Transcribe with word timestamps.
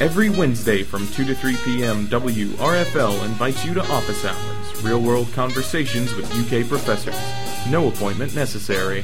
Every 0.00 0.30
Wednesday 0.30 0.84
from 0.84 1.08
2 1.08 1.24
to 1.24 1.34
3 1.34 1.56
p.m., 1.64 2.06
WRFL 2.06 3.24
invites 3.24 3.64
you 3.64 3.74
to 3.74 3.80
Office 3.80 4.24
Hours, 4.24 4.84
real 4.84 5.02
world 5.02 5.26
conversations 5.32 6.14
with 6.14 6.32
UK 6.36 6.68
professors. 6.68 7.18
No 7.68 7.88
appointment 7.88 8.32
necessary. 8.32 9.02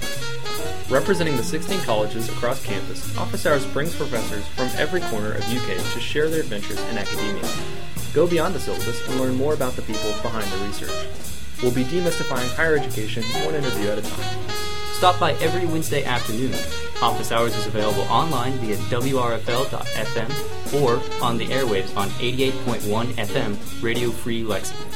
Representing 0.88 1.36
the 1.36 1.42
16 1.42 1.80
colleges 1.80 2.28
across 2.28 2.64
campus, 2.64 3.18
Office 3.18 3.44
Hours 3.44 3.66
brings 3.66 3.96
professors 3.96 4.46
from 4.46 4.68
every 4.76 5.00
corner 5.00 5.32
of 5.32 5.42
UK 5.48 5.78
to 5.94 6.00
share 6.00 6.28
their 6.28 6.42
adventures 6.42 6.80
in 6.82 6.96
academia. 6.96 7.42
Go 8.12 8.28
beyond 8.28 8.54
the 8.54 8.60
syllabus 8.60 9.08
and 9.08 9.20
learn 9.20 9.34
more 9.34 9.54
about 9.54 9.74
the 9.74 9.82
people 9.82 10.12
behind 10.22 10.46
the 10.52 10.64
research. 10.64 11.08
We'll 11.60 11.74
be 11.74 11.82
demystifying 11.82 12.54
higher 12.54 12.76
education 12.76 13.24
one 13.44 13.56
interview 13.56 13.88
at 13.88 13.98
a 13.98 14.02
time. 14.02 14.50
Stop 14.92 15.18
by 15.18 15.32
every 15.42 15.66
Wednesday 15.66 16.04
afternoon. 16.04 16.54
Office 17.04 17.32
Hours 17.32 17.54
is 17.54 17.66
available 17.66 18.04
online 18.04 18.52
via 18.52 18.76
WRFL.FM 18.76 20.30
or 20.82 21.02
on 21.22 21.36
the 21.36 21.44
airwaves 21.48 21.94
on 21.98 22.08
88.1 22.08 23.06
FM, 23.12 23.82
Radio 23.82 24.08
Free 24.08 24.42
Lexington. 24.42 24.88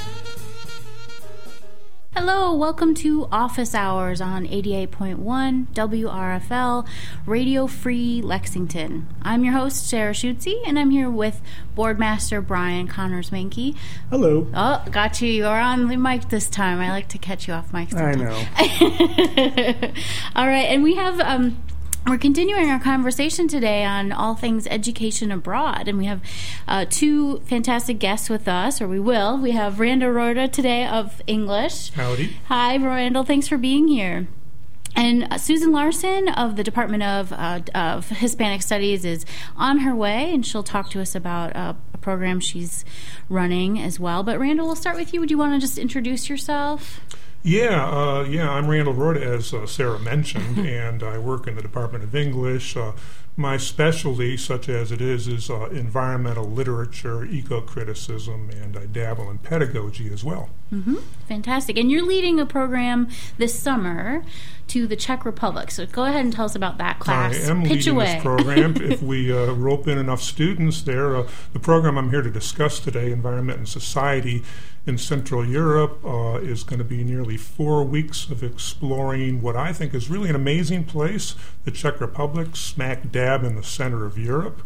Hello, 2.15 2.55
welcome 2.55 2.95
to 2.95 3.29
Office 3.31 3.75
Hours 3.75 4.23
on 4.23 4.47
88.1 4.47 5.67
WRFL, 5.75 6.87
Radio 7.27 7.67
Free 7.67 8.23
Lexington. 8.23 9.07
I'm 9.21 9.45
your 9.45 9.53
host, 9.53 9.87
Sarah 9.87 10.15
Schutze, 10.15 10.63
and 10.67 10.79
I'm 10.79 10.89
here 10.89 11.11
with 11.11 11.43
Boardmaster 11.77 12.41
Brian 12.45 12.89
Connors 12.89 13.29
Mankey. 13.29 13.77
Hello. 14.09 14.51
Oh, 14.55 14.83
got 14.91 15.21
you. 15.21 15.31
You're 15.31 15.61
on 15.61 15.89
the 15.89 15.97
mic 15.99 16.31
this 16.31 16.49
time. 16.49 16.81
I 16.81 16.89
like 16.89 17.09
to 17.09 17.19
catch 17.19 17.47
you 17.47 17.53
off 17.53 17.75
mic. 17.75 17.93
I 17.95 18.13
sometimes. 18.13 18.23
know. 18.23 19.93
All 20.37 20.47
right, 20.47 20.69
and 20.71 20.83
we 20.83 20.95
have 20.95 21.21
um, 21.21 21.63
we're 22.07 22.19
continuing 22.19 22.71
our 22.71 22.79
conversation 22.79 23.49
today 23.49 23.85
on 23.85 24.13
all 24.13 24.35
things 24.35 24.67
education 24.69 25.31
abroad, 25.31 25.89
and 25.89 25.99
we 25.99 26.07
have 26.07 26.21
uh, 26.67 26.87
two 26.89 27.39
fantastic 27.41 27.99
guests 27.99 28.31
with 28.31 28.49
us, 28.49 28.81
or 28.81 28.89
we 28.89 28.99
will. 28.99 29.39
We 29.39 29.51
have 29.53 29.81
Randall 29.81 30.11
Roorda 30.11 30.51
today 30.51 30.87
of 30.87 31.21
English. 31.27 31.91
Howdy. 31.93 32.37
Hi, 32.47 32.77
Randall. 32.77 33.25
Thanks 33.25 33.49
for 33.49 33.59
being 33.59 33.89
here. 33.89 34.29
And 34.97 35.33
uh, 35.33 35.39
Susan 35.39 35.71
Larson 35.71 36.29
of 36.29 36.57
the 36.57 36.65
Department 36.65 37.03
of, 37.03 37.33
uh, 37.33 37.61
of 37.75 38.09
Hispanic 38.09 38.63
Studies 38.63 39.05
is 39.05 39.25
on 39.57 39.79
her 39.79 39.95
way, 39.95 40.33
and 40.33 40.45
she'll 40.45 40.63
talk 40.63 40.91
to 40.91 41.01
us 41.01 41.15
about 41.15 41.55
uh, 41.55 41.75
a 41.95 41.99
program 41.99 42.41
she's 42.41 42.85
running 43.29 43.79
as 43.79 44.01
well. 44.01 44.23
But 44.23 44.41
Randall, 44.41 44.67
we'll 44.67 44.77
start 44.77 44.97
with 44.97 45.13
you. 45.13 45.21
Would 45.21 45.31
you 45.31 45.39
want 45.39 45.55
to 45.55 45.61
just 45.61 45.79
introduce 45.79 46.29
yourself? 46.29 47.01
Yeah, 47.49 47.89
uh, 47.89 48.25
yeah. 48.25 48.51
I'm 48.51 48.69
Randall 48.69 48.93
Roorda, 48.93 49.23
as 49.23 49.55
uh, 49.55 49.67
Sarah 49.67 49.99
mentioned, 49.99 50.59
and 50.67 51.03
I 51.03 51.17
work 51.17 51.47
in 51.47 51.55
the 51.55 51.63
Department 51.63 52.05
of 52.05 52.15
English. 52.15 52.77
Uh, 52.77 52.93
my 53.39 53.57
specialty, 53.57 54.37
such 54.37 54.69
as 54.69 54.93
it 54.93 55.01
is, 55.01 55.27
is 55.29 55.49
uh, 55.49 55.69
environmental 55.71 56.45
literature, 56.45 57.25
eco 57.25 57.63
criticism, 57.63 58.51
and 58.51 58.77
I 58.77 58.85
dabble 58.85 59.31
in 59.31 59.39
pedagogy 59.39 60.13
as 60.13 60.23
well. 60.25 60.51
Mm-hmm. 60.71 60.97
Fantastic. 61.27 61.79
And 61.79 61.91
you're 61.91 62.05
leading 62.05 62.39
a 62.39 62.45
program 62.45 63.09
this 63.39 63.59
summer 63.59 64.25
to 64.67 64.87
the 64.87 64.97
Czech 64.97 65.25
Republic. 65.25 65.71
So 65.71 65.87
go 65.87 66.05
ahead 66.05 66.25
and 66.25 66.33
tell 66.33 66.45
us 66.45 66.55
about 66.55 66.77
that 66.79 66.99
class. 66.99 67.49
I 67.49 67.51
am 67.51 67.63
Pitch 67.63 67.87
leading 67.87 67.95
away. 67.95 68.15
this 68.15 68.23
program. 68.23 68.77
if 68.83 69.01
we 69.01 69.33
uh, 69.33 69.53
rope 69.53 69.89
in 69.89 69.97
enough 69.97 70.21
students 70.21 70.83
there, 70.83 71.17
uh, 71.17 71.29
the 71.55 71.61
program 71.61 71.97
I'm 71.97 72.11
here 72.11 72.23
to 72.23 72.31
discuss 72.31 72.79
today, 72.79 73.11
Environment 73.11 73.59
and 73.59 73.69
Society 73.69 74.43
in 74.89 74.99
Central 74.99 75.47
Europe, 75.47 76.01
uh, 76.05 76.39
is 76.41 76.65
going 76.65 76.79
to 76.79 76.85
be 76.85 77.05
nearly 77.05 77.37
four 77.37 77.85
weeks 77.85 78.29
of 78.31 78.43
exploring 78.43 79.43
what 79.43 79.55
I 79.55 79.73
think 79.73 79.95
is 79.95 80.09
really 80.09 80.31
an 80.31 80.35
amazing 80.35 80.85
place, 80.85 81.35
the 81.65 81.71
Czech 81.71 82.01
Republic, 82.01 82.57
smack 82.57 83.13
dab 83.13 83.45
in 83.45 83.55
the 83.55 83.63
center 83.63 84.07
of 84.07 84.19
Europe. 84.19 84.63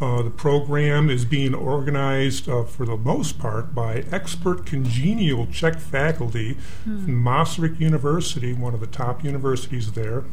Uh, 0.00 0.22
the 0.22 0.30
program 0.30 1.10
is 1.10 1.24
being 1.24 1.54
organized 1.54 2.48
uh, 2.48 2.62
for 2.62 2.86
the 2.86 2.96
most 2.96 3.38
part 3.38 3.74
by 3.74 4.04
expert 4.12 4.64
congenial 4.64 5.46
Czech 5.48 5.78
faculty 5.78 6.56
from 6.84 7.24
Masaryk 7.24 7.78
University, 7.80 8.52
one 8.52 8.74
of 8.74 8.80
the 8.80 8.86
top 8.86 9.24
universities 9.24 9.92
there. 9.92 10.24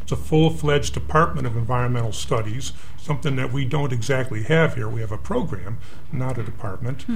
It's 0.00 0.12
a 0.12 0.16
full 0.16 0.50
fledged 0.50 0.92
Department 0.92 1.46
of 1.46 1.56
Environmental 1.56 2.12
Studies, 2.12 2.72
something 2.98 3.36
that 3.36 3.52
we 3.52 3.64
don't 3.64 3.92
exactly 3.92 4.42
have 4.42 4.74
here. 4.74 4.88
We 4.88 5.00
have 5.00 5.12
a 5.12 5.18
program, 5.18 5.78
not 6.12 6.36
a 6.36 6.42
department. 6.42 7.06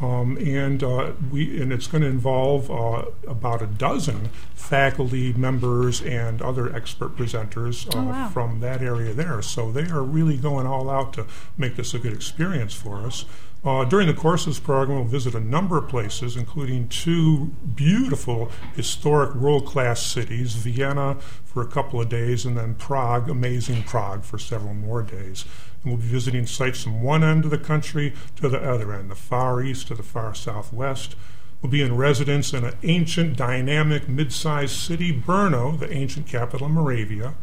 Um, 0.00 0.36
and 0.38 0.82
uh, 0.82 1.12
we 1.30 1.60
and 1.62 1.72
it's 1.72 1.86
going 1.86 2.02
to 2.02 2.08
involve 2.08 2.70
uh, 2.70 3.04
about 3.28 3.62
a 3.62 3.66
dozen 3.66 4.28
faculty 4.54 5.32
members 5.32 6.02
and 6.02 6.42
other 6.42 6.74
expert 6.74 7.16
presenters 7.16 7.86
uh, 7.94 7.98
Oh, 7.98 8.02
wow. 8.04 8.28
from 8.28 8.60
that 8.60 8.82
area 8.82 9.12
there. 9.14 9.40
So 9.40 9.70
they 9.70 9.86
are 9.88 10.02
really 10.02 10.36
going 10.36 10.66
all 10.66 10.90
out 10.90 11.12
to 11.14 11.26
make 11.56 11.76
this 11.76 11.94
a 11.94 11.98
good 11.98 12.12
experience 12.12 12.74
for 12.74 13.06
us. 13.06 13.24
Uh, 13.64 13.82
during 13.82 14.06
the 14.06 14.12
course 14.12 14.42
of 14.42 14.52
this 14.52 14.60
program, 14.60 14.98
we'll 14.98 15.08
visit 15.08 15.34
a 15.34 15.40
number 15.40 15.78
of 15.78 15.88
places, 15.88 16.36
including 16.36 16.86
two 16.88 17.46
beautiful 17.74 18.50
historic 18.76 19.34
world 19.34 19.64
class 19.64 20.02
cities 20.02 20.54
Vienna 20.54 21.16
for 21.46 21.62
a 21.62 21.66
couple 21.66 21.98
of 21.98 22.10
days, 22.10 22.44
and 22.44 22.58
then 22.58 22.74
Prague, 22.74 23.30
amazing 23.30 23.82
Prague, 23.84 24.22
for 24.22 24.38
several 24.38 24.74
more 24.74 25.02
days. 25.02 25.46
And 25.82 25.92
we'll 25.92 26.02
be 26.02 26.08
visiting 26.08 26.44
sites 26.44 26.82
from 26.82 27.02
one 27.02 27.24
end 27.24 27.46
of 27.46 27.50
the 27.50 27.56
country 27.56 28.12
to 28.36 28.50
the 28.50 28.60
other 28.60 28.92
end, 28.92 29.10
the 29.10 29.14
far 29.14 29.62
east 29.62 29.88
to 29.88 29.94
the 29.94 30.02
far 30.02 30.34
southwest. 30.34 31.16
We'll 31.62 31.72
be 31.72 31.80
in 31.80 31.96
residence 31.96 32.52
in 32.52 32.64
an 32.64 32.74
ancient, 32.82 33.38
dynamic, 33.38 34.10
mid 34.10 34.30
sized 34.30 34.76
city, 34.76 35.18
Brno, 35.18 35.78
the 35.78 35.90
ancient 35.90 36.26
capital 36.26 36.66
of 36.66 36.72
Moravia. 36.74 37.34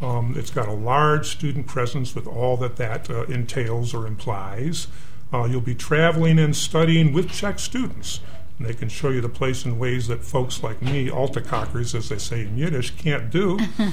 Um, 0.00 0.34
it's 0.36 0.50
got 0.50 0.68
a 0.68 0.72
large 0.72 1.26
student 1.26 1.66
presence 1.66 2.14
with 2.14 2.28
all 2.28 2.56
that 2.58 2.76
that 2.76 3.10
uh, 3.10 3.24
entails 3.24 3.92
or 3.92 4.06
implies. 4.06 4.86
Uh, 5.32 5.44
you'll 5.44 5.60
be 5.60 5.74
traveling 5.74 6.38
and 6.38 6.54
studying 6.54 7.12
with 7.12 7.30
Czech 7.30 7.58
students. 7.58 8.20
And 8.58 8.68
they 8.68 8.74
can 8.74 8.88
show 8.88 9.10
you 9.10 9.20
the 9.20 9.28
place 9.28 9.64
in 9.64 9.78
ways 9.78 10.06
that 10.08 10.22
folks 10.22 10.62
like 10.62 10.80
me, 10.80 11.08
Altacockers, 11.08 11.94
as 11.94 12.08
they 12.08 12.18
say 12.18 12.42
in 12.42 12.56
Yiddish, 12.56 12.90
can't 12.92 13.30
do. 13.30 13.58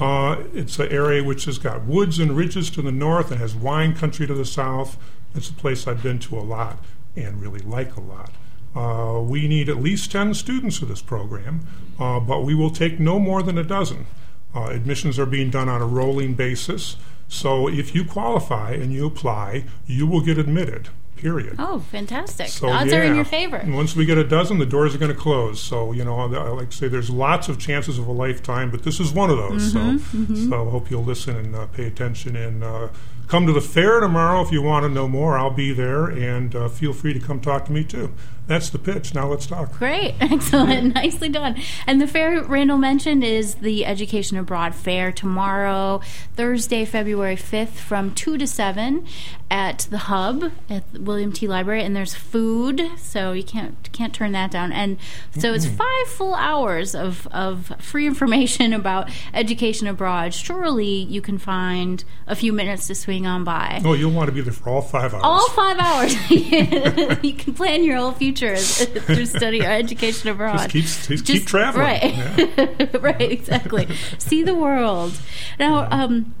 Uh, 0.00 0.44
it's 0.54 0.78
an 0.78 0.88
area 0.92 1.24
which 1.24 1.44
has 1.46 1.58
got 1.58 1.84
woods 1.84 2.20
and 2.20 2.36
ridges 2.36 2.70
to 2.70 2.82
the 2.82 2.92
north 2.92 3.30
and 3.32 3.40
has 3.40 3.54
wine 3.54 3.94
country 3.96 4.26
to 4.26 4.34
the 4.34 4.44
south. 4.44 4.96
It's 5.34 5.50
a 5.50 5.54
place 5.54 5.86
I've 5.86 6.02
been 6.02 6.20
to 6.20 6.38
a 6.38 6.40
lot 6.40 6.78
and 7.16 7.40
really 7.42 7.60
like 7.60 7.96
a 7.96 8.00
lot. 8.00 8.30
Uh, 8.76 9.20
we 9.20 9.48
need 9.48 9.68
at 9.68 9.78
least 9.78 10.12
10 10.12 10.34
students 10.34 10.78
for 10.78 10.86
this 10.86 11.02
program, 11.02 11.66
uh, 11.98 12.20
but 12.20 12.44
we 12.44 12.54
will 12.54 12.70
take 12.70 13.00
no 13.00 13.18
more 13.18 13.42
than 13.42 13.58
a 13.58 13.64
dozen. 13.64 14.06
Uh, 14.54 14.66
admissions 14.66 15.18
are 15.18 15.26
being 15.26 15.50
done 15.50 15.68
on 15.68 15.82
a 15.82 15.86
rolling 15.86 16.34
basis, 16.34 16.96
so 17.28 17.68
if 17.68 17.94
you 17.94 18.04
qualify 18.04 18.72
and 18.72 18.92
you 18.92 19.06
apply, 19.06 19.64
you 19.86 20.06
will 20.06 20.22
get 20.22 20.38
admitted, 20.38 20.88
period. 21.16 21.56
Oh, 21.58 21.80
fantastic. 21.80 22.48
So, 22.48 22.68
odds 22.68 22.92
are 22.92 23.02
in 23.02 23.14
your 23.14 23.24
favor. 23.24 23.56
And 23.56 23.74
once 23.74 23.94
we 23.94 24.06
get 24.06 24.16
a 24.16 24.24
dozen, 24.24 24.58
the 24.58 24.66
doors 24.66 24.94
are 24.94 24.98
going 24.98 25.12
to 25.12 25.18
close. 25.18 25.60
So, 25.60 25.92
you 25.92 26.04
know, 26.04 26.18
I 26.18 26.48
like 26.48 26.70
to 26.70 26.76
say 26.76 26.88
there's 26.88 27.10
lots 27.10 27.48
of 27.48 27.58
chances 27.58 27.98
of 27.98 28.06
a 28.08 28.12
lifetime, 28.12 28.70
but 28.70 28.82
this 28.82 28.98
is 28.98 29.12
one 29.12 29.28
of 29.28 29.36
those. 29.36 29.74
Mm-hmm, 29.74 30.34
so, 30.34 30.50
so 30.50 30.66
I 30.66 30.70
hope 30.70 30.90
you'll 30.90 31.04
listen 31.04 31.36
and 31.36 31.54
uh, 31.54 31.66
pay 31.66 31.86
attention 31.86 32.34
and 32.34 32.64
uh, 32.64 32.88
come 33.28 33.46
to 33.46 33.52
the 33.52 33.60
fair 33.60 34.00
tomorrow 34.00 34.40
if 34.40 34.50
you 34.50 34.62
want 34.62 34.84
to 34.84 34.88
know 34.88 35.06
more. 35.06 35.38
I'll 35.38 35.50
be 35.50 35.72
there, 35.72 36.06
and 36.06 36.54
uh, 36.56 36.68
feel 36.68 36.92
free 36.92 37.12
to 37.12 37.20
come 37.20 37.40
talk 37.40 37.66
to 37.66 37.72
me 37.72 37.84
too. 37.84 38.12
That's 38.48 38.70
the 38.70 38.78
pitch. 38.78 39.14
Now 39.14 39.28
let's 39.28 39.46
talk. 39.46 39.72
Great, 39.78 40.14
excellent, 40.20 40.94
nicely 40.94 41.28
done. 41.28 41.56
And 41.86 42.00
the 42.00 42.06
fair 42.06 42.42
Randall 42.42 42.78
mentioned 42.78 43.22
is 43.22 43.56
the 43.56 43.84
Education 43.84 44.38
Abroad 44.38 44.74
Fair 44.74 45.12
tomorrow, 45.12 46.00
Thursday, 46.34 46.86
February 46.86 47.36
5th, 47.36 47.74
from 47.74 48.14
2 48.14 48.38
to 48.38 48.46
7 48.46 49.06
at 49.50 49.86
the 49.90 49.98
Hub 49.98 50.50
at 50.68 50.90
the 50.92 51.00
William 51.00 51.30
T. 51.30 51.46
Library. 51.46 51.84
And 51.84 51.94
there's 51.94 52.14
food, 52.14 52.90
so 52.96 53.32
you 53.32 53.44
can't 53.44 53.92
can't 53.92 54.14
turn 54.14 54.32
that 54.32 54.50
down. 54.50 54.72
And 54.72 54.96
so 55.38 55.52
it's 55.52 55.66
five 55.66 56.06
full 56.06 56.34
hours 56.34 56.94
of, 56.94 57.26
of 57.28 57.72
free 57.80 58.06
information 58.12 58.72
about 58.72 59.10
education 59.34 59.86
abroad. 59.86 60.32
Surely 60.32 60.86
you 60.86 61.20
can 61.20 61.36
find 61.36 62.02
a 62.26 62.34
few 62.34 62.52
minutes 62.54 62.86
to 62.86 62.94
swing 62.94 63.17
on 63.26 63.44
by. 63.44 63.80
Oh, 63.84 63.94
you'll 63.94 64.12
want 64.12 64.28
to 64.28 64.32
be 64.32 64.40
there 64.40 64.52
for 64.52 64.70
all 64.70 64.82
five 64.82 65.14
hours. 65.14 65.22
All 65.24 65.48
five 65.50 65.78
hours. 65.78 66.30
you 66.30 67.34
can 67.34 67.54
plan 67.54 67.84
your 67.84 67.96
whole 67.96 68.12
future 68.12 68.56
through 68.56 69.26
study 69.26 69.60
or 69.60 69.70
education 69.70 70.28
abroad. 70.30 70.70
Just 70.70 71.08
keep, 71.08 71.18
just 71.18 71.26
keep 71.26 71.46
traveling. 71.46 71.84
Right. 71.84 72.58
Yeah. 72.58 72.86
right, 73.00 73.32
exactly. 73.32 73.88
See 74.18 74.42
the 74.42 74.54
world. 74.54 75.18
Now, 75.58 75.88
um, 75.90 76.34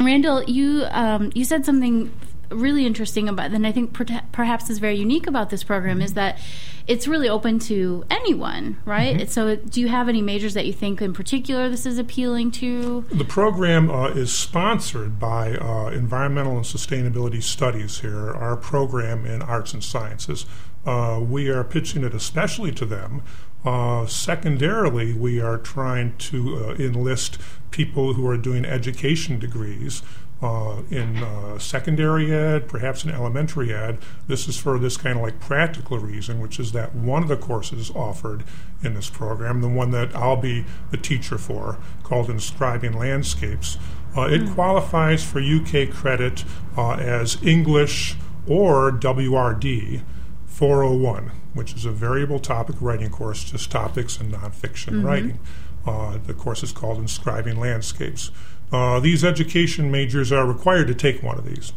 Randall, 0.00 0.44
you 0.44 0.84
um, 0.90 1.30
you 1.34 1.44
said 1.44 1.64
something 1.64 2.12
really 2.54 2.86
interesting 2.86 3.28
about, 3.28 3.50
and 3.50 3.66
I 3.66 3.72
think 3.72 3.92
per- 3.92 4.22
perhaps 4.32 4.70
is 4.70 4.78
very 4.78 4.96
unique 4.96 5.26
about 5.26 5.50
this 5.50 5.64
program 5.64 6.00
is 6.00 6.14
that 6.14 6.38
it's 6.86 7.06
really 7.06 7.28
open 7.28 7.58
to 7.60 8.04
anyone, 8.10 8.78
right? 8.84 9.30
So, 9.30 9.56
do 9.56 9.80
you 9.80 9.88
have 9.88 10.08
any 10.08 10.20
majors 10.20 10.54
that 10.54 10.66
you 10.66 10.72
think 10.72 11.00
in 11.00 11.12
particular 11.12 11.68
this 11.68 11.86
is 11.86 11.98
appealing 11.98 12.50
to? 12.52 13.02
The 13.12 13.24
program 13.24 13.90
uh, 13.90 14.08
is 14.08 14.32
sponsored 14.32 15.18
by 15.18 15.56
uh, 15.56 15.90
Environmental 15.90 16.56
and 16.56 16.64
Sustainability 16.64 17.42
Studies 17.42 18.00
here, 18.00 18.32
our 18.32 18.56
program 18.56 19.24
in 19.24 19.42
Arts 19.42 19.72
and 19.72 19.82
Sciences. 19.84 20.46
Uh, 20.84 21.20
we 21.22 21.48
are 21.48 21.62
pitching 21.62 22.02
it 22.02 22.14
especially 22.14 22.72
to 22.72 22.84
them 22.84 23.22
Uh, 23.64 24.06
secondarily, 24.06 25.12
we 25.12 25.40
are 25.40 25.56
trying 25.56 26.16
to 26.18 26.56
uh, 26.56 26.74
enlist 26.74 27.38
people 27.70 28.14
who 28.14 28.26
are 28.26 28.36
doing 28.36 28.64
education 28.64 29.38
degrees 29.38 30.02
uh, 30.42 30.82
in 30.90 31.18
uh, 31.18 31.56
secondary 31.58 32.32
ed, 32.32 32.68
perhaps 32.68 33.04
in 33.04 33.10
elementary 33.10 33.72
ed. 33.72 33.98
This 34.26 34.48
is 34.48 34.58
for 34.58 34.78
this 34.78 34.96
kind 34.96 35.16
of 35.16 35.22
like 35.22 35.38
practical 35.38 35.98
reason, 35.98 36.40
which 36.40 36.58
is 36.58 36.72
that 36.72 36.94
one 36.94 37.22
of 37.22 37.28
the 37.28 37.36
courses 37.36 37.90
offered 37.92 38.42
in 38.82 38.94
this 38.94 39.08
program, 39.08 39.60
the 39.60 39.68
one 39.68 39.92
that 39.92 40.14
I'll 40.16 40.36
be 40.36 40.64
the 40.90 40.96
teacher 40.96 41.38
for, 41.38 41.78
called 42.02 42.28
Inscribing 42.28 42.92
Landscapes, 42.92 43.78
uh, 44.16 44.22
it 44.22 44.42
mm. 44.42 44.54
qualifies 44.54 45.24
for 45.24 45.40
UK 45.40 45.90
credit 45.90 46.44
uh, 46.76 46.94
as 46.94 47.40
English 47.42 48.16
or 48.48 48.90
WRD 48.90 50.02
401, 50.46 51.30
which 51.54 51.72
is 51.74 51.84
a 51.84 51.92
variable 51.92 52.40
topic 52.40 52.76
writing 52.80 53.10
course, 53.10 53.44
just 53.44 53.70
topics 53.70 54.18
and 54.18 54.32
nonfiction 54.32 54.94
mm-hmm. 54.94 55.06
writing. 55.06 55.38
Uh, 55.86 56.18
the 56.26 56.34
course 56.34 56.62
is 56.62 56.72
called 56.72 56.98
Inscribing 56.98 57.58
Landscapes. 57.58 58.30
Uh, 58.72 58.98
these 58.98 59.22
education 59.24 59.90
majors 59.90 60.32
are 60.32 60.46
required 60.46 60.88
to 60.88 60.94
take 60.94 61.22
one 61.22 61.38
of 61.38 61.44
these. 61.44 61.72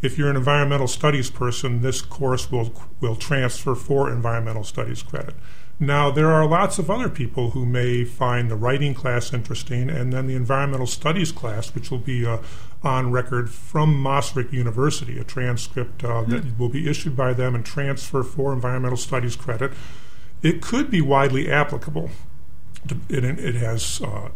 If 0.00 0.16
you're 0.16 0.30
an 0.30 0.36
environmental 0.36 0.86
studies 0.86 1.30
person, 1.30 1.82
this 1.82 2.00
course 2.00 2.50
will 2.50 2.72
will 3.00 3.16
transfer 3.16 3.74
for 3.74 4.10
environmental 4.10 4.64
studies 4.64 5.02
credit. 5.02 5.34
Now, 5.80 6.10
there 6.10 6.32
are 6.32 6.46
lots 6.46 6.78
of 6.78 6.90
other 6.90 7.08
people 7.08 7.50
who 7.50 7.64
may 7.64 8.04
find 8.04 8.50
the 8.50 8.56
writing 8.56 8.94
class 8.94 9.32
interesting, 9.32 9.88
and 9.88 10.12
then 10.12 10.26
the 10.26 10.34
environmental 10.34 10.88
studies 10.88 11.30
class, 11.30 11.72
which 11.72 11.90
will 11.90 11.98
be 11.98 12.26
uh, 12.26 12.38
on 12.82 13.12
record 13.12 13.48
from 13.50 13.94
Masaryk 14.02 14.52
University, 14.52 15.18
a 15.18 15.24
transcript 15.24 16.02
uh, 16.02 16.08
mm-hmm. 16.08 16.30
that 16.32 16.44
hmm. 16.44 16.58
will 16.58 16.68
be 16.68 16.88
issued 16.88 17.16
by 17.16 17.32
them 17.32 17.54
and 17.54 17.64
transfer 17.64 18.24
for 18.24 18.52
environmental 18.52 18.96
studies 18.96 19.36
credit. 19.36 19.72
It 20.42 20.62
could 20.62 20.90
be 20.90 21.00
widely 21.00 21.50
applicable. 21.50 22.10
It, 23.08 23.24
it 23.24 23.54
has 23.56 24.00
uh, 24.02 24.30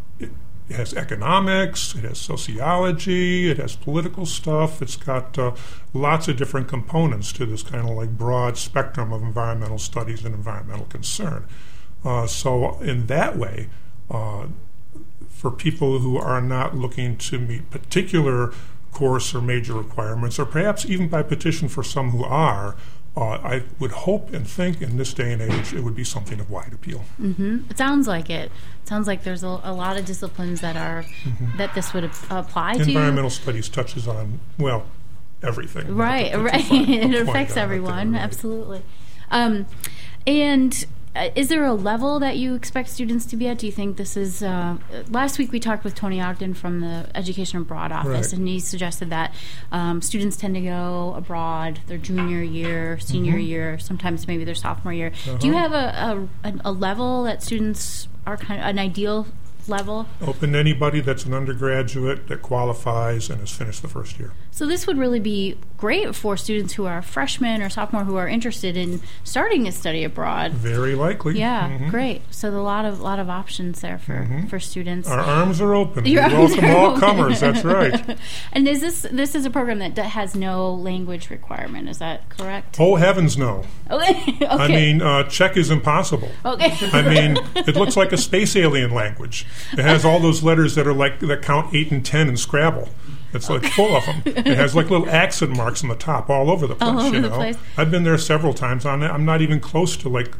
it, 0.73 0.77
has 0.77 0.95
economics, 0.95 1.95
it 1.95 2.05
has 2.05 2.19
sociology, 2.19 3.51
it 3.51 3.59
has 3.59 3.77
political 3.77 4.25
stuff. 4.25 4.81
It's 4.81 4.97
got 4.97 5.39
uh, 5.39 5.55
lots 5.93 6.29
of 6.29 6.37
different 6.37 6.69
components 6.69 7.33
to 7.35 7.47
this 7.47 7.63
kind 7.63 7.89
of 7.89 7.95
like 7.95 8.17
broad 8.17 8.57
spectrum 8.57 9.13
of 9.13 9.23
environmental 9.23 9.79
studies 9.79 10.25
and 10.25 10.35
environmental 10.35 10.87
concern. 10.87 11.47
Uh, 12.05 12.27
so, 12.27 12.81
in 12.81 13.07
that 13.07 13.37
way, 13.37 13.69
uh, 14.11 14.47
for 15.29 15.51
people 15.51 15.99
who 15.99 16.17
are 16.17 16.41
not 16.41 16.77
looking 16.77 17.17
to 17.17 17.39
meet 17.39 17.71
particular 17.71 18.53
course 18.93 19.35
or 19.35 19.41
major 19.41 19.75
requirements, 19.75 20.39
or 20.39 20.47
perhaps 20.47 20.85
even 20.87 21.09
by 21.09 21.23
petition 21.23 21.69
for 21.69 21.83
some 21.83 22.11
who 22.11 22.25
are, 22.25 22.77
uh, 23.17 23.21
I 23.21 23.63
would 23.79 23.91
hope 23.91 24.33
and 24.33 24.49
think 24.49 24.81
in 24.81 24.97
this 24.97 25.13
day 25.13 25.33
and 25.33 25.43
age 25.43 25.75
it 25.75 25.83
would 25.85 25.95
be 25.95 26.05
something 26.05 26.41
of 26.41 26.51
wide 26.51 26.73
appeal. 26.73 27.05
Mm-hmm. 27.21 27.71
It 27.71 27.77
sounds 27.77 28.09
like 28.09 28.31
it. 28.31 28.47
it. 28.47 28.53
Sounds 28.85 29.07
like 29.07 29.23
there's 29.23 29.45
a, 29.45 29.61
a, 29.63 29.73
lot 29.73 29.99
of 29.99 30.07
disciplines 30.07 30.61
that 30.63 30.77
are 30.77 31.03
mm-hmm. 31.03 31.59
that 31.59 31.75
this 31.75 31.93
would 31.93 32.05
apply 32.05 32.75
to. 32.75 32.83
Environmental 32.83 33.31
studies 33.31 33.69
touches 33.69 34.09
on 34.09 34.41
well 34.59 34.87
everything. 35.43 35.95
Right, 35.95 36.35
right. 36.37 36.65
it 36.71 37.15
affects 37.29 37.57
everyone. 37.57 38.15
Absolutely. 38.15 38.83
Um, 39.31 39.67
and 40.27 40.87
is 41.15 41.49
there 41.49 41.65
a 41.65 41.75
level 41.75 42.19
that 42.21 42.39
you 42.39 42.55
expect 42.55 42.89
students 42.89 43.27
to 43.27 43.37
be 43.37 43.47
at? 43.47 43.59
Do 43.59 43.67
you 43.67 43.73
think 43.73 43.97
this 43.99 44.17
is? 44.17 44.43
Uh, 44.43 44.79
last 45.11 45.39
week 45.39 45.53
we 45.53 45.61
talked 45.61 45.85
with 45.85 45.95
Tony 45.95 46.21
Ogden 46.21 46.55
from 46.55 46.81
the 46.81 47.07
Education 47.15 47.59
Abroad 47.59 47.93
office, 47.93 48.29
right. 48.29 48.39
and 48.39 48.49
he 48.49 48.61
suggested 48.61 49.11
that 49.11 49.35
um, 49.71 50.01
students 50.01 50.37
tend 50.37 50.55
to 50.55 50.63
go 50.63 51.13
abroad 51.17 51.81
their 51.87 51.99
junior 51.99 52.43
year, 52.43 52.99
senior 52.99 53.33
mm-hmm. 53.33 53.41
year, 53.41 53.79
sometimes 53.79 54.27
maybe 54.27 54.45
their 54.45 54.55
sophomore 54.55 54.95
year. 54.95 55.09
Uh-huh. 55.09 55.37
Do 55.37 55.47
you 55.49 55.57
uh-huh. 55.57 55.69
have 55.69 56.29
a, 56.45 56.49
a, 56.49 56.71
a 56.71 56.73
level 56.73 57.25
that 57.25 57.43
students 57.43 58.09
are 58.27 58.39
kind 58.39 58.61
of 58.61 58.67
an 58.67 58.79
ideal 58.79 59.27
level? 59.69 60.07
Open 60.21 60.53
to 60.53 60.59
anybody 60.59 61.01
that's 61.01 61.25
an 61.25 61.35
undergraduate 61.35 62.29
that 62.29 62.43
qualifies 62.43 63.29
and 63.31 63.41
has 63.41 63.51
finished 63.51 63.83
the 63.83 63.89
first 63.89 64.19
year. 64.19 64.33
So 64.53 64.67
this 64.67 64.87
would 64.87 64.99
really 64.99 65.19
be 65.19 65.57
great 65.79 66.15
for 66.15 66.37
students 66.37 66.75
who 66.75 66.85
are 66.85 67.01
freshmen 67.01 67.63
or 67.63 67.71
sophomore 67.71 68.05
who 68.05 68.17
are 68.17 68.29
interested 68.29 68.77
in 68.77 69.01
starting 69.25 69.67
a 69.67 69.73
study 69.73 70.05
abroad. 70.05 70.53
Very 70.53 70.95
likely. 70.95 71.39
Yeah, 71.39 71.71
mm-hmm. 71.71 71.89
great. 71.89 72.23
So 72.31 72.51
a 72.51 72.61
lot 72.61 72.85
of 72.85 73.01
lot 73.01 73.19
of 73.19 73.31
options 73.31 73.81
there 73.81 73.99
for, 73.99 74.13
mm-hmm. 74.13 74.47
for 74.47 74.61
students. 74.61 75.09
Our 75.09 75.19
arms 75.19 75.61
are 75.63 75.75
open. 75.75 76.05
Your 76.05 76.29
we 76.29 76.35
welcome 76.35 76.65
all 76.67 76.87
open. 76.89 77.01
comers. 77.01 77.41
That's 77.41 77.65
right. 77.65 78.19
and 78.53 78.69
is 78.69 78.83
this 78.83 79.07
this 79.11 79.35
is 79.35 79.47
a 79.47 79.51
program 79.51 79.79
that 79.79 79.97
has 79.99 80.37
no 80.37 80.73
language 80.73 81.31
requirement? 81.31 81.89
Is 81.89 81.99
that 81.99 82.29
correct? 82.29 82.77
Oh 82.79 82.97
heavens, 82.97 83.39
no. 83.39 83.65
okay. 83.91 84.47
I 84.47 84.69
mean, 84.69 85.01
uh, 85.01 85.25
Czech 85.25 85.57
is 85.57 85.71
impossible. 85.71 86.31
Okay. 86.45 86.77
I 86.93 87.03
mean, 87.03 87.39
it 87.57 87.75
looks 87.75 87.97
like 87.97 88.13
a 88.13 88.19
space 88.19 88.55
alien 88.55 88.93
language. 88.93 89.47
It 89.73 89.81
has 89.81 90.05
all 90.05 90.21
those 90.21 90.43
letters 90.43 90.75
that 90.75 90.87
are 90.87 90.95
like 90.95 91.21
that 91.21 91.41
count 91.41 91.75
eight 91.75 91.91
and 91.91 92.05
ten 92.05 92.29
in 92.29 92.37
Scrabble. 92.37 92.91
It's 93.33 93.49
like 93.49 93.65
full 93.65 93.97
of 93.97 94.05
them. 94.07 94.23
It 94.27 94.47
has 94.47 94.75
like 94.75 94.91
little 94.91 95.09
accent 95.09 95.57
marks 95.57 95.83
on 95.83 95.89
the 95.89 95.97
top 95.97 96.29
all 96.29 96.51
over 96.51 96.67
the 96.67 96.75
place. 96.75 96.91
All 96.91 97.01
over 97.01 97.15
you 97.15 97.23
know? 97.23 97.29
the 97.29 97.35
place. 97.35 97.57
I've 97.77 97.91
been 97.91 98.05
there 98.05 98.19
several 98.19 98.55
times 98.55 98.85
on 98.85 99.03
it. 99.03 99.09
I'm 99.09 99.25
not 99.25 99.41
even 99.41 99.61
close 99.61 99.97
to 99.99 100.09
like 100.09 100.33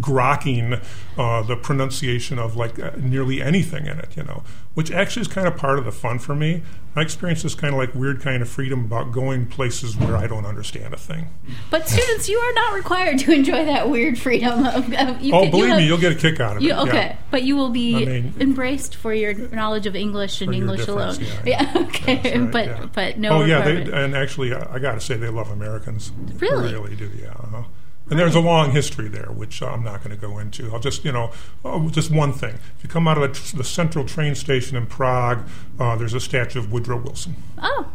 grokking 0.00 0.80
uh, 1.18 1.42
the 1.42 1.56
pronunciation 1.56 2.38
of 2.38 2.56
like 2.56 2.78
uh, 2.78 2.92
nearly 2.98 3.42
anything 3.42 3.86
in 3.86 3.98
it, 3.98 4.16
you 4.16 4.22
know, 4.22 4.44
which 4.74 4.90
actually 4.92 5.22
is 5.22 5.28
kind 5.28 5.48
of 5.48 5.56
part 5.56 5.78
of 5.78 5.84
the 5.84 5.92
fun 5.92 6.18
for 6.18 6.34
me. 6.34 6.62
I 6.94 7.02
experience 7.02 7.42
this 7.42 7.54
kind 7.54 7.74
of 7.74 7.78
like 7.78 7.94
weird 7.94 8.20
kind 8.22 8.42
of 8.42 8.48
freedom 8.48 8.84
about 8.84 9.12
going 9.12 9.46
places 9.46 9.96
where 9.96 10.16
I 10.16 10.26
don't 10.26 10.46
understand 10.46 10.94
a 10.94 10.96
thing. 10.96 11.28
But 11.68 11.88
students, 11.88 12.28
you 12.28 12.38
are 12.38 12.52
not 12.54 12.74
required 12.74 13.18
to 13.20 13.32
enjoy 13.32 13.64
that 13.66 13.90
weird 13.90 14.18
freedom. 14.18 14.64
Of, 14.64 14.92
of 14.94 15.20
you 15.20 15.34
oh, 15.34 15.42
can, 15.42 15.50
believe 15.50 15.70
you 15.70 15.76
me, 15.76 15.86
you'll 15.86 15.98
get 15.98 16.12
a 16.12 16.14
kick 16.14 16.40
out 16.40 16.56
of 16.56 16.62
you, 16.62 16.72
it. 16.72 16.78
Okay, 16.88 16.96
yeah. 16.96 17.16
but 17.30 17.42
you 17.42 17.56
will 17.56 17.70
be 17.70 17.96
I 17.96 18.04
mean, 18.06 18.34
embraced 18.40 18.94
for 18.94 19.12
your 19.12 19.34
knowledge 19.34 19.86
of 19.86 19.96
English 19.96 20.40
and 20.40 20.54
English 20.54 20.86
alone. 20.86 21.18
Yeah, 21.20 21.26
yeah. 21.44 21.72
yeah 21.74 21.86
okay, 21.86 22.38
right, 22.38 22.50
but 22.50 22.92
but 22.92 23.18
no. 23.18 23.40
Oh 23.40 23.44
yeah, 23.44 23.62
they, 23.62 23.92
and 23.92 24.16
actually, 24.16 24.54
I 24.54 24.78
got 24.78 24.92
to 24.92 25.00
say 25.00 25.16
they 25.16 25.28
love 25.28 25.50
Americans. 25.50 26.12
Really, 26.36 26.68
they 26.68 26.74
really 26.74 26.96
do. 26.96 27.10
Yeah. 27.20 27.30
Uh-huh. 27.30 27.62
And 28.08 28.18
there's 28.18 28.36
a 28.36 28.40
long 28.40 28.70
history 28.70 29.08
there, 29.08 29.32
which 29.32 29.62
I'm 29.62 29.82
not 29.82 30.04
going 30.04 30.14
to 30.14 30.20
go 30.20 30.38
into. 30.38 30.72
I'll 30.72 30.78
just, 30.78 31.04
you 31.04 31.10
know, 31.10 31.32
oh, 31.64 31.88
just 31.90 32.10
one 32.10 32.32
thing. 32.32 32.54
If 32.76 32.84
you 32.84 32.88
come 32.88 33.08
out 33.08 33.20
of 33.20 33.34
the, 33.34 33.56
the 33.56 33.64
central 33.64 34.04
train 34.04 34.36
station 34.36 34.76
in 34.76 34.86
Prague, 34.86 35.46
uh, 35.80 35.96
there's 35.96 36.14
a 36.14 36.20
statue 36.20 36.60
of 36.60 36.70
Woodrow 36.70 36.98
Wilson. 36.98 37.34
Oh, 37.58 37.90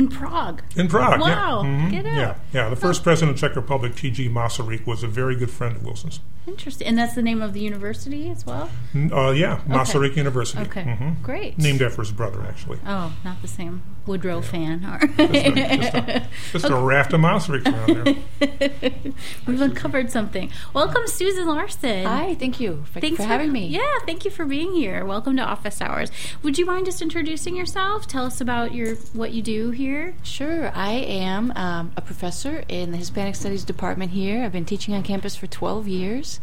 in 0.00 0.08
Prague. 0.08 0.62
In 0.76 0.88
Prague, 0.88 1.20
wow. 1.20 1.62
yeah. 1.62 1.68
Mm-hmm. 1.68 1.90
Get 1.90 2.06
out. 2.06 2.16
Yeah, 2.16 2.34
yeah. 2.54 2.68
The 2.70 2.76
first 2.76 3.02
oh. 3.02 3.04
president 3.04 3.36
of 3.36 3.40
Czech 3.40 3.54
Republic, 3.54 3.94
T.G. 3.94 4.30
Masaryk, 4.30 4.86
was 4.86 5.02
a 5.02 5.08
very 5.08 5.36
good 5.36 5.50
friend 5.50 5.76
of 5.76 5.84
Wilson's. 5.84 6.20
Interesting. 6.46 6.86
And 6.86 6.98
that's 6.98 7.14
the 7.14 7.22
name 7.22 7.42
of 7.42 7.52
the 7.52 7.60
university 7.60 8.30
as 8.30 8.46
well? 8.46 8.70
Uh, 8.94 9.30
yeah, 9.30 9.60
Masaryk 9.68 10.12
okay. 10.12 10.20
University. 10.20 10.62
Okay, 10.62 10.84
mm-hmm. 10.84 11.22
great. 11.22 11.58
Named 11.58 11.82
after 11.82 12.00
his 12.00 12.12
brother, 12.12 12.42
actually. 12.48 12.78
Oh, 12.86 13.12
not 13.24 13.42
the 13.42 13.48
same 13.48 13.82
Woodrow 14.06 14.36
yeah. 14.36 14.40
fan. 14.40 14.80
just, 14.80 15.20
a, 15.20 15.76
just, 15.76 15.94
a, 15.94 16.28
just 16.52 16.64
okay. 16.64 16.74
a, 16.74 16.80
raft 16.80 17.12
of 17.12 17.20
Masaryks 17.20 17.66
around 17.66 18.04
there. 18.40 19.02
We've 19.46 19.60
uncovered 19.60 20.10
something. 20.10 20.50
Welcome, 20.72 21.06
Susan 21.06 21.46
Larson. 21.46 22.06
Hi, 22.06 22.34
thank 22.34 22.58
you 22.58 22.84
for, 22.90 23.00
Thanks 23.00 23.18
for 23.18 23.24
having 23.24 23.52
me. 23.52 23.66
Yeah, 23.66 23.98
thank 24.06 24.24
you 24.24 24.30
for 24.30 24.46
being 24.46 24.72
here. 24.72 25.04
Welcome 25.04 25.36
to 25.36 25.42
Office 25.42 25.80
Hours. 25.82 26.10
Would 26.42 26.58
you 26.58 26.64
mind 26.64 26.86
just 26.86 27.02
introducing 27.02 27.54
yourself? 27.54 28.06
Tell 28.06 28.24
us 28.24 28.40
about 28.40 28.74
your 28.74 28.96
what 29.12 29.32
you 29.32 29.42
do 29.42 29.70
here. 29.70 29.89
Sure. 30.22 30.70
I 30.74 30.92
am 30.92 31.52
um, 31.56 31.92
a 31.96 32.00
professor 32.00 32.64
in 32.68 32.90
the 32.90 32.96
Hispanic 32.96 33.34
Studies 33.34 33.64
department 33.64 34.12
here. 34.12 34.44
I've 34.44 34.52
been 34.52 34.64
teaching 34.64 34.94
on 34.94 35.02
campus 35.02 35.36
for 35.36 35.46
12 35.46 35.88
years 35.88 36.40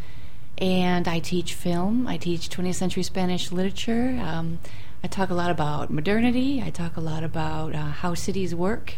and 0.57 1.07
I 1.07 1.19
teach 1.19 1.53
film. 1.53 2.07
I 2.07 2.17
teach 2.17 2.49
20th 2.49 2.75
century 2.75 3.03
Spanish 3.03 3.51
literature. 3.51 4.19
Um, 4.21 4.59
I 5.03 5.07
talk 5.07 5.29
a 5.29 5.33
lot 5.33 5.51
about 5.51 5.91
modernity. 5.91 6.61
I 6.65 6.69
talk 6.69 6.97
a 6.97 7.01
lot 7.01 7.23
about 7.23 7.75
uh, 7.75 7.85
how 7.85 8.13
cities 8.15 8.55
work, 8.55 8.95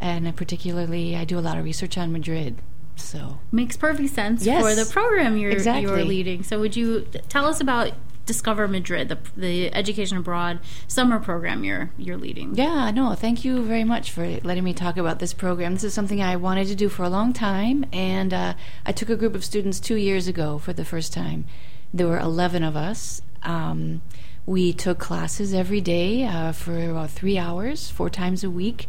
and 0.00 0.34
particularly, 0.34 1.14
I 1.14 1.24
do 1.24 1.38
a 1.38 1.40
lot 1.40 1.58
of 1.58 1.64
research 1.64 1.98
on 1.98 2.12
Madrid. 2.12 2.58
So 2.96 3.38
makes 3.50 3.76
perfect 3.76 4.10
sense 4.10 4.44
yes, 4.44 4.62
for 4.62 4.74
the 4.74 4.90
program 4.90 5.36
you're 5.36 5.50
exactly. 5.50 5.82
you're 5.82 6.04
leading. 6.04 6.42
So 6.42 6.60
would 6.60 6.76
you 6.76 7.06
tell 7.28 7.46
us 7.46 7.60
about 7.60 7.92
Discover 8.24 8.68
Madrid, 8.68 9.08
the, 9.08 9.18
the 9.36 9.74
education 9.74 10.16
abroad 10.16 10.60
summer 10.86 11.18
program 11.18 11.64
you're 11.64 11.90
you're 11.98 12.16
leading. 12.16 12.54
Yeah, 12.54 12.90
no, 12.92 13.14
thank 13.14 13.44
you 13.44 13.62
very 13.64 13.82
much 13.82 14.12
for 14.12 14.38
letting 14.44 14.62
me 14.62 14.72
talk 14.72 14.96
about 14.96 15.18
this 15.18 15.34
program. 15.34 15.74
This 15.74 15.84
is 15.84 15.94
something 15.94 16.22
I 16.22 16.36
wanted 16.36 16.68
to 16.68 16.76
do 16.76 16.88
for 16.88 17.02
a 17.02 17.08
long 17.08 17.32
time, 17.32 17.84
and 17.92 18.32
uh, 18.32 18.54
I 18.86 18.92
took 18.92 19.08
a 19.08 19.16
group 19.16 19.34
of 19.34 19.44
students 19.44 19.80
two 19.80 19.96
years 19.96 20.28
ago 20.28 20.58
for 20.58 20.72
the 20.72 20.84
first 20.84 21.12
time. 21.12 21.46
There 21.92 22.06
were 22.06 22.20
eleven 22.20 22.62
of 22.62 22.76
us. 22.76 23.22
Um, 23.42 24.02
we 24.46 24.72
took 24.72 24.98
classes 24.98 25.52
every 25.52 25.80
day 25.80 26.24
uh, 26.24 26.52
for 26.52 26.90
about 26.90 27.10
three 27.10 27.38
hours, 27.38 27.90
four 27.90 28.08
times 28.08 28.44
a 28.44 28.50
week. 28.50 28.86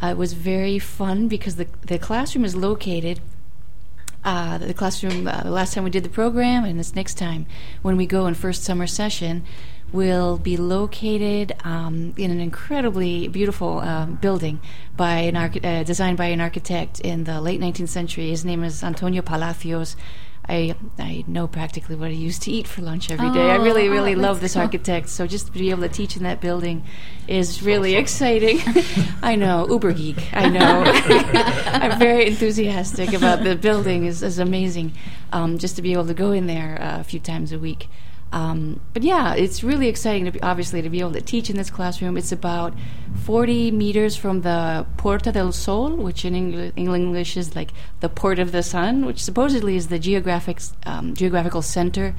Uh, 0.00 0.08
it 0.08 0.16
was 0.16 0.32
very 0.32 0.78
fun 0.78 1.26
because 1.26 1.56
the 1.56 1.66
the 1.82 1.98
classroom 1.98 2.44
is 2.44 2.54
located 2.54 3.20
uh, 4.26 4.58
the 4.58 4.74
classroom 4.74 5.26
uh, 5.26 5.42
the 5.42 5.50
last 5.50 5.72
time 5.72 5.84
we 5.84 5.90
did 5.90 6.02
the 6.02 6.10
program 6.10 6.64
and 6.64 6.78
this 6.78 6.94
next 6.94 7.14
time 7.14 7.46
when 7.82 7.96
we 7.96 8.06
go 8.06 8.26
in 8.26 8.34
first 8.34 8.64
summer 8.64 8.86
session 8.86 9.44
will 9.92 10.36
be 10.36 10.56
located 10.56 11.54
um, 11.64 12.12
in 12.16 12.30
an 12.30 12.40
incredibly 12.40 13.28
beautiful 13.28 13.78
um, 13.78 14.16
building 14.16 14.60
by 14.96 15.18
an 15.18 15.36
archi- 15.36 15.62
uh, 15.62 15.84
designed 15.84 16.18
by 16.18 16.26
an 16.26 16.40
architect 16.40 17.00
in 17.00 17.24
the 17.24 17.40
late 17.40 17.60
19th 17.60 17.88
century. 17.88 18.28
His 18.30 18.44
name 18.44 18.64
is 18.64 18.82
Antonio 18.82 19.22
Palacios. 19.22 19.96
I 20.48 20.74
I 20.98 21.24
know 21.26 21.46
practically 21.48 21.96
what 21.96 22.08
I 22.08 22.12
used 22.14 22.42
to 22.42 22.52
eat 22.52 22.66
for 22.68 22.82
lunch 22.82 23.10
every 23.10 23.30
day. 23.32 23.50
I 23.50 23.56
Oh, 23.56 23.62
really 23.62 23.88
oh, 23.88 23.92
really 23.92 24.14
love 24.14 24.40
this 24.40 24.52
cool. 24.54 24.62
architect. 24.62 25.08
So 25.08 25.26
just 25.26 25.46
to 25.46 25.52
be 25.52 25.70
able 25.70 25.82
to 25.82 25.88
teach 25.88 26.16
in 26.16 26.22
that 26.22 26.40
building 26.40 26.84
is 27.26 27.62
really 27.62 27.94
exciting. 27.96 28.60
I 29.22 29.34
know 29.36 29.66
uber 29.68 29.92
geek. 29.92 30.28
I 30.32 30.48
know. 30.48 30.82
I'm 31.66 31.98
very 31.98 32.26
enthusiastic 32.26 33.12
about 33.12 33.42
the 33.42 33.56
building. 33.56 34.04
is 34.06 34.22
is 34.22 34.38
amazing. 34.38 34.92
Um, 35.32 35.58
just 35.58 35.76
to 35.76 35.82
be 35.82 35.92
able 35.92 36.06
to 36.06 36.14
go 36.14 36.30
in 36.32 36.46
there 36.46 36.80
uh, 36.80 37.00
a 37.00 37.04
few 37.04 37.18
times 37.20 37.50
a 37.52 37.58
week. 37.58 37.88
Um, 38.32 38.80
but 38.92 39.02
yeah, 39.02 39.34
it's 39.34 39.62
really 39.62 39.88
exciting 39.88 40.24
to 40.24 40.32
be 40.32 40.42
obviously 40.42 40.82
to 40.82 40.90
be 40.90 41.00
able 41.00 41.12
to 41.12 41.20
teach 41.20 41.48
in 41.48 41.56
this 41.56 41.70
classroom. 41.70 42.16
It's 42.16 42.32
about 42.32 42.74
40 43.24 43.70
meters 43.70 44.16
from 44.16 44.42
the 44.42 44.86
Puerta 44.96 45.32
del 45.32 45.52
Sol, 45.52 45.96
which 45.96 46.24
in 46.24 46.34
Engl- 46.34 46.72
English 46.76 47.36
is 47.36 47.54
like 47.54 47.70
the 48.00 48.08
port 48.08 48.38
of 48.38 48.52
the 48.52 48.62
sun, 48.62 49.06
which 49.06 49.22
supposedly 49.22 49.76
is 49.76 49.88
the 49.88 49.98
geographic 49.98 50.60
um, 50.84 51.14
geographical 51.14 51.62
center 51.62 52.14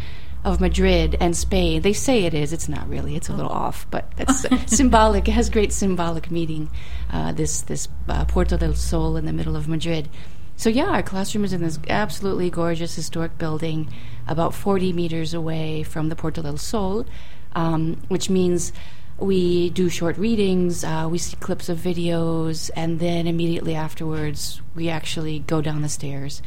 of 0.46 0.62
Madrid 0.62 1.18
and 1.20 1.36
Spain. 1.36 1.82
They 1.82 1.94
say 1.94 2.24
it 2.24 2.34
is. 2.34 2.54
It's 2.54 2.70
not 2.70 2.88
really. 2.88 3.16
It's 3.16 3.28
a 3.28 3.34
little 3.34 3.52
off, 3.52 3.86
but 3.92 4.10
that's 4.16 4.46
symbolic. 4.74 5.28
It 5.28 5.34
has 5.34 5.50
great 5.50 5.74
symbolic 5.74 6.32
meaning. 6.32 6.70
Uh, 7.12 7.34
this 7.34 7.62
this 7.62 7.90
uh, 8.08 8.26
Puerta 8.26 8.58
del 8.58 8.74
Sol 8.74 9.18
in 9.18 9.26
the 9.26 9.34
middle 9.34 9.56
of 9.56 9.68
Madrid. 9.68 10.10
So 10.56 10.70
yeah, 10.70 10.88
our 10.88 11.04
classroom 11.04 11.46
is 11.46 11.54
in 11.54 11.62
this 11.62 11.78
absolutely 11.88 12.50
gorgeous 12.50 12.96
historic 12.96 13.38
building, 13.38 13.94
about 14.28 14.54
40 14.54 14.94
meters 14.94 15.34
away 15.34 15.84
from 15.84 16.10
the 16.10 16.16
Puerta 16.16 16.42
del 16.42 16.58
Sol, 16.58 17.06
um, 17.54 18.02
which 18.08 18.30
means 18.30 18.74
we 19.18 19.72
do 19.72 19.90
short 19.90 20.18
readings, 20.18 20.84
uh, 20.84 21.08
we 21.10 21.18
see 21.18 21.36
clips 21.38 21.70
of 21.70 21.80
videos, 21.80 22.70
and 22.76 23.00
then 23.00 23.26
immediately 23.26 23.76
afterwards 23.76 24.62
we 24.76 24.90
actually 24.90 25.40
go 25.40 25.62
down 25.62 25.82
the 25.82 25.90
stairs 25.90 26.42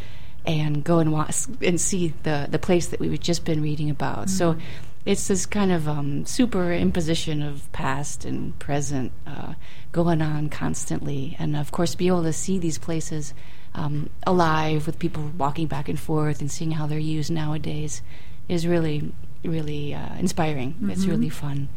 and 0.47 0.85
go 0.85 1.01
and 1.01 1.13
watch 1.13 1.47
and 1.61 1.81
see 1.81 2.15
the 2.23 2.47
the 2.51 2.59
place 2.59 2.89
that 2.89 3.01
we've 3.01 3.21
just 3.21 3.45
been 3.45 3.63
reading 3.63 3.91
about. 3.91 4.31
So. 4.31 4.57
It's 5.07 5.29
this 5.29 5.47
kind 5.47 5.73
of 5.73 5.89
um, 5.89 6.25
superimposition 6.25 7.49
of 7.49 7.73
past 7.73 8.27
and 8.27 8.57
present 8.59 9.13
uh, 9.27 9.55
going 9.93 10.21
on 10.21 10.51
constantly, 10.51 11.37
and 11.39 11.57
of 11.57 11.73
course, 11.73 11.95
be 11.95 12.09
able 12.09 12.23
to 12.25 12.35
see 12.35 12.59
these 12.59 12.77
places 12.77 13.33
um, 13.75 14.11
alive 14.27 14.87
with 14.87 14.99
people 14.99 15.31
walking 15.39 15.67
back 15.67 15.89
and 15.89 15.99
forth 15.99 16.41
and 16.41 16.51
seeing 16.51 16.73
how 16.73 16.87
they're 16.87 16.99
used 16.99 17.31
nowadays 17.31 18.03
is 18.49 18.67
really, 18.67 19.13
really 19.45 19.95
uh, 19.95 20.15
inspiring. 20.19 20.75
It's 20.91 21.07
really 21.07 21.29
fun. 21.29 21.69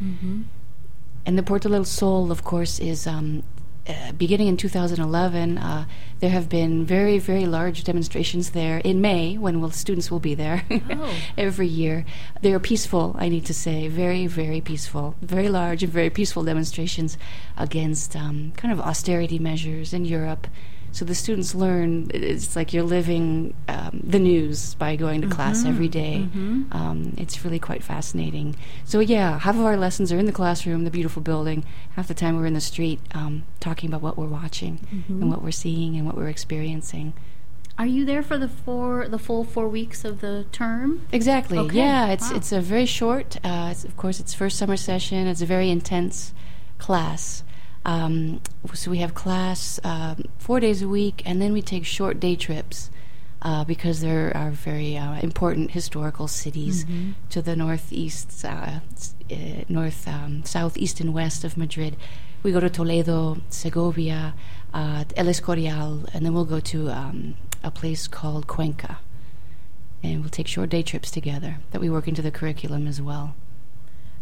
And 1.26 1.38
the 1.38 1.44
Puerta 1.44 1.70
del 1.70 1.86
Sol, 1.86 2.32
of 2.32 2.44
course, 2.44 2.80
is 2.80 3.08
um, 3.08 3.44
uh, 3.88 4.12
beginning 4.14 4.48
in 4.48 4.58
2011. 4.58 5.58
Uh, 5.58 5.86
there 6.20 6.30
have 6.30 6.50
been 6.50 6.86
very, 6.86 7.20
very 7.20 7.46
large 7.46 7.84
demonstrations 7.84 8.52
there 8.52 8.80
in 8.80 9.00
May 9.02 9.38
when 9.38 9.62
will, 9.62 9.72
students 9.72 10.10
will 10.10 10.20
be 10.20 10.36
there 10.36 10.64
Oh. 10.70 11.14
every 11.38 11.68
year. 11.68 12.06
They 12.42 12.54
are 12.54 12.60
peaceful, 12.60 13.16
I 13.20 13.30
need 13.30 13.46
to 13.46 13.54
say, 13.54 13.88
very, 13.88 14.26
very 14.28 14.62
peaceful, 14.62 15.16
very 15.22 15.50
large 15.50 15.84
and 15.84 15.92
very 15.92 16.10
peaceful 16.10 16.44
demonstrations 16.44 17.18
against 17.58 18.16
um, 18.16 18.52
kind 18.58 18.72
of 18.72 18.80
austerity 18.80 19.38
measures 19.40 19.94
in 19.94 20.06
Europe. 20.06 20.48
So 20.94 21.04
the 21.06 21.16
students 21.16 21.54
learn 21.56 22.10
it's 22.14 22.56
like 22.56 22.72
you're 22.72 22.84
living 22.84 23.56
um, 23.68 24.00
the 24.04 24.20
news 24.20 24.76
by 24.76 24.96
going 24.96 25.22
to 25.22 25.28
class 25.28 25.66
every 25.66 25.88
day. 25.90 26.30
Um, 26.72 27.16
it's 27.18 27.44
really 27.44 27.60
quite 27.60 27.84
fascinating. 27.84 28.56
So 28.86 29.00
yeah, 29.00 29.40
half 29.40 29.56
of 29.56 29.62
our 29.66 29.76
lessons 29.76 30.12
are 30.14 30.20
in 30.20 30.28
the 30.28 30.32
classroom, 30.32 30.84
the 30.86 30.92
beautiful 30.92 31.22
building. 31.22 31.66
Half 31.96 32.08
the 32.08 32.14
time 32.14 32.38
we're 32.38 32.46
in 32.46 32.54
the 32.54 32.62
street 32.62 33.00
um, 33.16 33.44
talking 33.60 33.90
about 33.90 34.02
what 34.04 34.18
we're 34.20 34.28
watching 34.28 34.80
and 35.10 35.30
what 35.32 35.42
we're 35.42 35.52
seeing 35.52 35.96
and 35.98 36.06
what 36.06 36.16
we're 36.16 36.30
experiencing. 36.30 37.14
Are 37.76 37.88
you 37.88 38.06
there 38.06 38.22
for 38.22 38.38
the 38.38 38.48
four, 38.48 39.08
the 39.08 39.18
full 39.18 39.44
four 39.44 39.68
weeks 39.68 40.06
of 40.06 40.22
the 40.22 40.46
term? 40.52 41.08
Exactly. 41.12 41.58
Okay. 41.58 41.76
Yeah, 41.78 42.10
it's 42.12 42.30
Wow. 42.30 42.38
it's 42.38 42.52
a 42.52 42.62
very 42.62 42.86
short. 42.86 43.38
Uh, 43.44 43.70
it's, 43.72 43.84
of 43.84 43.98
course, 43.98 44.20
it's 44.20 44.36
first 44.36 44.60
summer 44.60 44.78
session. 44.78 45.26
It's 45.26 45.42
a 45.42 45.48
very 45.48 45.72
intense 45.72 46.36
class. 46.78 47.44
Um, 47.86 48.42
so 48.74 48.92
we 48.92 49.00
have 49.00 49.14
class 49.14 49.80
um, 49.84 50.26
four 50.38 50.60
days 50.60 50.82
a 50.82 50.88
week, 50.88 51.22
and 51.26 51.42
then 51.42 51.54
we 51.54 51.62
take 51.62 51.86
short 51.86 52.20
day 52.20 52.36
trips 52.36 52.90
uh, 53.42 53.64
because 53.66 54.02
there 54.02 54.36
are 54.36 54.52
very 54.52 54.98
uh, 54.98 55.20
important 55.20 55.72
historical 55.72 56.28
cities 56.28 56.86
to 57.30 57.42
the 57.42 57.56
northeast, 57.56 58.46
uh, 58.46 58.80
uh, 59.30 59.36
north, 59.68 60.08
um, 60.08 60.44
southeast, 60.46 61.02
and 61.02 61.14
west 61.14 61.44
of 61.44 61.58
Madrid. 61.58 61.98
We 62.42 62.52
go 62.52 62.60
to 62.60 62.70
Toledo, 62.70 63.38
Segovia, 63.50 64.34
uh, 64.74 65.04
El 65.16 65.28
Escorial, 65.28 66.08
and 66.14 66.26
then 66.26 66.34
we'll 66.34 66.46
go 66.46 66.60
to 66.60 66.90
um, 66.90 67.36
a 67.64 67.72
place 67.72 68.08
called 68.08 68.48
Cuenca 68.48 69.00
and 70.04 70.20
we'll 70.20 70.30
take 70.30 70.48
short 70.48 70.70
day 70.70 70.84
trips 70.84 71.10
together 71.10 71.58
that 71.72 71.80
we 71.80 71.90
work 71.90 72.08
into 72.08 72.22
the 72.22 72.32
curriculum 72.32 72.88
as 72.88 73.02
well. 73.02 73.36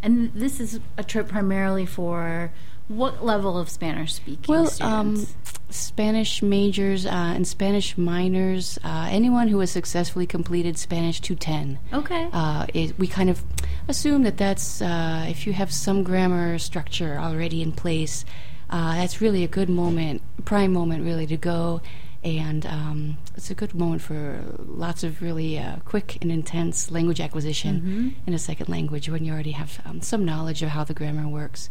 And 0.03 0.34
this 0.34 0.60
is 0.60 0.80
a 0.98 1.03
trip 1.03 1.27
primarily 1.27 1.86
for 1.86 2.51
what 2.98 3.24
level 3.26 3.58
of 3.58 3.70
Spanish 3.70 4.14
speaking 4.14 4.46
Well, 4.54 4.68
students? 4.68 4.82
um, 4.82 5.28
Spanish 5.70 6.42
majors 6.42 7.06
uh, 7.06 7.10
and 7.10 7.48
Spanish 7.48 7.98
minors, 7.98 8.78
uh, 8.84 9.08
anyone 9.10 9.48
who 9.48 9.60
has 9.60 9.72
successfully 9.72 10.28
completed 10.28 10.78
Spanish 10.78 11.20
210. 11.22 11.80
okay. 11.94 12.30
Uh, 12.34 12.66
it, 12.74 12.98
we 13.00 13.08
kind 13.08 13.30
of 13.30 13.44
assume 13.88 14.24
that 14.24 14.38
that's 14.38 14.82
uh, 14.82 15.26
if 15.30 15.48
you 15.48 15.54
have 15.54 15.72
some 15.72 16.04
grammar 16.04 16.58
structure 16.60 17.18
already 17.18 17.62
in 17.62 17.72
place, 17.72 18.26
uh, 18.70 18.96
that's 18.96 19.22
really 19.22 19.44
a 19.44 19.48
good 19.48 19.70
moment, 19.70 20.22
prime 20.46 20.72
moment, 20.74 21.04
really, 21.04 21.26
to 21.28 21.38
go. 21.38 21.82
And 22.24 22.66
um, 22.68 23.18
it's 23.36 23.50
a 23.50 23.56
good 23.56 23.74
moment 23.74 24.02
for 24.04 24.44
lots 24.60 25.04
of 25.04 25.24
really 25.24 25.58
uh, 25.58 25.78
quick 25.86 26.20
and 26.22 26.32
intense 26.32 26.92
language 26.92 27.20
acquisition 27.20 28.16
in 28.28 28.34
a 28.34 28.38
second 28.40 28.70
language 28.70 29.10
when 29.10 29.26
you 29.26 29.34
already 29.34 29.52
have 29.52 29.82
um, 29.86 30.02
some 30.02 30.24
knowledge 30.24 30.62
of 30.62 30.70
how 30.70 30.84
the 30.84 30.94
grammar 30.94 31.28
works. 31.28 31.70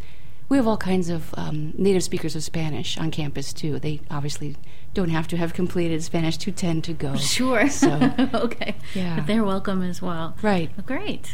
We 0.50 0.57
have 0.59 0.66
all 0.66 0.76
kinds 0.76 1.09
of 1.09 1.33
um, 1.38 1.73
native 1.78 2.02
speakers 2.02 2.37
of 2.37 2.42
Spanish 2.42 2.99
on 2.99 3.11
campus 3.11 3.52
too. 3.54 3.78
They 3.78 4.00
obviously 4.11 4.57
don't 4.92 5.09
have 5.11 5.26
to 5.28 5.37
have 5.38 5.54
completed 5.54 6.02
Spanish 6.02 6.37
210 6.37 6.83
to 6.83 6.92
go. 6.92 7.16
sure. 7.16 7.69
So, 7.71 8.12
okay. 8.35 8.75
Yeah. 8.95 9.16
But 9.16 9.26
they're 9.28 9.45
welcome 9.45 9.80
as 9.83 10.02
well. 10.02 10.37
right. 10.42 10.71
Great. 10.85 11.33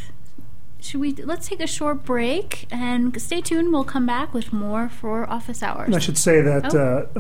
Should 0.79 1.01
we 1.01 1.13
let's 1.15 1.49
take 1.49 1.61
a 1.61 1.67
short 1.67 2.05
break 2.05 2.67
and 2.71 3.21
stay 3.21 3.41
tuned. 3.41 3.73
We'll 3.73 3.83
come 3.85 4.05
back 4.07 4.33
with 4.35 4.53
more 4.53 4.89
for 4.89 5.29
office 5.29 5.63
hours. 5.63 5.87
And 5.87 5.97
I 5.97 5.99
should 5.99 6.19
say 6.19 6.43
that 6.43 6.75
Oh. 6.75 7.09
uh, 7.17 7.19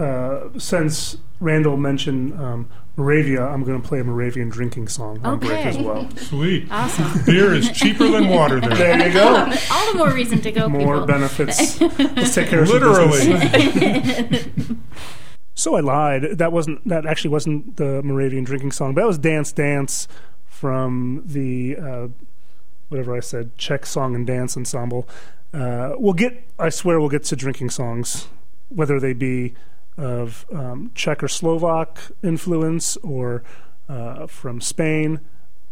uh, 0.54 0.58
since 0.58 1.16
Randall 1.40 1.76
mentioned 1.78 2.38
um, 2.38 2.68
Moravia, 2.96 3.42
I'm 3.44 3.62
going 3.62 3.80
to 3.80 3.86
play 3.86 4.00
a 4.00 4.04
Moravian 4.04 4.48
drinking 4.48 4.88
song 4.88 5.20
on 5.24 5.38
break 5.38 5.66
as 5.66 5.76
well. 5.76 6.08
Sweet. 6.16 6.66
Awesome. 6.70 7.24
Beer 7.26 7.52
is 7.54 7.70
cheaper 7.72 8.08
than 8.08 8.28
water 8.28 8.58
there. 8.58 8.74
There 8.74 9.06
you 9.08 9.12
go. 9.12 9.52
All 9.70 9.92
the 9.92 9.98
more 9.98 10.10
reason 10.12 10.40
to 10.40 10.50
go. 10.50 10.68
More 10.68 10.80
people. 10.80 11.06
benefits. 11.06 11.78
Let's 11.80 12.34
take 12.34 12.48
care 12.48 12.62
of. 12.62 12.68
Literally. 12.70 14.52
So 15.58 15.74
I 15.74 15.80
lied. 15.80 16.36
That 16.36 16.52
wasn't. 16.52 16.86
That 16.86 17.06
actually 17.06 17.30
wasn't 17.30 17.78
the 17.78 18.02
Moravian 18.02 18.44
drinking 18.44 18.72
song. 18.72 18.94
But 18.94 19.00
that 19.00 19.06
was 19.06 19.16
"Dance 19.18 19.52
Dance" 19.52 20.06
from 20.44 21.22
the 21.24 21.76
uh, 21.78 22.08
whatever 22.90 23.16
I 23.16 23.20
said 23.20 23.56
Czech 23.56 23.86
song 23.86 24.14
and 24.14 24.26
dance 24.26 24.54
ensemble. 24.56 25.08
Uh, 25.54 25.94
we'll 25.96 26.12
get. 26.12 26.44
I 26.58 26.68
swear 26.68 27.00
we'll 27.00 27.08
get 27.08 27.24
to 27.24 27.36
drinking 27.36 27.70
songs, 27.70 28.28
whether 28.68 29.00
they 29.00 29.14
be 29.14 29.54
of 29.96 30.46
um, 30.52 30.90
Czech 30.94 31.22
or 31.22 31.28
Slovak 31.28 31.98
influence 32.22 32.96
or 32.98 33.42
uh, 33.88 34.26
from 34.26 34.60
Spain. 34.60 35.20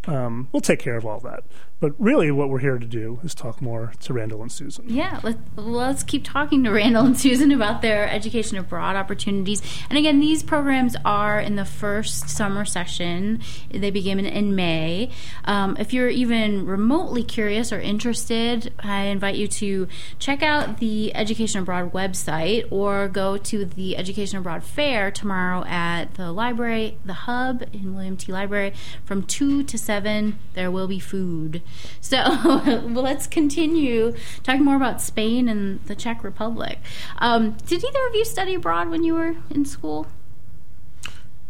Um, 0.07 0.49
we'll 0.52 0.61
take 0.61 0.81
care 0.81 0.97
of 0.97 1.07
all 1.07 1.21
that. 1.21 1.45
But 1.85 1.93
really, 1.99 2.31
what 2.31 2.49
we're 2.49 2.61
here 2.61 2.79
to 2.79 2.87
do 2.87 3.21
is 3.23 3.35
talk 3.35 3.61
more 3.61 3.93
to 4.00 4.14
Randall 4.14 4.41
and 4.41 4.50
Susan. 4.50 4.87
Yeah, 4.88 5.21
let, 5.23 5.37
let's 5.55 6.03
keep 6.03 6.25
talking 6.25 6.64
to 6.64 6.71
Randall 6.71 7.05
and 7.05 7.21
Susan 7.21 7.53
about 7.53 7.83
their 7.83 8.09
education 8.09 8.57
abroad 8.57 8.97
opportunities. 8.97 9.61
And 9.91 9.99
again, 9.99 10.19
these 10.19 10.43
programs 10.43 10.97
are 11.05 11.38
in 11.38 11.57
the 11.57 11.67
first 11.67 12.31
summer 12.31 12.64
session. 12.64 13.43
They 13.71 13.91
begin 13.91 14.19
in, 14.19 14.25
in 14.25 14.55
May. 14.55 15.11
Um, 15.45 15.76
if 15.79 15.93
you're 15.93 16.09
even 16.09 16.64
remotely 16.64 17.23
curious 17.23 17.71
or 17.71 17.81
interested, 17.83 18.73
I 18.79 19.03
invite 19.03 19.35
you 19.35 19.47
to 19.47 19.87
check 20.19 20.43
out 20.43 20.79
the 20.79 21.14
Education 21.14 21.61
Abroad 21.61 21.93
website 21.93 22.67
or 22.73 23.09
go 23.09 23.37
to 23.37 23.67
the 23.67 23.99
Education 23.99 24.38
Abroad 24.38 24.64
Fair 24.64 25.11
tomorrow 25.11 25.67
at 25.67 26.14
the 26.14 26.33
library, 26.33 26.97
the 27.05 27.12
Hub 27.12 27.62
in 27.75 27.95
William 27.95 28.17
T. 28.17 28.33
Library 28.33 28.73
from 29.05 29.23
2 29.23 29.64
to 29.64 29.76
7. 29.76 30.38
There 30.55 30.71
will 30.71 30.88
be 30.88 30.99
food. 30.99 31.61
So 32.00 32.16
well, 32.45 33.02
let's 33.02 33.26
continue 33.26 34.14
talking 34.43 34.64
more 34.64 34.76
about 34.76 35.00
Spain 35.00 35.49
and 35.49 35.83
the 35.87 35.95
Czech 35.95 36.23
Republic. 36.25 36.78
Um, 37.19 37.52
did 37.66 37.83
either 37.85 38.07
of 38.09 38.14
you 38.14 38.25
study 38.25 38.54
abroad 38.54 38.90
when 38.90 39.02
you 39.02 39.14
were 39.14 39.37
in 39.50 39.64
school? 39.64 40.07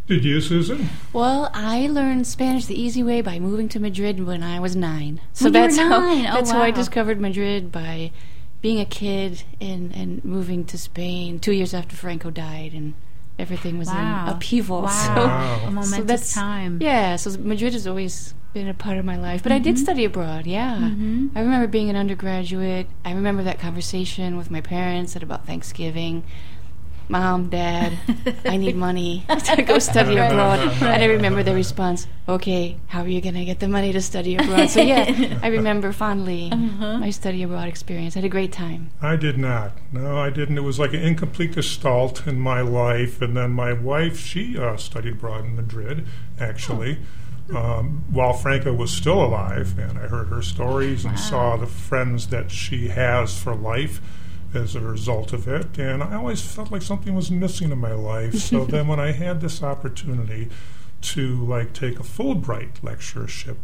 Did 0.07 0.23
you, 0.25 0.41
Susan? 0.43 0.91
Well, 1.15 1.51
I 1.55 1.87
learned 1.87 2.27
Spanish 2.27 2.67
the 2.67 2.79
easy 2.79 3.03
way 3.03 3.23
by 3.23 3.39
moving 3.39 3.71
to 3.71 3.81
Madrid 3.81 4.27
when 4.27 4.43
I 4.43 4.61
was 4.61 4.77
nine. 4.77 5.21
So 5.33 5.47
When 5.47 5.55
you 5.55 5.61
were 5.61 5.67
that's 5.67 5.77
nine. 5.79 5.91
how 6.25 6.33
Oh, 6.33 6.37
that's 6.37 6.51
how 6.51 6.61
I 6.61 6.71
discovered 6.71 7.19
Madrid 7.19 7.73
by 7.73 8.11
being 8.61 8.81
a 8.81 8.85
kid 8.85 9.45
and 9.63 9.95
and 9.95 10.23
moving 10.25 10.65
to 10.67 10.77
Spain 10.79 11.39
two 11.39 11.53
years 11.53 11.73
after 11.73 11.97
Franco 11.97 12.31
died, 12.31 12.73
and 12.75 12.93
everything 13.39 13.79
was 13.79 13.89
Wow. 13.89 14.27
in 14.27 14.33
upheaval. 14.35 14.83
Wow. 14.83 14.89
So, 14.89 15.15
Wow. 15.27 15.61
A 15.67 15.71
momentous 15.71 15.99
that's- 16.07 16.35
time. 16.35 16.79
yeah, 16.81 17.17
so 17.17 17.37
Madrid 17.39 17.73
has 17.73 17.87
always 17.87 18.35
been 18.53 18.69
a 18.69 18.75
part 18.75 18.99
of 18.99 19.05
my 19.05 19.17
life. 19.17 19.43
But 19.43 19.51
I 19.51 19.59
did 19.59 19.79
study 19.79 20.05
abroad, 20.05 20.47
yeah. 20.47 20.77
Mhm. 20.79 21.31
I 21.35 21.41
remember 21.41 21.67
being 21.67 21.91
an 21.91 21.97
undergraduate. 21.97 22.87
I 23.05 23.13
remember 23.13 23.43
that 23.43 23.59
conversation 23.59 24.37
with 24.37 24.49
my 24.51 24.61
parents 24.61 25.17
at 25.17 25.23
about 25.25 25.45
Thanksgiving. 25.47 26.23
Mom, 27.09 27.51
Dad, 27.51 27.93
I 28.47 28.57
need 28.57 28.77
money 28.77 29.25
to 29.55 29.63
go 29.63 29.79
study 29.79 30.17
Right. 30.17 30.31
abroad. 30.33 30.59
And 30.83 31.03
I 31.03 31.07
remember 31.07 31.43
the 31.43 31.55
response, 31.55 32.07
okay, 32.29 32.77
how 32.87 33.03
are 33.03 33.09
you 33.09 33.21
going 33.21 33.35
to 33.35 33.45
get 33.45 33.61
the 33.61 33.69
money 33.69 33.93
to 33.93 34.01
study 34.01 34.37
abroad? 34.37 34.71
So, 34.71 34.81
yeah, 34.83 35.39
I 35.43 35.49
remember 35.49 35.93
fondly 35.93 36.51
Uh-huh. 36.53 36.99
my 36.99 37.11
study 37.11 37.43
abroad 37.43 37.69
experience. 37.69 38.17
I 38.17 38.21
had 38.21 38.25
a 38.25 38.29
great 38.31 38.53
time. 38.53 38.91
I 39.03 39.17
did 39.17 39.37
not. 39.39 39.73
No, 39.93 40.19
I 40.19 40.31
didn't. 40.31 40.57
It 40.59 40.63
was 40.63 40.79
like 40.79 40.95
an 40.95 41.01
incomplete 41.03 41.53
gestalt 41.53 42.27
in 42.27 42.41
my 42.41 42.61
life. 42.63 43.21
And 43.21 43.37
then 43.37 43.51
my 43.53 43.73
wife, 43.73 44.19
she 44.19 44.57
uh, 44.59 44.77
studied 44.77 45.15
abroad 45.15 45.45
in 45.45 45.57
Madrid, 45.57 46.07
actually, 46.41 46.99
um, 47.55 48.05
while 48.11 48.33
Franco 48.33 48.73
was 48.73 48.91
still 48.91 49.23
alive. 49.23 49.79
And 49.79 49.99
I 49.99 50.07
heard 50.09 50.29
her 50.29 50.43
stories 50.43 51.05
and 51.05 51.19
saw 51.19 51.57
the 51.57 51.67
friends 51.67 52.29
that 52.29 52.51
she 52.51 52.89
has 52.89 53.39
for 53.39 53.55
life 53.55 54.01
as 54.55 54.75
a 54.75 54.81
result 54.81 55.33
of 55.33 55.49
it. 55.49 55.79
And 55.79 56.03
I 56.03 56.15
always 56.15 56.43
felt 56.43 56.71
like 56.71 56.83
something 56.83 57.15
was 57.15 57.31
missing 57.31 57.71
in 57.71 57.79
my 57.79 57.93
life. 57.93 58.35
So 58.35 58.65
then 58.65 58.89
when 58.89 59.01
I 59.01 59.13
had 59.13 59.41
this 59.41 59.63
opportunity 59.63 60.51
to 61.03 61.45
like 61.45 61.73
take 61.73 62.01
a 62.01 62.03
Fulbright 62.03 62.83
lectureship 62.83 63.59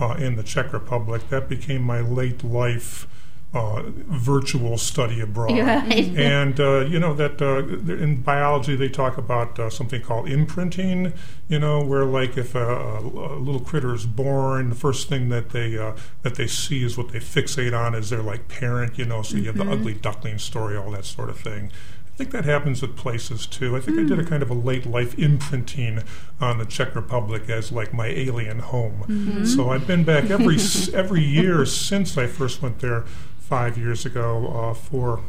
uh, 0.00 0.14
in 0.18 0.36
the 0.36 0.42
Czech 0.42 0.72
Republic, 0.72 1.28
that 1.30 1.48
became 1.48 1.82
my 1.82 2.00
late 2.00 2.44
life 2.44 3.06
uh, 3.54 3.82
virtual 3.86 4.76
study 4.76 5.20
abroad. 5.20 5.56
Right. 5.58 6.08
And 6.16 6.58
uh, 6.58 6.80
you 6.80 6.98
know 6.98 7.14
that 7.14 7.40
uh, 7.40 7.58
in 7.92 8.20
biology 8.20 8.74
they 8.74 8.88
talk 8.88 9.16
about 9.16 9.58
uh, 9.58 9.70
something 9.70 10.02
called 10.02 10.28
imprinting. 10.28 11.12
You 11.48 11.60
know, 11.60 11.84
where 11.84 12.04
like 12.04 12.36
if 12.36 12.54
a, 12.54 12.66
a, 12.66 12.98
a 13.00 13.38
little 13.38 13.60
critter 13.60 13.94
is 13.94 14.06
born, 14.06 14.70
the 14.70 14.74
first 14.74 15.08
thing 15.08 15.28
that 15.28 15.50
they 15.50 15.78
uh, 15.78 15.94
that 16.22 16.34
they 16.34 16.48
see 16.48 16.82
is 16.82 16.98
what 16.98 17.10
they 17.10 17.20
fixate 17.20 17.78
on 17.78 17.94
is 17.94 18.10
their 18.10 18.22
like 18.22 18.48
parent. 18.48 18.98
You 18.98 19.04
know, 19.04 19.22
so 19.22 19.36
you 19.36 19.44
have 19.44 19.58
the 19.58 19.70
ugly 19.70 19.94
duckling 19.94 20.38
story, 20.38 20.76
all 20.76 20.90
that 20.90 21.04
sort 21.04 21.30
of 21.30 21.38
thing. 21.38 21.70
I 22.14 22.16
think 22.16 22.30
that 22.30 22.44
happens 22.44 22.80
with 22.80 22.96
places 22.96 23.44
too. 23.44 23.76
I 23.76 23.80
think 23.80 23.98
I 23.98 24.04
did 24.04 24.20
a 24.20 24.24
kind 24.24 24.40
of 24.40 24.48
a 24.48 24.54
late 24.54 24.86
life 24.86 25.18
imprinting 25.18 26.04
on 26.40 26.58
the 26.58 26.64
Czech 26.64 26.94
Republic 26.94 27.50
as 27.50 27.72
like 27.72 27.92
my 27.92 28.06
alien 28.06 28.60
home. 28.60 29.44
So 29.44 29.70
I've 29.70 29.86
been 29.86 30.04
back 30.04 30.30
every 30.30 30.56
every 30.92 31.22
year 31.24 31.66
since 31.66 32.16
I 32.16 32.28
first 32.28 32.62
went 32.62 32.78
there 32.78 33.04
five 33.48 33.76
years 33.76 34.06
ago 34.06 34.46
uh, 34.48 34.74
for 34.74 35.20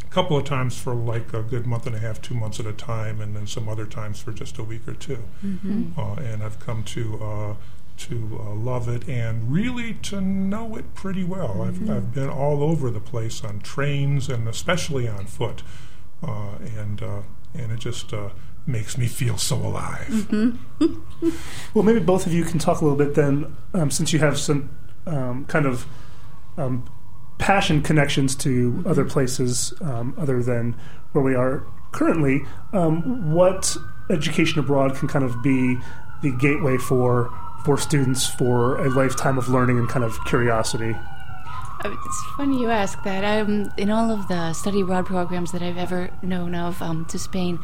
a 0.00 0.10
couple 0.10 0.36
of 0.36 0.44
times 0.44 0.76
for 0.76 0.94
like 0.94 1.32
a 1.32 1.42
good 1.42 1.66
month 1.66 1.86
and 1.86 1.94
a 1.94 2.00
half, 2.00 2.20
two 2.20 2.34
months 2.34 2.58
at 2.60 2.66
a 2.66 2.72
time, 2.72 3.20
and 3.20 3.34
then 3.36 3.46
some 3.46 3.68
other 3.68 3.86
times 3.86 4.20
for 4.20 4.32
just 4.32 4.58
a 4.58 4.64
week 4.64 4.86
or 4.88 4.94
2 4.94 5.18
Uh, 5.96 6.14
and 6.14 6.42
I've 6.42 6.58
come 6.58 6.82
to 6.84 7.22
uh, 7.22 7.54
to 7.96 8.40
uh, 8.42 8.54
love 8.54 8.88
it 8.88 9.08
and 9.08 9.52
really 9.52 9.94
to 10.02 10.20
know 10.20 10.74
it 10.76 10.94
pretty 10.94 11.22
well. 11.22 11.62
I've, 11.62 11.88
I've 11.88 12.12
been 12.12 12.28
all 12.28 12.64
over 12.64 12.90
the 12.90 12.98
place 13.00 13.44
on 13.44 13.60
trains 13.60 14.28
and 14.28 14.48
especially 14.48 15.06
on 15.06 15.26
foot, 15.26 15.62
uh, 16.26 16.56
and 16.76 17.00
uh, 17.02 17.22
and 17.54 17.70
it 17.70 17.78
just 17.78 18.12
uh, 18.12 18.30
makes 18.66 18.98
me 18.98 19.06
feel 19.06 19.38
so 19.38 19.56
alive. 19.56 20.26
Well, 21.72 21.84
maybe 21.84 22.00
both 22.00 22.26
of 22.26 22.32
you 22.32 22.44
can 22.44 22.58
talk 22.58 22.80
a 22.80 22.84
little 22.84 22.98
bit 22.98 23.14
then, 23.14 23.56
um, 23.72 23.90
since 23.90 24.12
you 24.12 24.18
have 24.18 24.38
some 24.38 24.70
um, 25.06 25.44
kind 25.46 25.66
of 25.66 25.86
um, 26.56 26.84
passion 27.44 27.82
connections 27.82 28.34
to 28.34 28.82
other 28.86 29.04
places 29.04 29.74
um, 29.82 30.14
other 30.16 30.42
than 30.42 30.74
where 31.12 31.22
we 31.22 31.34
are 31.34 31.62
currently. 31.92 32.40
Um, 32.72 33.34
what 33.34 33.76
education 34.08 34.58
abroad 34.60 34.94
can 34.96 35.08
kind 35.08 35.26
of 35.26 35.42
be 35.42 35.76
the 36.22 36.32
gateway 36.38 36.78
for 36.78 37.30
for 37.66 37.76
students 37.76 38.26
for 38.26 38.78
a 38.86 38.88
lifetime 38.88 39.36
of 39.36 39.48
learning 39.50 39.78
and 39.78 39.86
kind 39.90 40.06
of 40.06 40.12
curiosity? 40.24 40.96
Uh, 41.84 41.94
It's 42.06 42.24
funny 42.38 42.62
you 42.62 42.70
ask 42.70 43.02
that. 43.04 43.22
Um, 43.24 43.70
in 43.76 43.90
all 43.90 44.10
of 44.10 44.26
the 44.28 44.54
study 44.54 44.80
abroad 44.80 45.04
programs 45.04 45.52
that 45.52 45.62
I've 45.62 45.76
ever 45.76 46.08
known 46.22 46.54
of 46.54 46.80
um, 46.80 47.04
to 47.06 47.18
Spain, 47.18 47.58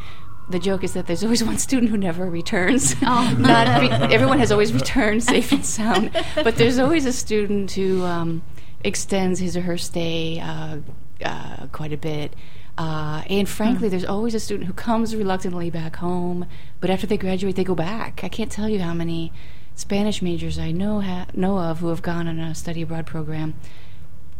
the 0.51 0.59
joke 0.59 0.85
is 0.85 0.93
that 0.93 1.07
there's 1.07 1.25
always 1.25 1.43
one 1.53 1.57
student 1.57 1.91
who 1.91 1.97
never 1.97 2.29
returns. 2.29 2.95
Oh. 3.03 3.35
Not 3.39 3.81
be- 3.81 4.15
everyone 4.15 4.41
has 4.41 4.53
always 4.53 4.75
returned 4.75 5.23
safe 5.25 5.53
and 5.53 5.65
sound, 5.65 6.11
but 6.35 6.57
there's 6.57 6.79
always 6.79 7.07
a 7.07 7.13
student 7.15 7.71
who 7.73 8.03
um, 8.05 8.43
extends 8.85 9.41
his 9.41 9.57
or 9.57 9.63
her 9.63 9.79
stay 9.79 10.41
uh, 10.41 10.79
uh, 11.25 11.67
quite 11.73 11.93
a 11.93 11.97
bit. 11.97 12.35
Uh, 12.79 13.23
and 13.29 13.49
frankly, 13.49 13.89
there's 13.89 14.05
always 14.05 14.35
a 14.35 14.41
student 14.41 14.67
who 14.67 14.73
comes 14.73 15.15
reluctantly 15.15 15.71
back 15.71 15.97
home, 15.97 16.47
but 16.81 16.89
after 16.89 17.07
they 17.07 17.19
graduate, 17.19 17.57
they 17.57 17.65
go 17.65 17.75
back. 17.75 18.25
I 18.25 18.29
can't 18.29 18.51
tell 18.51 18.69
you 18.69 18.81
how 18.81 18.95
many 18.95 19.33
Spanish 19.75 20.23
majors 20.23 20.59
I 20.59 20.71
know 20.71 21.01
ha- 21.01 21.27
know 21.35 21.59
of 21.59 21.81
who 21.81 21.89
have 21.89 22.01
gone 22.01 22.27
on 22.27 22.39
a 22.39 22.55
study 22.55 22.83
abroad 22.83 23.07
program 23.07 23.55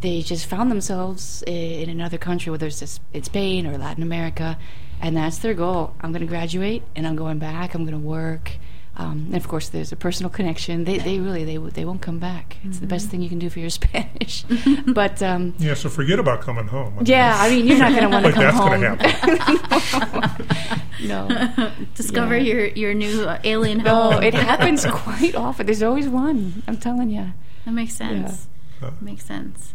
they 0.01 0.21
just 0.21 0.47
found 0.47 0.69
themselves 0.69 1.43
in 1.47 1.89
another 1.89 2.17
country, 2.17 2.51
whether 2.51 2.67
it's 2.67 2.79
just 2.79 3.01
in 3.13 3.23
Spain 3.23 3.65
or 3.67 3.77
Latin 3.77 4.03
America, 4.03 4.57
and 4.99 5.15
that's 5.15 5.37
their 5.37 5.53
goal. 5.53 5.93
I'm 6.01 6.11
going 6.11 6.21
to 6.21 6.27
graduate, 6.27 6.83
and 6.95 7.07
I'm 7.07 7.15
going 7.15 7.37
back. 7.37 7.73
I'm 7.73 7.85
going 7.85 7.99
to 7.99 8.05
work. 8.05 8.53
Um, 8.97 9.27
and 9.27 9.35
of 9.37 9.47
course, 9.47 9.69
there's 9.69 9.91
a 9.93 9.95
personal 9.95 10.29
connection. 10.29 10.83
They, 10.83 10.97
they 10.97 11.19
really, 11.19 11.45
they, 11.45 11.55
they 11.57 11.85
won't 11.85 12.01
come 12.01 12.19
back. 12.19 12.57
It's 12.65 12.79
the 12.79 12.87
best 12.87 13.07
thing 13.09 13.21
you 13.21 13.29
can 13.29 13.39
do 13.39 13.49
for 13.49 13.59
your 13.59 13.69
Spanish. 13.79 14.43
but 14.87 15.23
um, 15.23 15.53
Yeah, 15.59 15.75
so 15.75 15.87
forget 15.89 16.19
about 16.19 16.41
coming 16.41 16.67
home. 16.67 16.93
I 16.95 16.97
mean, 16.97 17.05
yeah, 17.05 17.37
I 17.39 17.49
mean, 17.49 17.67
you're 17.67 17.77
not 17.79 17.91
going 17.91 18.03
to 18.03 18.09
want 18.09 18.25
to 18.25 18.31
like 18.31 18.35
come 18.35 18.43
that's 18.43 18.57
home. 18.57 18.81
going 18.81 18.97
to 18.97 19.07
happen. 19.07 20.47
no, 21.07 21.71
Discover 21.95 22.37
Yeah. 22.37 22.53
your 22.53 22.65
your 22.67 22.93
new 22.93 23.23
uh, 23.23 23.39
alien 23.43 23.79
no, 23.79 24.11
home. 24.11 24.23
it 24.23 24.33
happens 24.33 24.85
quite 24.85 25.35
often. 25.35 25.65
There's 25.65 25.83
always 25.83 26.07
one. 26.09 26.61
I'm 26.67 26.77
telling 26.77 27.09
you. 27.09 27.31
That 27.65 27.71
makes 27.71 27.93
sense. 27.95 28.47
Yeah. 28.81 28.91
Makes 28.99 29.25
sense. 29.25 29.73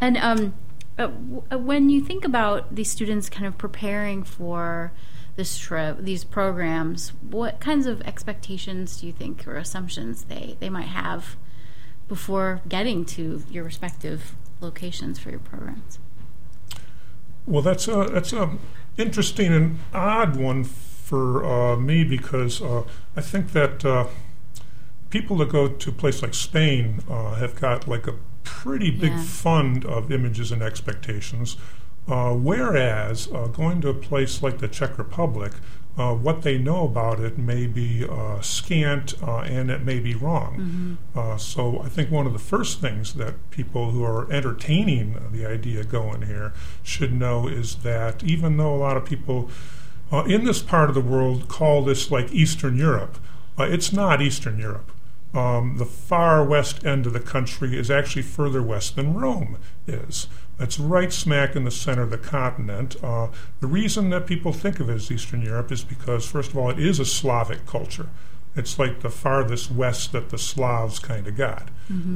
And 0.00 0.16
um, 0.18 0.54
uh, 0.98 1.06
w- 1.06 1.42
uh, 1.52 1.58
when 1.58 1.88
you 1.90 2.00
think 2.02 2.24
about 2.24 2.74
these 2.74 2.90
students 2.90 3.28
kind 3.30 3.46
of 3.46 3.56
preparing 3.58 4.22
for 4.24 4.92
this 5.36 5.56
trip, 5.58 5.98
these 6.00 6.24
programs, 6.24 7.10
what 7.22 7.60
kinds 7.60 7.86
of 7.86 8.02
expectations 8.02 9.00
do 9.00 9.06
you 9.06 9.12
think 9.12 9.46
or 9.46 9.56
assumptions 9.56 10.24
they, 10.24 10.56
they 10.60 10.68
might 10.68 10.88
have 10.88 11.36
before 12.08 12.60
getting 12.68 13.04
to 13.04 13.42
your 13.50 13.64
respective 13.64 14.34
locations 14.60 15.18
for 15.18 15.30
your 15.30 15.38
programs? 15.38 15.98
Well, 17.46 17.62
that's 17.62 17.88
a 17.88 18.04
that's 18.12 18.32
a 18.32 18.58
interesting 18.98 19.52
and 19.52 19.78
odd 19.94 20.36
one 20.36 20.64
for 20.64 21.44
uh, 21.44 21.76
me 21.76 22.04
because 22.04 22.60
uh, 22.60 22.84
I 23.16 23.20
think 23.20 23.52
that 23.52 23.84
uh, 23.84 24.06
people 25.08 25.36
that 25.38 25.48
go 25.48 25.68
to 25.68 25.90
a 25.90 25.92
place 25.92 26.22
like 26.22 26.34
Spain 26.34 27.02
uh, 27.08 27.34
have 27.34 27.58
got 27.58 27.88
like 27.88 28.06
a 28.06 28.14
pretty 28.44 28.90
big 28.90 29.12
Yeah. 29.12 29.22
fund 29.22 29.84
of 29.84 30.12
images 30.12 30.52
and 30.52 30.62
expectations, 30.62 31.56
uh, 32.10 32.34
whereas 32.34 33.28
uh, 33.32 33.46
going 33.46 33.80
to 33.80 33.88
a 33.88 33.94
place 33.94 34.42
like 34.42 34.58
the 34.58 34.68
Czech 34.68 34.98
Republic. 34.98 35.52
Uh, 35.98 36.14
what 36.14 36.42
they 36.42 36.56
know 36.56 36.84
about 36.84 37.20
it 37.20 37.36
may 37.36 37.66
be 37.66 38.06
uh, 38.08 38.40
scant 38.40 39.12
uh, 39.22 39.40
and 39.40 39.70
it 39.70 39.82
may 39.82 39.98
be 39.98 40.14
wrong. 40.14 40.54
Uh, 41.14 41.36
so 41.36 41.80
I 41.82 41.88
think 41.88 42.10
one 42.10 42.26
of 42.26 42.32
the 42.32 42.38
first 42.38 42.80
things 42.80 43.14
that 43.14 43.34
people 43.50 43.90
who 43.90 44.02
are 44.04 44.30
entertaining 44.32 45.20
the 45.30 45.44
idea 45.44 45.84
going 45.84 46.22
here 46.22 46.52
should 46.82 47.12
know 47.12 47.48
is 47.48 47.76
that 47.76 48.22
even 48.24 48.56
though 48.56 48.74
a 48.74 48.78
lot 48.78 48.96
of 48.96 49.04
people 49.04 49.50
uh, 50.12 50.24
in 50.24 50.44
this 50.44 50.62
part 50.62 50.88
of 50.88 50.94
the 50.94 51.00
world 51.00 51.48
call 51.48 51.82
this 51.82 52.10
like 52.10 52.32
Eastern 52.32 52.76
Europe, 52.76 53.18
uh, 53.58 53.64
it's 53.64 53.92
not 53.92 54.22
Eastern 54.22 54.58
Europe. 54.58 54.90
Um, 55.32 55.76
the 55.76 55.84
far 55.84 56.42
west 56.44 56.84
end 56.84 57.06
of 57.06 57.12
the 57.12 57.20
country 57.20 57.78
is 57.78 57.90
actually 57.90 58.22
further 58.22 58.62
west 58.62 58.96
than 58.96 59.14
Rome 59.14 59.58
is. 59.86 60.26
It's 60.60 60.78
right 60.78 61.12
smack 61.12 61.56
in 61.56 61.64
the 61.64 61.70
center 61.70 62.02
of 62.02 62.10
the 62.10 62.18
continent. 62.18 62.96
Uh, 63.02 63.28
the 63.60 63.66
reason 63.66 64.10
that 64.10 64.26
people 64.26 64.52
think 64.52 64.78
of 64.78 64.90
it 64.90 64.94
as 64.94 65.10
Eastern 65.10 65.42
Europe 65.42 65.72
is 65.72 65.82
because, 65.82 66.26
first 66.26 66.50
of 66.50 66.58
all, 66.58 66.70
it 66.70 66.78
is 66.78 67.00
a 67.00 67.04
Slavic 67.04 67.66
culture. 67.66 68.08
It's 68.56 68.78
like 68.78 69.00
the 69.00 69.10
farthest 69.10 69.70
west 69.70 70.12
that 70.12 70.30
the 70.30 70.38
Slavs 70.38 70.98
kind 70.98 71.26
of 71.26 71.36
got. 71.36 71.68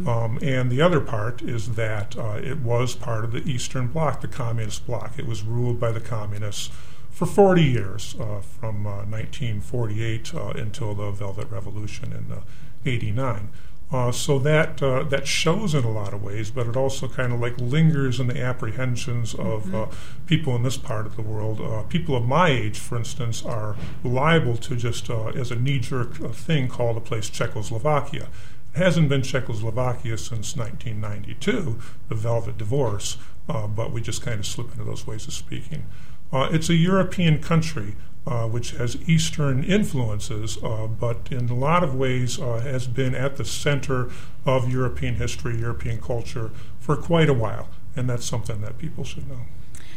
Um, 0.09 0.39
and 0.43 0.71
the 0.71 0.83
other 0.83 1.01
part 1.01 1.43
is 1.43 1.75
that 1.77 2.17
uh, 2.19 2.41
it 2.43 2.59
was 2.59 2.95
part 2.95 3.25
of 3.25 3.33
the 3.33 3.43
Eastern 3.49 3.87
Bloc, 3.89 4.21
the 4.21 4.29
Communist 4.29 4.87
Bloc. 4.87 5.19
It 5.19 5.27
was 5.27 5.43
ruled 5.43 5.81
by 5.81 5.93
the 5.93 6.01
Communists 6.01 6.71
for 7.11 7.27
40 7.27 7.63
years, 7.63 8.17
uh, 8.19 8.41
from 8.41 8.87
uh, 8.87 9.05
1948 9.07 10.35
uh, 10.35 10.49
until 10.57 10.95
the 10.95 11.13
Velvet 11.13 11.49
Revolution 11.51 12.13
in 12.13 12.37
uh, 12.37 12.41
89. 12.85 13.51
Uh, 13.93 14.11
so 14.11 14.39
that 14.39 14.83
uh, 14.83 15.05
that 15.05 15.27
shows 15.27 15.75
in 15.75 15.85
a 15.85 15.91
lot 15.91 16.13
of 16.13 16.23
ways, 16.23 16.51
but 16.51 16.67
it 16.67 16.77
also 16.77 17.07
kind 17.07 17.33
of 17.33 17.39
like 17.39 17.55
lingers 17.59 18.19
in 18.19 18.27
the 18.27 18.41
apprehensions 18.41 19.35
of 19.35 19.73
uh, 19.73 19.87
people 20.27 20.57
in 20.57 20.63
this 20.63 20.77
part 20.77 21.07
of 21.07 21.15
the 21.17 21.23
world. 21.23 21.61
Uh, 21.61 21.83
people 21.83 22.17
of 22.17 22.25
my 22.25 22.49
age, 22.49 22.79
for 22.79 22.97
instance, 22.99 23.45
are 23.45 23.77
liable 24.03 24.57
to 24.57 24.75
just 24.75 25.09
uh, 25.11 25.27
as 25.29 25.51
a 25.53 25.57
knee-jerk 25.57 26.21
uh, 26.21 26.29
thing 26.29 26.67
call 26.67 26.95
the 26.95 27.01
place 27.01 27.29
Czechoslovakia. 27.31 28.29
It 28.75 28.79
hasn't 28.79 29.09
been 29.09 29.23
Czechoslovakia 29.23 30.19
since 30.19 30.57
1992, 30.57 31.79
the 32.09 32.15
Velvet 32.17 32.59
Divorce. 32.59 33.19
uh, 33.49 33.67
but 33.67 33.93
we 33.93 34.01
just 34.01 34.23
kind 34.23 34.41
of 34.41 34.47
slip 34.47 34.73
into 34.73 34.85
those 34.85 35.07
ways 35.07 35.27
of 35.27 35.33
speaking. 35.33 35.87
Uh, 36.33 36.49
it's 36.51 36.69
a 36.69 36.75
European 36.75 37.41
country. 37.41 37.95
Uh, 38.27 38.49
which 38.49 38.71
has 38.71 38.97
Eastern 39.07 39.63
influences, 39.63 40.57
uh, 40.63 40.87
but 40.87 41.29
in 41.31 41.51
a 41.51 41.55
lot 41.55 41.85
of 41.85 41.95
ways 41.95 42.41
uh, 42.41 42.59
has 42.61 42.87
been 42.87 43.15
at 43.15 43.37
the 43.37 43.45
center 43.45 44.09
of 44.47 44.73
European 44.73 45.17
history, 45.17 45.61
European 45.61 46.01
culture 46.01 46.51
for 46.81 46.97
quite 46.97 47.29
a 47.29 47.35
while, 47.35 47.69
and 47.95 48.09
that's 48.09 48.25
something 48.25 48.63
that 48.63 48.79
people 48.79 49.05
should 49.05 49.29
know. 49.29 49.41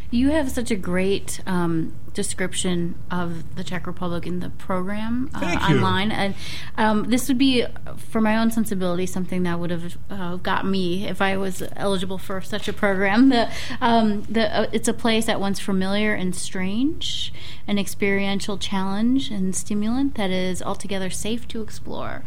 You 0.09 0.29
have 0.29 0.49
such 0.49 0.71
a 0.71 0.75
great 0.75 1.41
um, 1.45 1.93
description 2.13 2.95
of 3.11 3.55
the 3.55 3.63
Czech 3.63 3.85
Republic 3.85 4.25
in 4.25 4.39
the 4.39 4.49
program 4.49 5.29
uh, 5.35 5.45
online, 5.69 6.11
and 6.11 6.33
um, 6.77 7.09
this 7.09 7.27
would 7.27 7.37
be, 7.37 7.65
for 7.95 8.21
my 8.21 8.37
own 8.37 8.49
sensibility, 8.49 9.05
something 9.05 9.43
that 9.43 9.59
would 9.59 9.69
have 9.69 9.97
uh, 10.09 10.35
got 10.37 10.65
me 10.65 11.07
if 11.07 11.21
I 11.21 11.37
was 11.37 11.61
eligible 11.75 12.17
for 12.17 12.41
such 12.41 12.67
a 12.67 12.73
program. 12.73 13.29
The, 13.29 13.51
um, 13.81 14.23
the 14.23 14.61
uh, 14.61 14.67
it's 14.71 14.87
a 14.87 14.93
place 14.93 15.29
at 15.29 15.39
once 15.39 15.59
familiar 15.59 16.13
and 16.13 16.33
strange, 16.35 17.33
an 17.67 17.77
experiential 17.77 18.57
challenge 18.57 19.29
and 19.29 19.55
stimulant 19.55 20.15
that 20.15 20.31
is 20.31 20.63
altogether 20.63 21.09
safe 21.09 21.47
to 21.49 21.61
explore. 21.61 22.23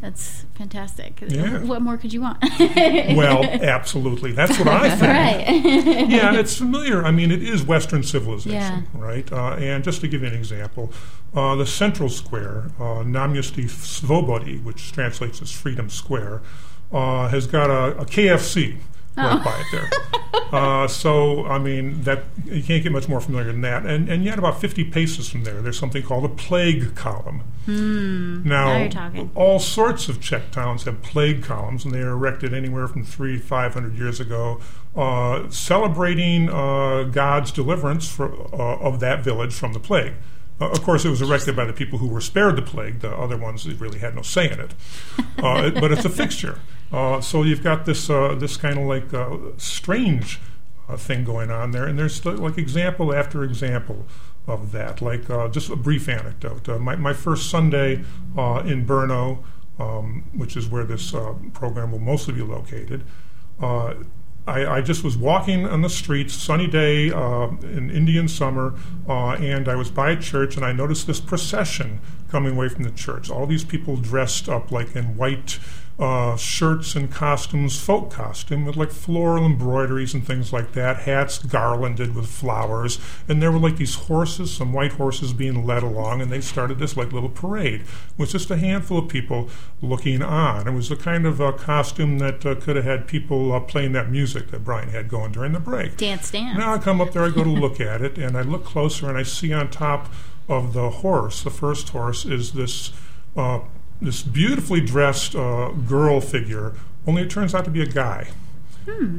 That's 0.00 0.46
fantastic. 0.54 1.16
Mm-hmm. 1.16 1.34
Yeah. 1.34 1.62
What 1.64 1.82
more 1.82 1.96
could 1.96 2.12
you 2.12 2.22
want? 2.22 2.38
Well, 2.58 3.44
absolutely. 3.44 4.32
That's 4.32 4.58
what 4.58 4.68
I 4.68 4.90
think. 4.96 5.86
right. 5.86 6.08
yeah, 6.08 6.28
and 6.28 6.36
it's 6.36 6.56
familiar. 6.56 7.04
I 7.04 7.10
mean, 7.16 7.30
it 7.32 7.42
is 7.42 7.62
Western 7.64 8.02
civilization, 8.02 8.52
Yeah. 8.60 8.82
right? 8.94 9.32
Uh, 9.32 9.56
and 9.58 9.82
just 9.84 10.00
to 10.02 10.08
give 10.08 10.22
you 10.22 10.28
an 10.28 10.34
example, 10.34 10.92
uh, 11.34 11.56
the 11.56 11.66
central 11.66 12.08
square, 12.08 12.70
uh, 12.78 13.02
Náměstí 13.04 13.64
Svobody, 13.68 14.62
which 14.62 14.92
translates 14.92 15.42
as 15.42 15.50
Freedom 15.50 15.88
Square, 15.90 16.40
uh, 16.92 17.28
has 17.28 17.46
got 17.46 17.68
a, 17.70 17.98
a 17.98 18.04
KFC 18.04 18.76
right 19.16 19.42
by 19.44 19.58
it 19.60 19.66
there. 19.72 19.90
uh, 20.52 20.86
so, 20.88 21.46
I 21.46 21.58
mean, 21.58 22.02
that 22.02 22.24
you 22.44 22.62
can't 22.62 22.82
get 22.82 22.92
much 22.92 23.08
more 23.08 23.20
familiar 23.20 23.50
than 23.52 23.62
that. 23.62 23.84
And, 23.86 24.08
and 24.08 24.24
yet, 24.24 24.38
about 24.38 24.60
50 24.60 24.84
paces 24.84 25.28
from 25.28 25.44
there, 25.44 25.60
there's 25.62 25.78
something 25.78 26.02
called 26.02 26.24
a 26.24 26.28
plague 26.28 26.94
column. 26.94 27.42
now, 27.66 27.72
Hmm. 27.72 28.48
now 28.48 29.10
you're 29.14 29.28
all 29.34 29.58
sorts 29.58 30.08
of 30.08 30.20
Czech 30.20 30.50
towns 30.52 30.84
have 30.84 31.02
plague 31.02 31.42
columns, 31.42 31.84
and 31.84 31.92
they 31.94 32.00
are 32.00 32.10
erected 32.12 32.54
anywhere 32.54 32.86
from 32.88 33.02
three, 33.04 33.38
five 33.38 33.74
hundred 33.74 33.96
years 33.98 34.20
ago, 34.20 34.60
uh, 34.94 35.48
celebrating 35.50 36.48
uh, 36.48 37.04
God's 37.04 37.50
deliverance 37.52 38.08
for, 38.08 38.32
uh, 38.54 38.76
of 38.78 39.00
that 39.00 39.24
village 39.24 39.52
from 39.54 39.72
the 39.72 39.80
plague. 39.80 40.12
Uh, 40.60 40.70
of 40.70 40.82
course, 40.84 41.04
it 41.04 41.10
was 41.10 41.20
erected 41.20 41.54
by 41.56 41.64
the 41.66 41.72
people 41.72 41.98
who 41.98 42.08
were 42.08 42.20
spared 42.20 42.56
the 42.56 42.62
plague. 42.62 43.00
The 43.00 43.10
other 43.14 43.36
ones 43.36 43.66
really 43.80 43.98
had 43.98 44.14
no 44.14 44.22
say 44.22 44.50
in 44.50 44.58
it. 44.60 44.74
Uh, 45.42 45.64
it- 45.66 45.74
but 45.80 45.92
it's 45.92 46.04
a 46.04 46.08
fixture. 46.08 46.60
Uh, 46.92 47.20
so 47.20 47.42
you've 47.42 47.62
got 47.62 47.84
this 47.84 48.08
uh, 48.08 48.34
this 48.34 48.56
kind 48.56 48.78
of 48.78 48.84
like 48.84 49.12
uh, 49.12 49.36
strange 49.56 50.40
uh, 50.88 50.96
thing 50.96 51.24
going 51.24 51.50
on 51.50 51.72
there, 51.72 51.86
and 51.86 51.98
there's 51.98 52.24
like 52.24 52.58
example 52.58 53.14
after 53.14 53.42
example 53.42 54.06
of 54.46 54.72
that. 54.72 55.02
Like 55.02 55.28
uh, 55.28 55.48
just 55.48 55.70
a 55.70 55.76
brief 55.76 56.08
anecdote. 56.08 56.68
Uh, 56.68 56.78
my 56.78 56.96
my 56.96 57.12
first 57.12 57.50
Sunday 57.50 57.94
in 57.94 58.86
Brno, 58.86 59.42
um, 59.78 60.24
which 60.34 60.56
is 60.56 60.68
where 60.68 60.84
this 60.84 61.12
program 61.52 61.92
will 61.92 61.98
mostly 61.98 62.34
be 62.34 62.42
located. 62.42 63.04
I, 64.46 64.76
I 64.76 64.80
just 64.80 65.02
was 65.02 65.16
walking 65.16 65.66
on 65.66 65.82
the 65.82 65.90
streets, 65.90 66.32
sunny 66.32 66.68
day 66.68 67.10
uh, 67.10 67.48
in 67.62 67.90
Indian 67.90 68.28
summer, 68.28 68.74
uh, 69.08 69.30
and 69.32 69.68
I 69.68 69.74
was 69.74 69.90
by 69.90 70.12
a 70.12 70.20
church, 70.20 70.54
and 70.56 70.64
I 70.64 70.70
noticed 70.72 71.08
this 71.08 71.20
procession 71.20 72.00
coming 72.30 72.52
away 72.52 72.68
from 72.68 72.84
the 72.84 72.92
church. 72.92 73.28
All 73.28 73.46
these 73.46 73.64
people 73.64 73.96
dressed 73.96 74.48
up 74.48 74.70
like 74.70 74.94
in 74.94 75.16
white 75.16 75.58
uh, 75.98 76.36
shirts 76.36 76.94
and 76.94 77.10
costumes, 77.10 77.80
folk 77.80 78.10
costume 78.10 78.66
with 78.66 78.76
like 78.76 78.90
floral 78.90 79.46
embroideries 79.46 80.12
and 80.12 80.26
things 80.26 80.52
like 80.52 80.72
that, 80.72 80.98
hats 80.98 81.38
garlanded 81.38 82.14
with 82.14 82.26
flowers, 82.26 82.98
and 83.28 83.42
there 83.42 83.50
were 83.50 83.58
like 83.58 83.78
these 83.78 83.94
horses, 83.94 84.52
some 84.52 84.72
white 84.74 84.92
horses 84.92 85.32
being 85.32 85.64
led 85.64 85.82
along, 85.82 86.20
and 86.20 86.30
they 86.30 86.40
started 86.40 86.78
this 86.78 86.96
like 86.96 87.12
little 87.12 87.30
parade 87.30 87.82
with 88.18 88.30
just 88.30 88.50
a 88.50 88.58
handful 88.58 88.98
of 88.98 89.08
people 89.08 89.48
looking 89.80 90.20
on. 90.20 90.68
It 90.68 90.72
was 90.72 90.90
the 90.90 90.96
kind 90.96 91.24
of 91.24 91.40
uh, 91.40 91.52
costume 91.52 92.18
that 92.18 92.44
uh, 92.44 92.56
could 92.56 92.76
have 92.76 92.84
had 92.84 93.06
people 93.06 93.52
uh, 93.52 93.60
playing 93.60 93.92
that 93.92 94.10
music 94.10 94.50
that 94.50 94.64
Brian 94.64 94.90
had 94.90 95.08
going 95.08 95.32
during 95.32 95.52
the 95.52 95.60
break. 95.60 95.96
Dance, 95.96 96.30
dance. 96.30 96.58
Now 96.58 96.74
I 96.74 96.78
come 96.78 97.00
up 97.00 97.12
there, 97.12 97.24
I 97.24 97.30
go 97.30 97.42
to 97.42 97.50
look 97.50 97.80
at 97.80 98.02
it, 98.02 98.18
and 98.18 98.36
I 98.36 98.42
look 98.42 98.64
closer, 98.64 99.08
and 99.08 99.16
I 99.16 99.22
see 99.22 99.52
on 99.52 99.70
top 99.70 100.12
of 100.46 100.74
the 100.74 100.90
horse, 100.90 101.42
the 101.42 101.50
first 101.50 101.88
horse, 101.88 102.24
is 102.26 102.52
this 102.52 102.92
uh, 103.36 103.60
this 104.00 104.22
beautifully 104.22 104.80
dressed 104.80 105.34
uh, 105.34 105.70
girl 105.70 106.20
figure. 106.20 106.74
Only 107.06 107.22
it 107.22 107.30
turns 107.30 107.54
out 107.54 107.64
to 107.64 107.70
be 107.70 107.82
a 107.82 107.86
guy. 107.86 108.28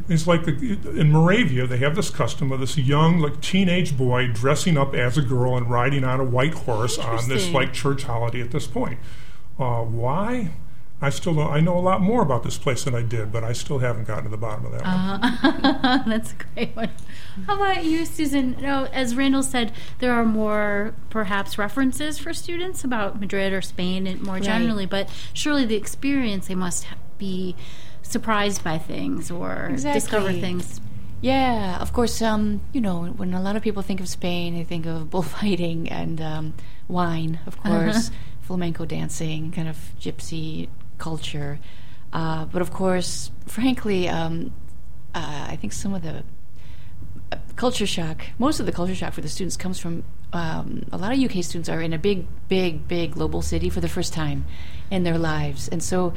It's 0.07 0.25
like 0.27 0.45
the, 0.45 0.79
in 0.97 1.11
Moravia, 1.11 1.67
they 1.67 1.77
have 1.79 1.95
this 1.95 2.09
custom 2.09 2.53
of 2.53 2.61
this 2.61 2.77
young, 2.77 3.19
like 3.19 3.41
teenage 3.41 3.97
boy 3.97 4.27
dressing 4.27 4.77
up 4.77 4.93
as 4.93 5.17
a 5.17 5.21
girl 5.21 5.57
and 5.57 5.69
riding 5.69 6.05
on 6.05 6.21
a 6.21 6.23
white 6.23 6.53
horse 6.53 6.97
on 6.97 7.27
this 7.27 7.49
like 7.49 7.73
church 7.73 8.03
holiday 8.03 8.41
at 8.41 8.51
this 8.51 8.65
point. 8.65 8.99
Uh, 9.59 9.83
why? 9.83 10.51
I 10.99 11.11
still 11.11 11.35
don't. 11.35 11.51
I 11.51 11.59
know 11.59 11.77
a 11.77 11.79
lot 11.79 12.01
more 12.01 12.23
about 12.23 12.41
this 12.43 12.57
place 12.57 12.83
than 12.83 12.95
I 12.95 13.03
did, 13.03 13.31
but 13.31 13.43
I 13.43 13.53
still 13.53 13.77
haven't 13.79 14.07
gotten 14.07 14.23
to 14.23 14.29
the 14.31 14.37
bottom 14.37 14.65
of 14.65 14.71
that 14.71 14.83
one. 14.83 16.03
That's 16.09 16.31
a 16.33 16.35
great 16.55 16.75
one. 16.75 16.89
How 17.45 17.55
about 17.55 17.85
you, 17.85 18.03
Susan? 18.03 18.57
No, 18.59 18.85
as 18.85 19.15
Randall 19.15 19.43
said, 19.43 19.73
there 19.99 20.11
are 20.11 20.25
more 20.25 20.95
perhaps 21.11 21.59
references 21.59 22.17
for 22.17 22.33
students 22.33 22.83
about 22.83 23.19
Madrid 23.19 23.53
or 23.53 23.61
Spain 23.61 24.07
and 24.07 24.23
more 24.23 24.35
Right. 24.35 24.43
generally, 24.43 24.87
but 24.87 25.07
surely 25.33 25.65
the 25.65 25.75
experience 25.75 26.47
they 26.47 26.55
must 26.55 26.87
be 27.19 27.55
surprised 28.01 28.63
by 28.63 28.79
things 28.79 29.29
or 29.29 29.73
discover 29.75 30.33
things. 30.33 30.81
Yeah, 31.21 31.77
of 31.79 31.93
course. 31.93 32.21
Um, 32.23 32.61
you 32.73 32.81
know, 32.81 33.05
when 33.05 33.35
a 33.35 33.41
lot 33.41 33.55
of 33.55 33.61
people 33.61 33.83
think 33.83 33.99
of 33.99 34.07
Spain, 34.09 34.55
they 34.55 34.63
think 34.63 34.87
of 34.87 35.09
bullfighting 35.11 35.89
and 35.89 36.19
um, 36.21 36.53
wine, 36.87 37.39
of 37.45 37.57
course, 37.61 38.09
flamenco 38.41 38.85
dancing, 38.85 39.51
kind 39.51 39.67
of 39.67 39.77
gypsy 39.99 40.69
culture. 40.97 41.59
Uh, 42.13 42.45
but 42.45 42.61
of 42.61 42.71
course, 42.71 43.31
frankly, 43.45 44.07
um, 44.07 44.53
uh, 45.13 45.47
I 45.49 45.55
think 45.55 45.73
some 45.73 45.93
of 45.93 46.03
the 46.03 46.23
uh, 47.31 47.37
culture 47.55 47.87
shock, 47.87 48.21
most 48.39 48.59
of 48.59 48.65
the 48.65 48.71
culture 48.71 48.95
shock 48.95 49.13
for 49.13 49.21
the 49.21 49.29
students 49.29 49.57
comes 49.57 49.79
from 49.79 50.03
um, 50.33 50.83
a 50.91 50.97
lot 50.97 51.13
of 51.13 51.19
UK 51.19 51.43
students 51.43 51.69
are 51.69 51.81
in 51.81 51.93
a 51.93 51.97
big, 51.97 52.27
big, 52.47 52.87
big 52.87 53.11
global 53.11 53.41
city 53.41 53.69
for 53.69 53.81
the 53.81 53.87
first 53.87 54.13
time 54.13 54.45
in 54.91 55.03
their 55.03 55.17
lives, 55.17 55.67
and 55.67 55.81
so 55.81 56.13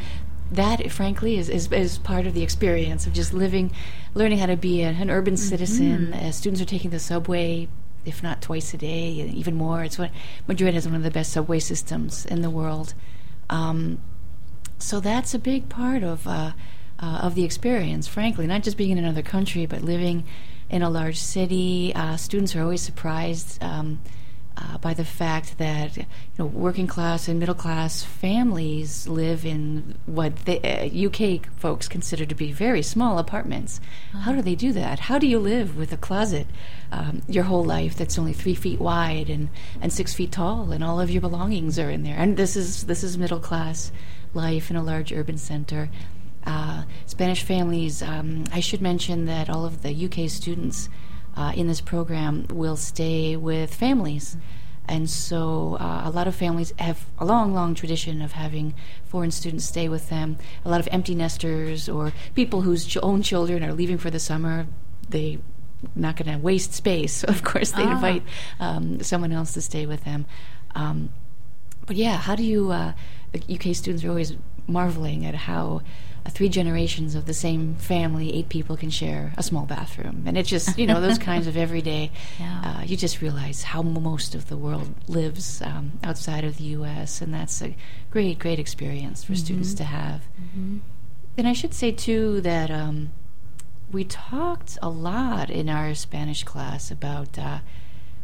that, 0.53 0.91
frankly, 0.91 1.39
is, 1.39 1.49
is, 1.49 1.71
is 1.71 1.99
part 1.99 2.27
of 2.27 2.35
the 2.35 2.43
experience 2.43 3.07
of 3.07 3.13
just 3.13 3.33
living, 3.33 3.71
learning 4.15 4.39
how 4.39 4.47
to 4.47 4.57
be 4.57 4.83
an, 4.83 4.97
an 4.97 5.11
urban 5.11 5.37
citizen. 5.37 6.13
Uh, 6.13 6.33
students 6.33 6.61
are 6.61 6.65
taking 6.65 6.91
the 6.91 6.99
subway, 6.99 7.69
if 8.05 8.23
not 8.23 8.43
twice 8.43 8.75
a 8.75 8.77
day, 8.77 9.11
even 9.11 9.55
more. 9.55 9.85
It's 9.85 9.99
what 9.99 10.11
Madrid 10.49 10.75
has 10.75 10.87
one 10.87 10.97
of 10.97 11.05
the 11.05 11.11
best 11.11 11.33
subway 11.33 11.61
systems 11.61 12.27
in 12.27 12.43
the 12.43 12.51
world. 12.51 12.95
Um, 13.49 14.01
so 14.81 15.01
that's 15.01 15.35
a 15.35 15.39
big 15.39 15.69
part 15.69 16.03
of 16.03 16.27
uh, 16.27 16.53
uh, 16.99 17.21
of 17.23 17.35
the 17.35 17.45
experience. 17.45 18.07
Frankly, 18.07 18.47
not 18.47 18.63
just 18.63 18.77
being 18.77 18.91
in 18.91 18.99
another 18.99 19.23
country, 19.23 19.67
but 19.67 19.83
living 19.83 20.25
in 20.69 20.83
a 20.83 20.91
large 20.91 21.19
city. 21.19 21.93
Uh, 21.95 22.17
students 22.17 22.55
are 22.55 22.63
always 22.63 22.83
surprised 22.83 23.63
um, 23.63 24.01
uh, 24.57 24.79
by 24.79 24.93
the 24.95 25.05
fact 25.05 25.59
that 25.59 25.97
you 25.97 26.07
know 26.39 26.47
working 26.47 26.87
class 26.87 27.29
and 27.29 27.39
middle 27.39 27.55
class 27.55 28.03
families 28.03 29.09
live 29.09 29.45
in 29.45 29.97
what 30.07 30.37
the 30.45 30.61
uh, 30.63 31.07
UK 31.07 31.47
folks 31.57 31.89
consider 31.89 32.27
to 32.27 32.35
be 32.35 32.53
very 32.53 32.83
small 32.83 33.19
apartments. 33.19 33.81
How 34.13 34.33
do 34.33 34.43
they 34.43 34.55
do 34.55 34.73
that? 34.73 35.01
How 35.01 35.19
do 35.19 35.27
you 35.27 35.39
live 35.39 35.77
with 35.77 35.93
a 35.93 35.97
closet 35.97 36.47
um, 36.93 37.23
your 37.29 37.45
whole 37.45 37.65
life 37.65 37.97
that's 37.97 38.19
only 38.19 38.33
three 38.33 38.55
feet 38.55 38.81
wide 38.81 39.31
and, 39.31 39.49
and 39.81 39.93
six 39.93 40.15
feet 40.15 40.33
tall, 40.33 40.73
and 40.73 40.85
all 40.85 41.01
of 41.01 41.11
your 41.11 41.23
belongings 41.23 41.79
are 41.79 41.91
in 41.91 42.03
there? 42.03 42.17
And 42.19 42.37
this 42.37 42.57
is 42.57 42.85
this 42.85 43.03
is 43.03 43.17
middle 43.17 43.41
class 43.41 43.91
life 44.35 44.71
in 44.71 44.77
a 44.77 44.83
large 44.83 45.13
urban 45.13 45.39
center. 45.39 45.91
Uh, 46.47 46.85
Spanish 47.07 47.43
families. 47.43 48.03
Um, 48.03 48.45
I 48.53 48.61
should 48.61 48.81
mention 48.81 49.27
that 49.27 49.51
all 49.51 49.65
of 49.67 49.83
the 49.83 49.93
UK 50.07 50.29
students 50.31 50.89
uh, 51.37 51.53
in 51.55 51.67
this 51.67 51.81
program 51.81 52.47
will 52.51 52.77
stay 52.77 53.37
with 53.37 53.75
families. 53.75 54.37
And 54.89 55.09
so 55.09 55.77
uh, 55.79 56.03
a 56.05 56.11
lot 56.11 56.27
of 56.27 56.35
families 56.35 56.73
have 56.79 57.07
a 57.19 57.25
long, 57.25 57.55
long 57.55 57.75
tradition 57.75 58.23
of 58.23 58.33
having 58.33 58.75
foreign 59.05 59.31
students 59.31 59.65
stay 59.65 59.89
with 59.89 60.09
them. 60.09 60.37
A 60.65 60.71
lot 60.71 60.81
of 60.81 60.89
empty 60.91 61.15
nesters 61.15 61.89
or 61.89 62.13
people 62.35 62.63
whose 62.63 62.87
ch- 62.87 62.97
own 63.03 63.23
children 63.23 63.63
are 63.63 63.73
leaving 63.73 63.99
for 63.99 64.11
the 64.11 64.19
summer. 64.19 64.67
They 65.09 65.39
not 65.95 66.17
going 66.17 66.31
to 66.33 66.39
waste 66.39 66.73
space. 66.73 67.13
So 67.19 67.29
of 67.29 67.45
course, 67.45 67.71
they 67.73 67.85
Ah. 67.85 67.93
invite 67.93 68.23
um, 68.59 69.01
someone 69.03 69.31
else 69.33 69.53
to 69.55 69.61
stay 69.61 69.87
with 69.87 70.05
them. 70.05 70.27
Um, 70.75 71.11
but 71.91 71.97
yeah, 71.97 72.19
how 72.19 72.37
do 72.37 72.45
you? 72.45 72.71
Uh, 72.71 72.93
the 73.33 73.43
UK 73.53 73.75
students 73.75 74.05
are 74.05 74.11
always 74.11 74.37
marveling 74.69 75.27
at 75.27 75.35
how 75.35 75.83
uh, 76.25 76.31
three 76.31 76.49
generations 76.49 77.17
of 77.17 77.27
the 77.27 77.35
same 77.35 77.75
family, 77.75 78.33
eight 78.33 78.49
people, 78.49 78.77
can 78.77 78.91
share 78.91 79.35
a 79.37 79.43
small 79.43 79.67
bathroom, 79.67 80.23
and 80.25 80.39
it's 80.39 80.49
just 80.49 80.79
you 80.79 80.87
know 80.87 81.01
those 81.01 81.19
kinds 81.31 81.49
of 81.49 81.57
everyday. 81.57 82.13
Yeah. 82.39 82.63
Uh, 82.65 82.83
you 82.85 82.97
just 82.97 83.21
realize 83.21 83.65
how 83.65 83.83
most 83.83 84.37
of 84.37 84.49
the 84.49 84.57
world 84.57 84.95
lives 85.09 85.63
um, 85.63 85.99
outside 86.05 86.45
of 86.45 86.59
the 86.59 86.65
U.S., 86.79 87.21
and 87.21 87.35
that's 87.35 87.61
a 87.61 87.75
great, 88.13 88.39
great 88.39 88.61
experience 88.61 89.25
for 89.25 89.35
students 89.35 89.75
to 89.75 89.83
have. 89.83 90.23
And 91.37 91.49
I 91.49 91.53
should 91.53 91.75
say 91.75 91.91
too 91.91 92.41
that 92.43 92.71
um, 92.71 93.11
we 93.91 94.05
talked 94.05 94.79
a 94.81 94.89
lot 94.89 95.51
in 95.51 95.69
our 95.69 95.97
Spanish 95.97 96.45
class 96.45 96.93
about 96.93 97.37
uh, 97.37 97.59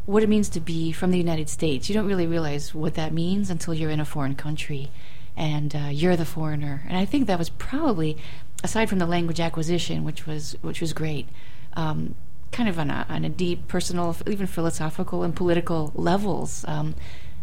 what 0.07 0.23
it 0.23 0.29
means 0.29 0.47
to 0.47 0.61
be 0.61 0.93
from 0.93 1.11
the 1.11 1.17
United 1.17 1.49
States. 1.49 1.89
You 1.89 1.93
don't 1.93 2.07
really 2.07 2.25
realize 2.25 2.73
what 2.73 2.95
that 2.95 3.13
means 3.13 3.49
until 3.49 3.73
you're 3.73 3.91
in 3.91 3.99
a 3.99 4.05
foreign 4.05 4.35
country 4.35 4.89
and 5.35 5.75
uh, 5.75 5.89
you're 5.91 6.15
the 6.15 6.25
foreigner. 6.25 6.83
And 6.87 6.97
I 6.97 7.03
think 7.03 7.27
that 7.27 7.37
was 7.37 7.49
probably, 7.49 8.17
aside 8.63 8.87
from 8.87 8.99
the 8.99 9.05
language 9.05 9.41
acquisition, 9.41 10.05
which 10.05 10.25
was 10.25 10.55
which 10.61 10.79
was 10.79 10.93
great, 10.93 11.27
um, 11.73 12.15
kind 12.53 12.69
of 12.69 12.79
on 12.79 12.89
a, 12.89 13.05
on 13.09 13.25
a 13.25 13.29
deep 13.29 13.67
personal, 13.67 14.15
even 14.25 14.47
philosophical 14.47 15.23
and 15.23 15.35
political 15.35 15.91
levels. 15.93 16.63
Um, 16.67 16.95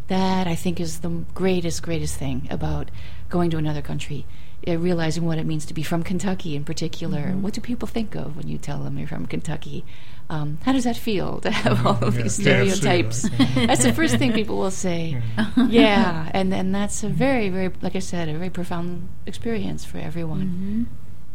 that 0.08 0.46
I 0.46 0.54
think 0.54 0.80
is 0.80 1.00
the 1.00 1.24
greatest, 1.34 1.82
greatest 1.82 2.16
thing 2.16 2.46
about 2.50 2.90
going 3.28 3.50
to 3.50 3.58
another 3.58 3.82
country. 3.82 4.26
Uh, 4.66 4.78
realizing 4.78 5.24
what 5.26 5.38
it 5.38 5.44
means 5.44 5.66
to 5.66 5.74
be 5.74 5.82
from 5.82 6.02
Kentucky 6.02 6.56
in 6.56 6.64
particular. 6.64 7.18
Mm-hmm. 7.18 7.42
What 7.42 7.52
do 7.54 7.60
people 7.60 7.86
think 7.86 8.14
of 8.14 8.36
when 8.36 8.48
you 8.48 8.56
tell 8.58 8.78
them 8.82 8.96
you're 8.98 9.06
from 9.08 9.26
Kentucky? 9.26 9.84
Um, 10.30 10.56
how 10.64 10.72
does 10.72 10.84
that 10.84 10.96
feel 10.96 11.40
to 11.40 11.50
have 11.50 11.84
all 11.86 12.02
of 12.02 12.16
Yeah, 12.16 12.22
these 12.22 12.38
KFC, 12.38 12.40
stereotypes? 12.40 13.28
right? 13.30 13.66
that's 13.66 13.82
the 13.84 13.92
first 13.92 14.16
thing 14.16 14.32
people 14.32 14.56
will 14.56 14.70
say. 14.70 15.20
yeah, 15.68 16.30
and 16.34 16.54
and 16.54 16.74
that's 16.74 17.04
a 17.04 17.08
very, 17.08 17.50
very, 17.50 17.70
like 17.82 17.94
I 17.94 17.98
said, 18.00 18.28
a 18.28 18.32
very 18.38 18.48
profound 18.50 19.08
experience 19.26 19.84
for 19.84 19.98
everyone. 19.98 20.88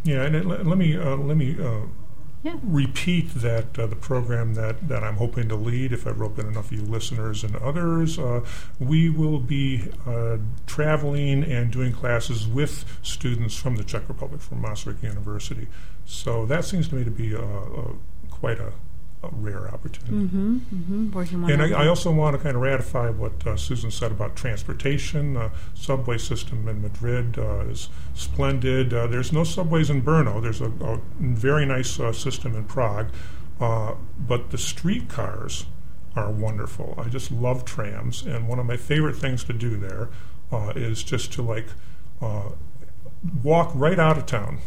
Yeah, 0.04 0.24
and 0.24 0.36
it, 0.36 0.46
let, 0.46 0.66
let 0.66 0.78
me 0.78 0.98
uh, 0.98 1.16
let 1.18 1.38
me 1.38 1.56
uh, 1.60 1.82
Yeah. 2.42 2.56
repeat 2.64 3.34
that 3.36 3.78
uh, 3.78 3.86
the 3.88 3.98
program 3.98 4.54
that, 4.54 4.88
that 4.88 5.04
I'm 5.04 5.18
hoping 5.18 5.50
to 5.50 5.56
lead, 5.56 5.92
if 5.92 6.08
I've 6.08 6.22
opened 6.22 6.48
enough 6.48 6.72
of 6.72 6.78
you 6.78 6.84
listeners 6.84 7.44
and 7.44 7.56
others, 7.58 8.18
uh, 8.18 8.46
we 8.80 9.10
will 9.10 9.40
be 9.40 9.90
uh, 10.08 10.38
traveling 10.66 11.44
and 11.44 11.70
doing 11.70 11.92
classes 11.92 12.48
with 12.48 12.86
students 13.04 13.56
from 13.56 13.76
the 13.76 13.84
Czech 13.84 14.08
Republic, 14.08 14.40
from 14.42 14.62
Masaryk 14.62 15.04
University. 15.04 15.68
So 16.06 16.46
that 16.46 16.64
seems 16.64 16.88
to 16.90 16.96
me 16.96 17.04
to 17.04 17.12
be 17.12 17.36
uh, 17.36 17.42
uh, 17.42 17.94
quite 18.30 18.60
a, 18.60 18.72
a 19.22 19.30
rare 19.34 19.68
opportunity. 19.68 20.14
Mm-hmm. 20.14 20.58
Mm-hmm. 20.58 21.50
And 21.50 21.62
I, 21.62 21.84
I 21.84 21.88
also 21.88 22.12
want 22.12 22.38
to 22.38 22.42
kind 22.42 22.56
of 22.56 22.62
ratify 22.62 23.10
what 23.10 23.46
uh, 23.46 23.58
Susan 23.58 23.92
said 23.92 24.12
about 24.12 24.36
transportation. 24.36 25.36
Uh, 25.36 25.50
subway 25.74 26.18
system 26.18 26.68
in 26.68 26.82
Madrid 26.82 27.38
uh, 27.38 27.66
is 27.70 27.90
splendid. 28.14 28.94
Uh, 28.94 29.08
there's 29.08 29.34
no 29.34 29.44
subways 29.44 29.90
in 29.90 30.02
Brno. 30.02 30.42
There's 30.42 30.62
a, 30.62 30.72
a 30.82 31.02
very 31.20 31.66
nice 31.66 32.00
uh, 32.00 32.14
system 32.14 32.56
in 32.56 32.64
Prague, 32.64 33.10
uh, 33.60 33.96
but 34.18 34.52
the 34.52 34.58
streetcars 34.58 35.66
are 36.16 36.32
wonderful. 36.32 36.96
I 36.98 37.10
just 37.10 37.32
love 37.32 37.66
trams, 37.66 38.24
and 38.24 38.48
one 38.48 38.60
of 38.60 38.66
my 38.66 38.78
favorite 38.78 39.16
things 39.16 39.44
to 39.46 39.54
do 39.54 39.78
there 39.78 40.10
uh, 40.52 40.74
is 40.76 41.04
just 41.04 41.34
to 41.34 41.42
like 41.42 41.68
uh, 42.22 42.50
walk 43.44 43.72
right 43.74 44.00
out 44.00 44.18
of 44.18 44.26
town 44.26 44.60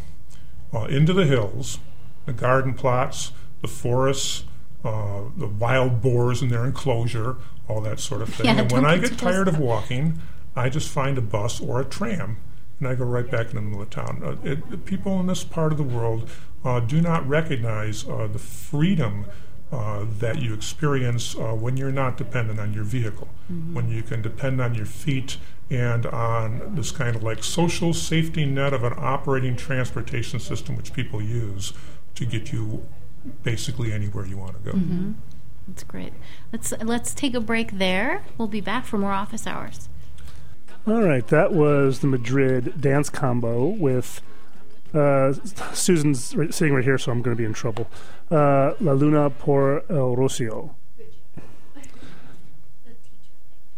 uh, 0.73 0.85
into 0.85 1.13
the 1.13 1.25
hills, 1.25 1.79
the 2.27 2.33
garden 2.33 2.75
plots, 2.75 3.33
the 3.63 3.69
forests, 3.69 4.45
uh, 4.85 5.23
the 5.37 5.47
wild 5.47 6.03
boars 6.03 6.43
in 6.43 6.49
their 6.49 6.65
enclosure, 6.65 7.37
all 7.69 7.81
that 7.81 8.01
sort 8.01 8.21
of 8.21 8.29
thing. 8.35 8.47
Yeah, 8.47 8.63
and 8.63 8.73
when 8.73 8.85
I 8.85 8.99
get 8.99 9.17
tired 9.17 9.49
of 9.49 9.59
walking, 9.59 10.21
I 10.55 10.69
just 10.69 10.89
find 10.89 11.17
a 11.17 11.23
bus 11.23 11.61
or 11.61 11.81
a 11.81 11.85
tram, 11.85 12.37
and 12.79 12.89
I 12.89 12.95
go 12.95 13.05
right 13.05 13.31
back 13.31 13.51
in 13.51 13.57
the 13.57 13.63
middle 13.63 13.81
of 13.81 13.91
town. 13.91 14.23
Uh, 14.23 14.37
it, 14.49 14.85
people 14.85 15.19
in 15.21 15.27
this 15.27 15.45
part 15.45 15.73
of 15.73 15.79
the 15.79 15.85
world 15.85 16.29
uh, 16.65 16.81
do 16.81 17.01
not 17.01 17.27
recognize 17.27 18.07
uh, 18.07 18.29
the 18.31 18.39
freedom. 18.39 19.27
Uh, 19.71 20.05
that 20.19 20.43
you 20.43 20.53
experience 20.53 21.35
uh, 21.35 21.55
when 21.55 21.79
you're 21.79 21.91
not 21.91 22.19
dependent 22.19 22.61
on 22.61 22.75
your 22.75 22.85
vehicle, 22.85 23.27
when 23.73 23.89
you 23.89 24.03
can 24.03 24.21
depend 24.21 24.61
on 24.61 24.75
your 24.75 24.85
feet 24.85 25.39
and 25.71 26.05
on 26.05 26.75
this 26.75 26.91
kind 26.91 27.17
of 27.17 27.23
like 27.23 27.43
social 27.43 27.95
safety 27.95 28.45
net 28.45 28.75
of 28.75 28.85
an 28.85 28.93
operating 28.99 29.57
transportation 29.57 30.39
system 30.39 30.77
which 30.77 30.93
people 30.93 31.23
use 31.23 31.73
to 32.15 32.27
get 32.27 32.53
you 32.53 32.87
basically 33.43 33.93
anywhere 33.93 34.27
you 34.27 34.37
want 34.37 34.63
to 34.63 34.73
go. 34.73 34.79
That's 35.69 35.85
great. 35.85 36.13
Let's 36.53 36.73
let's 36.83 37.15
take 37.15 37.35
a 37.35 37.41
break 37.41 37.79
there. 37.79 38.25
We'll 38.37 38.49
be 38.49 38.61
back 38.61 38.85
for 38.85 38.99
more 38.99 39.13
office 39.13 39.47
hours. 39.47 39.89
All 40.87 41.03
right, 41.03 41.27
that 41.29 41.53
was 41.53 42.01
the 42.01 42.09
Madrid 42.09 42.81
dance 42.81 43.09
combo 43.09 43.67
with 43.67 44.21
uh, 44.93 45.33
Susan's 45.73 46.35
right, 46.35 46.53
sitting 46.53 46.75
right 46.75 46.83
here, 46.83 46.99
so 46.99 47.13
I'm 47.13 47.23
going 47.23 47.37
to 47.37 47.41
be 47.41 47.47
in 47.47 47.53
trouble. 47.53 47.89
Uh, 48.31 48.75
La 48.81 48.93
Luna 48.93 49.31
por 49.31 49.85
el 49.89 50.17
Rocio. 50.17 50.75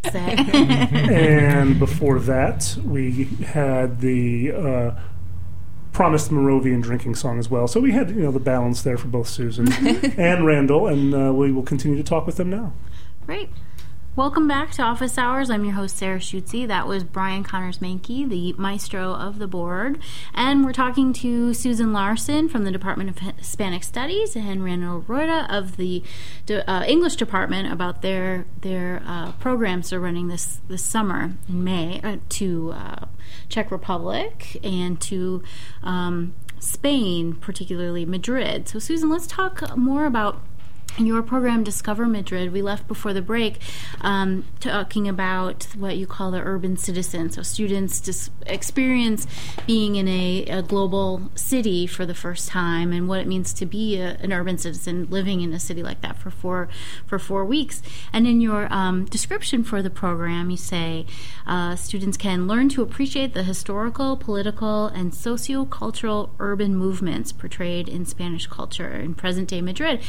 And 0.14 1.78
before 1.78 2.18
that, 2.20 2.76
we 2.84 3.24
had 3.46 4.00
the 4.00 4.52
uh, 4.52 4.90
promised 5.94 6.30
Moravian 6.30 6.80
drinking 6.82 7.14
song 7.14 7.38
as 7.38 7.48
well. 7.48 7.66
So 7.66 7.80
we 7.80 7.92
had 7.92 8.10
you 8.10 8.16
know 8.16 8.32
the 8.32 8.40
balance 8.40 8.82
there 8.82 8.98
for 8.98 9.06
both 9.08 9.28
Susan 9.28 9.72
and 10.18 10.44
Randall, 10.44 10.86
and 10.88 11.14
uh, 11.14 11.32
we 11.32 11.50
will 11.52 11.62
continue 11.62 11.96
to 11.96 12.02
talk 12.02 12.26
with 12.26 12.36
them 12.36 12.50
now. 12.50 12.74
Great. 13.24 13.48
Welcome 14.16 14.46
back 14.46 14.70
to 14.74 14.82
Office 14.82 15.18
Hours. 15.18 15.50
I'm 15.50 15.64
your 15.64 15.74
host, 15.74 15.96
Sarah 15.96 16.20
Schutze. 16.20 16.68
That 16.68 16.86
was 16.86 17.02
Brian 17.02 17.42
Connors 17.42 17.80
Mankey, 17.80 18.28
the 18.28 18.52
maestro 18.52 19.12
of 19.12 19.40
the 19.40 19.48
board. 19.48 19.98
And 20.32 20.64
we're 20.64 20.72
talking 20.72 21.12
to 21.14 21.52
Susan 21.52 21.92
Larson 21.92 22.48
from 22.48 22.62
the 22.62 22.70
Department 22.70 23.10
of 23.10 23.18
Hispanic 23.18 23.82
Studies 23.82 24.36
and 24.36 24.62
Randall 24.62 25.02
Roorda 25.02 25.50
of 25.50 25.76
the 25.76 26.04
de- 26.46 26.70
uh, 26.70 26.84
English 26.84 27.16
Department 27.16 27.72
about 27.72 28.02
their 28.02 28.46
their 28.60 29.02
uh, 29.04 29.32
programs 29.32 29.90
they're 29.90 29.98
running 29.98 30.28
this, 30.28 30.60
this 30.68 30.84
summer 30.84 31.32
in 31.48 31.64
May 31.64 32.00
uh, 32.04 32.18
to 32.28 32.70
uh, 32.72 33.06
Czech 33.48 33.72
Republic 33.72 34.60
and 34.62 35.00
to 35.00 35.42
um, 35.82 36.34
Spain, 36.60 37.34
particularly 37.34 38.04
Madrid. 38.04 38.68
So, 38.68 38.78
Susan, 38.78 39.10
let's 39.10 39.26
talk 39.26 39.76
more 39.76 40.06
about 40.06 40.40
your 40.98 41.22
program 41.22 41.64
discover 41.64 42.06
madrid 42.06 42.52
we 42.52 42.62
left 42.62 42.86
before 42.86 43.12
the 43.12 43.22
break 43.22 43.58
um, 44.00 44.44
talking 44.60 45.08
about 45.08 45.64
what 45.76 45.96
you 45.96 46.06
call 46.06 46.30
the 46.30 46.40
urban 46.40 46.76
citizen. 46.76 47.30
So 47.30 47.42
students 47.42 48.00
just 48.00 48.30
experience 48.46 49.26
being 49.66 49.96
in 49.96 50.08
a, 50.08 50.44
a 50.46 50.62
global 50.62 51.30
city 51.34 51.86
for 51.86 52.06
the 52.06 52.14
first 52.14 52.48
time 52.48 52.92
and 52.92 53.08
what 53.08 53.20
it 53.20 53.26
means 53.26 53.52
to 53.54 53.66
be 53.66 53.98
a, 53.98 54.16
an 54.20 54.32
urban 54.32 54.58
citizen 54.58 55.06
living 55.10 55.40
in 55.40 55.52
a 55.52 55.60
city 55.60 55.82
like 55.82 56.00
that 56.02 56.18
for 56.18 56.30
four 56.30 56.68
for 57.06 57.18
four 57.18 57.44
weeks. 57.44 57.82
And 58.12 58.26
in 58.26 58.40
your 58.40 58.72
um, 58.72 59.04
description 59.06 59.64
for 59.64 59.82
the 59.82 59.90
program 59.90 60.50
you 60.50 60.56
say 60.56 61.06
uh, 61.46 61.76
students 61.76 62.16
can 62.16 62.46
learn 62.46 62.68
to 62.70 62.82
appreciate 62.82 63.34
the 63.34 63.42
historical 63.42 64.16
political 64.16 64.86
and 64.86 65.14
socio-cultural 65.14 66.34
urban 66.38 66.76
movements 66.76 67.32
portrayed 67.32 67.88
in 67.88 68.04
spanish 68.04 68.46
culture 68.46 68.90
in 68.92 69.14
present 69.14 69.48
day 69.48 69.60
madrid 69.60 70.00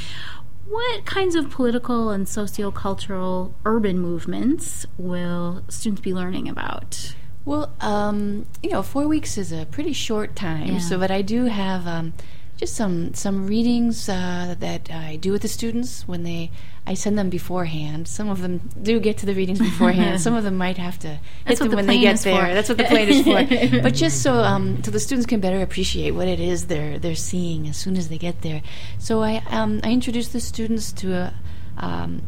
what 0.67 1.05
kinds 1.05 1.35
of 1.35 1.49
political 1.49 2.09
and 2.09 2.25
sociocultural 2.25 3.53
urban 3.65 3.99
movements 3.99 4.85
will 4.97 5.63
students 5.69 6.01
be 6.01 6.13
learning 6.13 6.49
about? 6.49 7.15
Well, 7.45 7.71
um, 7.79 8.47
you 8.63 8.71
know, 8.71 8.81
four 8.81 9.07
weeks 9.07 9.37
is 9.37 9.51
a 9.51 9.65
pretty 9.67 9.93
short 9.93 10.35
time. 10.35 10.73
Yeah. 10.73 10.79
So, 10.79 10.97
but 10.97 11.11
I 11.11 11.21
do 11.21 11.45
have 11.45 11.85
um, 11.87 12.13
just 12.57 12.75
some 12.75 13.13
some 13.13 13.47
readings 13.47 14.07
uh, 14.07 14.55
that 14.59 14.89
I 14.91 15.17
do 15.17 15.31
with 15.31 15.41
the 15.41 15.47
students 15.47 16.07
when 16.07 16.23
they 16.23 16.51
I 16.87 16.93
send 16.93 17.17
them 17.17 17.29
beforehand. 17.29 18.07
Some 18.07 18.29
of 18.29 18.41
them 18.41 18.69
do 18.81 18.99
get 18.99 19.17
to 19.19 19.25
the 19.25 19.33
readings 19.33 19.59
beforehand. 19.59 20.21
Some 20.25 20.35
of 20.35 20.43
them 20.43 20.55
might 20.55 20.77
have 20.77 20.99
to 20.99 21.19
That's 21.45 21.59
hit 21.59 21.59
them 21.59 21.69
the 21.71 21.75
when 21.77 21.87
they 21.87 21.99
get 21.99 22.19
there. 22.19 22.47
for. 22.47 22.53
That's 22.53 22.69
what 22.69 22.77
the 22.77 22.83
plane 22.83 23.09
is 23.09 23.23
for. 23.23 23.81
But 23.81 23.95
just 23.95 24.21
so 24.21 24.35
um, 24.35 24.83
so 24.83 24.91
the 24.91 24.99
students 24.99 25.25
can 25.25 25.39
better 25.39 25.61
appreciate 25.61 26.11
what 26.11 26.27
it 26.27 26.39
is 26.39 26.67
they're 26.67 26.99
they're 26.99 27.15
seeing 27.15 27.67
as 27.67 27.77
soon 27.77 27.97
as 27.97 28.09
they 28.09 28.19
get 28.19 28.41
there. 28.43 28.61
So 28.99 29.23
I 29.23 29.41
um, 29.49 29.81
I 29.83 29.91
introduce 29.91 30.27
the 30.29 30.39
students 30.39 30.91
to 30.93 31.13
a. 31.13 31.33
Um, 31.77 32.21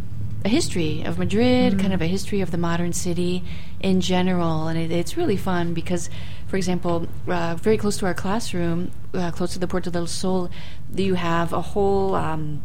a 0.46 0.50
history 0.50 1.04
of 1.04 1.18
Madrid, 1.18 1.80
kind 1.80 1.94
of 1.94 2.02
a 2.02 2.08
history 2.08 2.42
of 2.42 2.52
the 2.52 2.58
modern 2.58 2.94
city 2.94 3.44
in 3.80 4.02
general, 4.02 4.68
and 4.68 4.78
it, 4.78 4.92
it's 4.92 5.18
really 5.18 5.38
fun 5.38 5.74
because, 5.74 6.10
for 6.48 6.58
example, 6.58 7.08
uh, 7.28 7.56
very 7.56 7.78
close 7.78 7.98
to 7.98 8.06
our 8.06 8.14
classroom, 8.14 8.92
uh, 9.14 9.32
close 9.32 9.54
to 9.54 9.60
the 9.60 9.68
Puerta 9.68 9.92
del 9.92 10.08
Sol, 10.08 10.50
you 10.96 11.16
have 11.16 11.54
a 11.54 11.62
whole 11.62 12.16
um, 12.16 12.62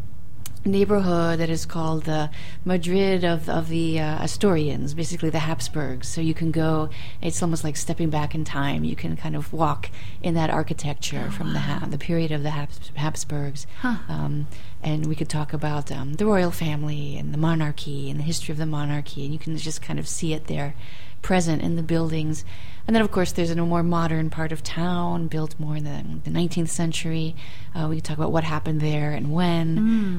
neighborhood 0.64 1.38
that 1.38 1.50
is 1.50 1.66
called 1.66 2.04
the 2.04 2.30
Madrid 2.64 3.24
of 3.24 3.48
of 3.48 3.68
the 3.68 4.00
uh, 4.00 4.22
Austrians, 4.22 4.94
basically 4.94 5.30
the 5.30 5.40
Habsburgs. 5.40 6.08
So 6.08 6.20
you 6.20 6.34
can 6.34 6.50
go; 6.50 6.90
it's 7.20 7.42
almost 7.42 7.64
like 7.64 7.76
stepping 7.76 8.10
back 8.10 8.34
in 8.34 8.44
time. 8.44 8.84
You 8.84 8.96
can 8.96 9.16
kind 9.16 9.36
of 9.36 9.52
walk 9.52 9.90
in 10.22 10.34
that 10.34 10.50
architecture 10.50 11.30
from 11.30 11.52
the 11.52 11.60
ha- 11.60 11.86
the 11.86 11.98
period 11.98 12.32
of 12.32 12.42
the 12.42 12.50
Habs- 12.50 12.94
Habsburgs. 12.94 13.66
Um, 14.08 14.46
and 14.82 15.06
we 15.06 15.14
could 15.14 15.28
talk 15.28 15.52
about 15.52 15.92
um, 15.92 16.14
the 16.14 16.26
royal 16.26 16.50
family 16.50 17.16
and 17.16 17.32
the 17.32 17.38
monarchy 17.38 18.10
and 18.10 18.18
the 18.18 18.24
history 18.24 18.52
of 18.52 18.58
the 18.58 18.66
monarchy, 18.66 19.24
and 19.24 19.32
you 19.32 19.38
can 19.38 19.56
just 19.56 19.80
kind 19.82 19.98
of 19.98 20.08
see 20.08 20.32
it 20.32 20.46
there, 20.46 20.74
present 21.22 21.62
in 21.62 21.76
the 21.76 21.82
buildings. 21.82 22.44
And 22.86 22.96
then, 22.96 23.02
of 23.02 23.10
course, 23.12 23.32
there's 23.32 23.50
a 23.50 23.56
more 23.56 23.82
modern 23.82 24.28
part 24.28 24.50
of 24.52 24.62
town, 24.62 25.28
built 25.28 25.58
more 25.58 25.76
in 25.76 25.84
the, 25.84 26.30
the 26.30 26.36
19th 26.36 26.68
century. 26.68 27.36
Uh, 27.74 27.86
we 27.88 27.96
could 27.96 28.04
talk 28.04 28.18
about 28.18 28.32
what 28.32 28.44
happened 28.44 28.80
there 28.80 29.12
and 29.12 29.32
when. 29.32 29.78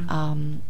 Um, 0.10 0.62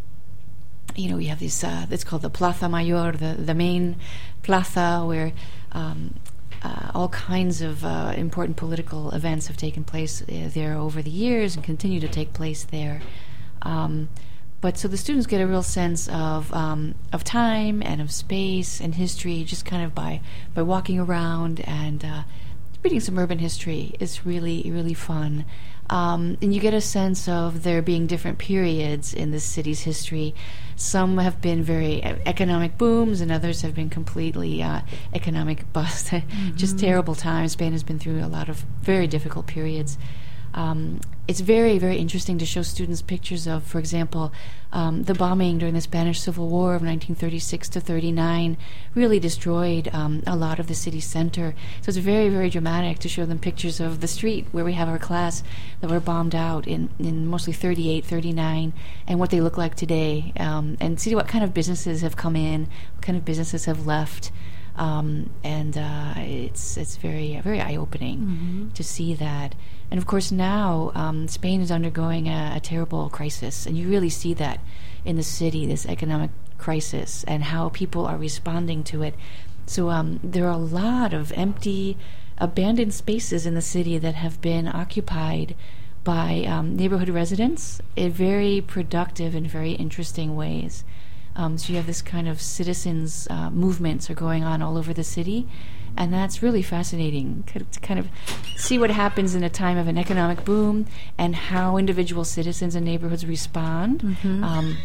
you 0.95 1.10
know, 1.10 1.17
we 1.17 1.25
have 1.25 1.39
this, 1.39 1.63
uh, 1.63 1.86
it's 1.89 2.03
called 2.03 2.21
the 2.21 2.29
Plaza 2.29 2.69
Mayor, 2.69 3.12
the, 3.12 3.36
the 3.38 3.53
main 3.53 3.95
plaza 4.43 5.03
where 5.06 5.34
um, 5.71 6.15
uh, 6.62 6.91
all 6.93 7.10
kinds 7.10 7.62
of 7.62 7.84
uh, 7.84 8.13
important 8.15 8.58
political 8.58 9.12
events 9.12 9.47
have 9.47 9.58
taken 9.58 9.84
place 9.84 10.21
uh, 10.21 10.49
there 10.53 10.75
over 10.75 11.01
the 11.01 11.10
years 11.10 11.56
and 11.56 11.63
continue 11.63 11.99
to 11.99 12.08
take 12.08 12.34
place 12.34 12.63
there. 12.63 13.01
Um, 13.62 14.10
but 14.63 14.78
so 14.78 14.88
the 14.88 14.95
students 14.95 15.28
get 15.28 15.41
a 15.41 15.45
real 15.45 15.62
sense 15.62 16.08
of 16.08 16.52
um, 16.54 16.95
of 17.12 17.21
time 17.21 17.84
and 17.84 17.99
of 17.99 18.10
space 18.10 18.80
and 18.80 18.95
history 18.95 19.43
just 19.43 19.65
kind 19.65 19.84
of 19.84 19.93
by 19.93 20.21
by 20.56 20.62
walking 20.62 20.97
around 20.97 21.60
and 21.67 22.06
uh, 22.06 22.23
reading 22.82 23.02
some 23.02 23.19
urban 23.19 23.39
history 23.39 23.93
is 23.99 24.26
really 24.26 24.63
really 24.71 24.93
fun. 24.93 25.43
Um, 25.89 26.38
and 26.41 26.56
you 26.56 26.62
get 26.62 26.73
a 26.73 26.80
sense 26.80 27.28
of 27.28 27.63
there 27.63 27.82
being 27.82 28.08
different 28.08 28.38
periods 28.38 29.13
in 29.13 29.32
the 29.32 29.39
city's 29.41 29.82
history. 29.82 30.34
Some 30.78 31.17
have 31.17 31.41
been 31.41 31.62
very 31.62 32.02
economic 32.02 32.78
booms, 32.78 33.19
and 33.19 33.34
others 33.34 33.63
have 33.63 33.76
been 33.76 33.89
completely 33.89 34.63
uh, 34.63 34.82
economic 35.13 35.71
bust. 35.73 36.12
Mm-hmm. 36.23 36.56
Just 36.56 36.80
terrible 36.80 37.15
times. 37.15 37.52
Spain 37.52 37.73
has 37.73 37.84
been 37.84 37.99
through 37.99 38.23
a 38.23 38.28
lot 38.28 38.47
of 38.47 38.63
very 38.82 39.08
difficult 39.08 39.45
periods. 39.45 39.97
Um, 40.54 41.02
it's 41.26 41.39
very, 41.39 41.80
very 41.80 41.98
interesting 41.98 42.38
to 42.39 42.46
show 42.46 42.63
students 42.63 43.02
pictures 43.02 43.48
of, 43.48 43.63
for 43.63 43.80
example, 43.80 44.34
um, 44.74 45.04
the 45.04 45.13
bombing 45.13 45.58
during 45.58 45.74
the 45.74 45.80
Spanish 45.80 46.20
Civil 46.20 46.50
War 46.50 46.76
of 46.76 46.82
1936 46.82 47.70
to 47.70 47.80
39 47.80 48.58
really 48.94 49.20
destroyed 49.20 49.89
um, 49.94 50.22
a 50.28 50.36
lot 50.36 50.60
of 50.60 50.68
the 50.68 50.76
city 50.76 51.00
center. 51.00 51.56
So 51.82 51.89
it's 51.89 51.98
very, 51.98 52.28
very 52.28 52.50
dramatic 52.50 53.00
to 53.00 53.10
show 53.10 53.26
them 53.26 53.39
pictures 53.39 53.80
of 53.80 54.02
the 54.02 54.08
street 54.08 54.48
where 54.52 54.66
we 54.66 54.74
have 54.74 54.89
our 54.89 55.00
class 55.00 55.44
that 55.80 55.89
were 55.89 56.02
bombed 56.02 56.36
out 56.36 56.68
in, 56.68 56.89
in 57.00 57.26
mostly 57.26 57.54
38, 57.54 58.04
39, 58.04 58.74
and 59.08 59.20
what 59.20 59.30
they 59.30 59.39
look 59.39 59.58
like 59.58 59.76
today, 59.76 60.34
um, 60.38 60.76
and 60.82 61.00
see 61.00 61.16
what 61.16 61.28
kind 61.30 61.46
of 61.46 61.54
businesses 61.54 62.02
have 62.02 62.18
come 62.18 62.36
in, 62.36 62.68
what 62.96 63.02
kind 63.02 63.18
of 63.18 63.24
businesses 63.24 63.63
have 63.63 63.86
left. 63.86 64.32
Um, 64.76 65.30
and 65.44 65.78
uh, 65.78 66.14
it's 66.18 66.78
it's 66.78 66.98
very 66.98 67.40
very 67.44 67.62
eye 67.62 67.76
opening 67.76 68.72
to 68.74 68.84
see 68.84 69.14
that. 69.14 69.54
And 69.92 70.00
of 70.00 70.08
course, 70.08 70.32
now 70.32 70.92
um, 70.96 71.28
Spain 71.28 71.62
is 71.62 71.70
undergoing 71.70 72.28
a, 72.28 72.54
a 72.56 72.60
terrible 72.60 73.10
crisis, 73.10 73.68
and 73.68 73.78
you 73.78 73.88
really 73.88 74.10
see 74.10 74.34
that 74.36 74.60
in 75.06 75.16
the 75.16 75.24
city, 75.24 75.66
this 75.68 75.86
economic 75.86 76.32
crisis, 76.58 77.24
and 77.28 77.44
how 77.44 77.70
people 77.70 78.06
are 78.08 78.18
responding 78.18 78.84
to 78.86 79.04
it. 79.04 79.14
So 79.66 79.90
um, 79.90 80.20
there 80.24 80.48
are 80.48 80.54
a 80.54 80.58
lot 80.58 81.14
of 81.14 81.32
empty, 81.34 81.98
abandoned 82.38 82.94
spaces 82.94 83.46
in 83.46 83.54
the 83.54 83.62
city 83.62 83.98
that 84.00 84.16
have 84.16 84.42
been 84.42 84.68
occupied 84.68 85.56
by 86.04 86.44
um, 86.48 86.76
neighborhood 86.76 87.10
residents 87.10 87.82
in 87.96 88.12
very 88.12 88.60
productive 88.62 89.36
and 89.36 89.48
very 89.48 89.74
interesting 89.74 90.36
ways. 90.36 90.84
Um, 91.36 91.58
so 91.58 91.72
you 91.74 91.78
have 91.78 91.88
this 91.88 92.02
kind 92.02 92.28
of 92.28 92.41
citizens 92.41 93.28
uh, 93.30 93.50
movements 93.50 94.10
are 94.10 94.13
going 94.13 94.43
on 94.43 94.62
all 94.62 94.78
over 94.78 94.93
the 94.93 95.04
city, 95.04 95.48
and 95.98 96.13
that's 96.13 96.41
really 96.43 96.62
fascinating 96.62 97.43
to 97.48 97.80
kind 97.82 98.00
of 98.00 98.08
see 98.56 98.78
what 98.80 98.89
happens 98.91 99.36
in 99.36 99.43
a 99.43 99.50
time 99.50 99.78
of 99.78 99.88
an 99.88 99.98
economic 99.98 100.43
boom 100.46 100.86
and 101.17 101.36
how 101.36 101.78
individual 101.78 102.24
citizens 102.24 102.76
and 102.76 102.86
neighborhoods 102.86 103.26
respond 103.26 104.04
um, 104.43 104.78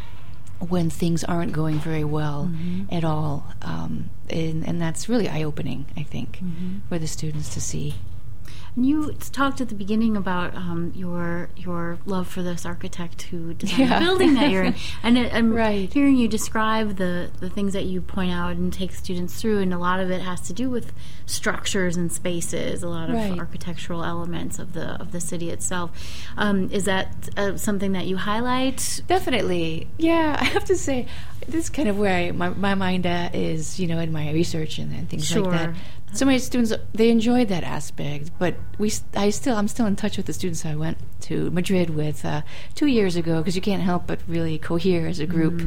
when 0.58 0.90
things 0.90 1.22
aren't 1.24 1.52
going 1.52 1.78
very 1.78 2.04
well 2.04 2.50
at 2.90 3.04
all. 3.04 3.46
Um, 3.62 4.10
and, 4.30 4.66
and 4.66 4.80
that's 4.80 5.08
really 5.08 5.28
eye 5.28 5.42
opening, 5.42 5.86
I 5.96 6.02
think, 6.02 6.40
for 6.88 6.98
the 6.98 7.06
students 7.06 7.52
to 7.54 7.60
see. 7.60 7.94
And 8.76 8.86
you 8.86 9.12
talked 9.32 9.60
at 9.60 9.68
the 9.68 9.74
beginning 9.74 10.16
about 10.16 10.54
um, 10.54 10.92
your 10.94 11.48
your 11.56 11.98
love 12.06 12.28
for 12.28 12.42
this 12.42 12.64
architect 12.64 13.22
who 13.22 13.54
designed 13.54 13.78
Yeah. 13.90 13.98
the 13.98 14.04
building 14.04 14.34
that 14.34 14.50
you're 14.50 14.64
in, 14.64 14.74
and 15.02 15.18
it, 15.18 15.34
I'm 15.34 15.52
Right. 15.52 15.92
hearing 15.92 16.16
you 16.16 16.28
describe 16.28 16.96
the 16.96 17.30
the 17.40 17.50
things 17.50 17.72
that 17.72 17.86
you 17.86 18.00
point 18.00 18.30
out 18.32 18.52
and 18.56 18.72
take 18.72 18.92
students 18.92 19.40
through, 19.40 19.58
and 19.58 19.74
a 19.74 19.78
lot 19.78 20.00
of 20.00 20.10
it 20.10 20.20
has 20.22 20.40
to 20.42 20.52
do 20.52 20.70
with 20.70 20.92
structures 21.26 21.96
and 21.96 22.10
spaces, 22.12 22.82
a 22.82 22.88
lot 22.88 23.10
of 23.10 23.16
Right. 23.16 23.38
architectural 23.38 24.04
elements 24.04 24.58
of 24.58 24.72
the 24.74 25.00
of 25.00 25.12
the 25.12 25.20
city 25.20 25.50
itself. 25.50 25.90
Um, 26.36 26.70
is 26.70 26.84
that 26.84 27.28
uh, 27.36 27.56
something 27.56 27.92
that 27.92 28.06
you 28.06 28.16
highlight? 28.16 29.02
Definitely. 29.08 29.88
Yeah, 29.98 30.36
I 30.40 30.44
have 30.44 30.64
to 30.66 30.76
say, 30.76 31.06
this 31.46 31.64
is 31.64 31.70
kind 31.70 31.88
of 31.88 31.98
where 31.98 32.14
I, 32.14 32.30
my, 32.32 32.50
my 32.50 32.74
mind 32.74 33.06
uh, 33.06 33.30
is, 33.32 33.80
you 33.80 33.86
know, 33.86 33.98
in 33.98 34.12
my 34.12 34.30
research 34.32 34.78
and, 34.78 34.92
and 34.94 35.08
things 35.08 35.34
like 35.34 35.50
that. 35.50 35.74
So 36.12 36.24
many 36.24 36.38
students, 36.38 36.72
they 36.92 37.10
enjoyed 37.10 37.48
that 37.48 37.64
aspect, 37.64 38.30
but 38.38 38.54
we, 38.78 38.92
I 39.14 39.30
still, 39.30 39.56
I'm 39.56 39.68
still 39.68 39.86
in 39.86 39.94
touch 39.94 40.16
with 40.16 40.26
the 40.26 40.32
students 40.32 40.64
I 40.64 40.74
went 40.74 40.98
to 41.22 41.50
Madrid 41.50 41.90
with 41.90 42.24
uh, 42.24 42.42
two 42.74 42.86
years 42.86 43.14
ago 43.14 43.38
because 43.38 43.54
you 43.54 43.62
can't 43.62 43.82
help 43.82 44.06
but 44.06 44.20
really 44.26 44.58
cohere 44.58 45.06
as 45.06 45.20
a 45.20 45.26
group. 45.26 45.60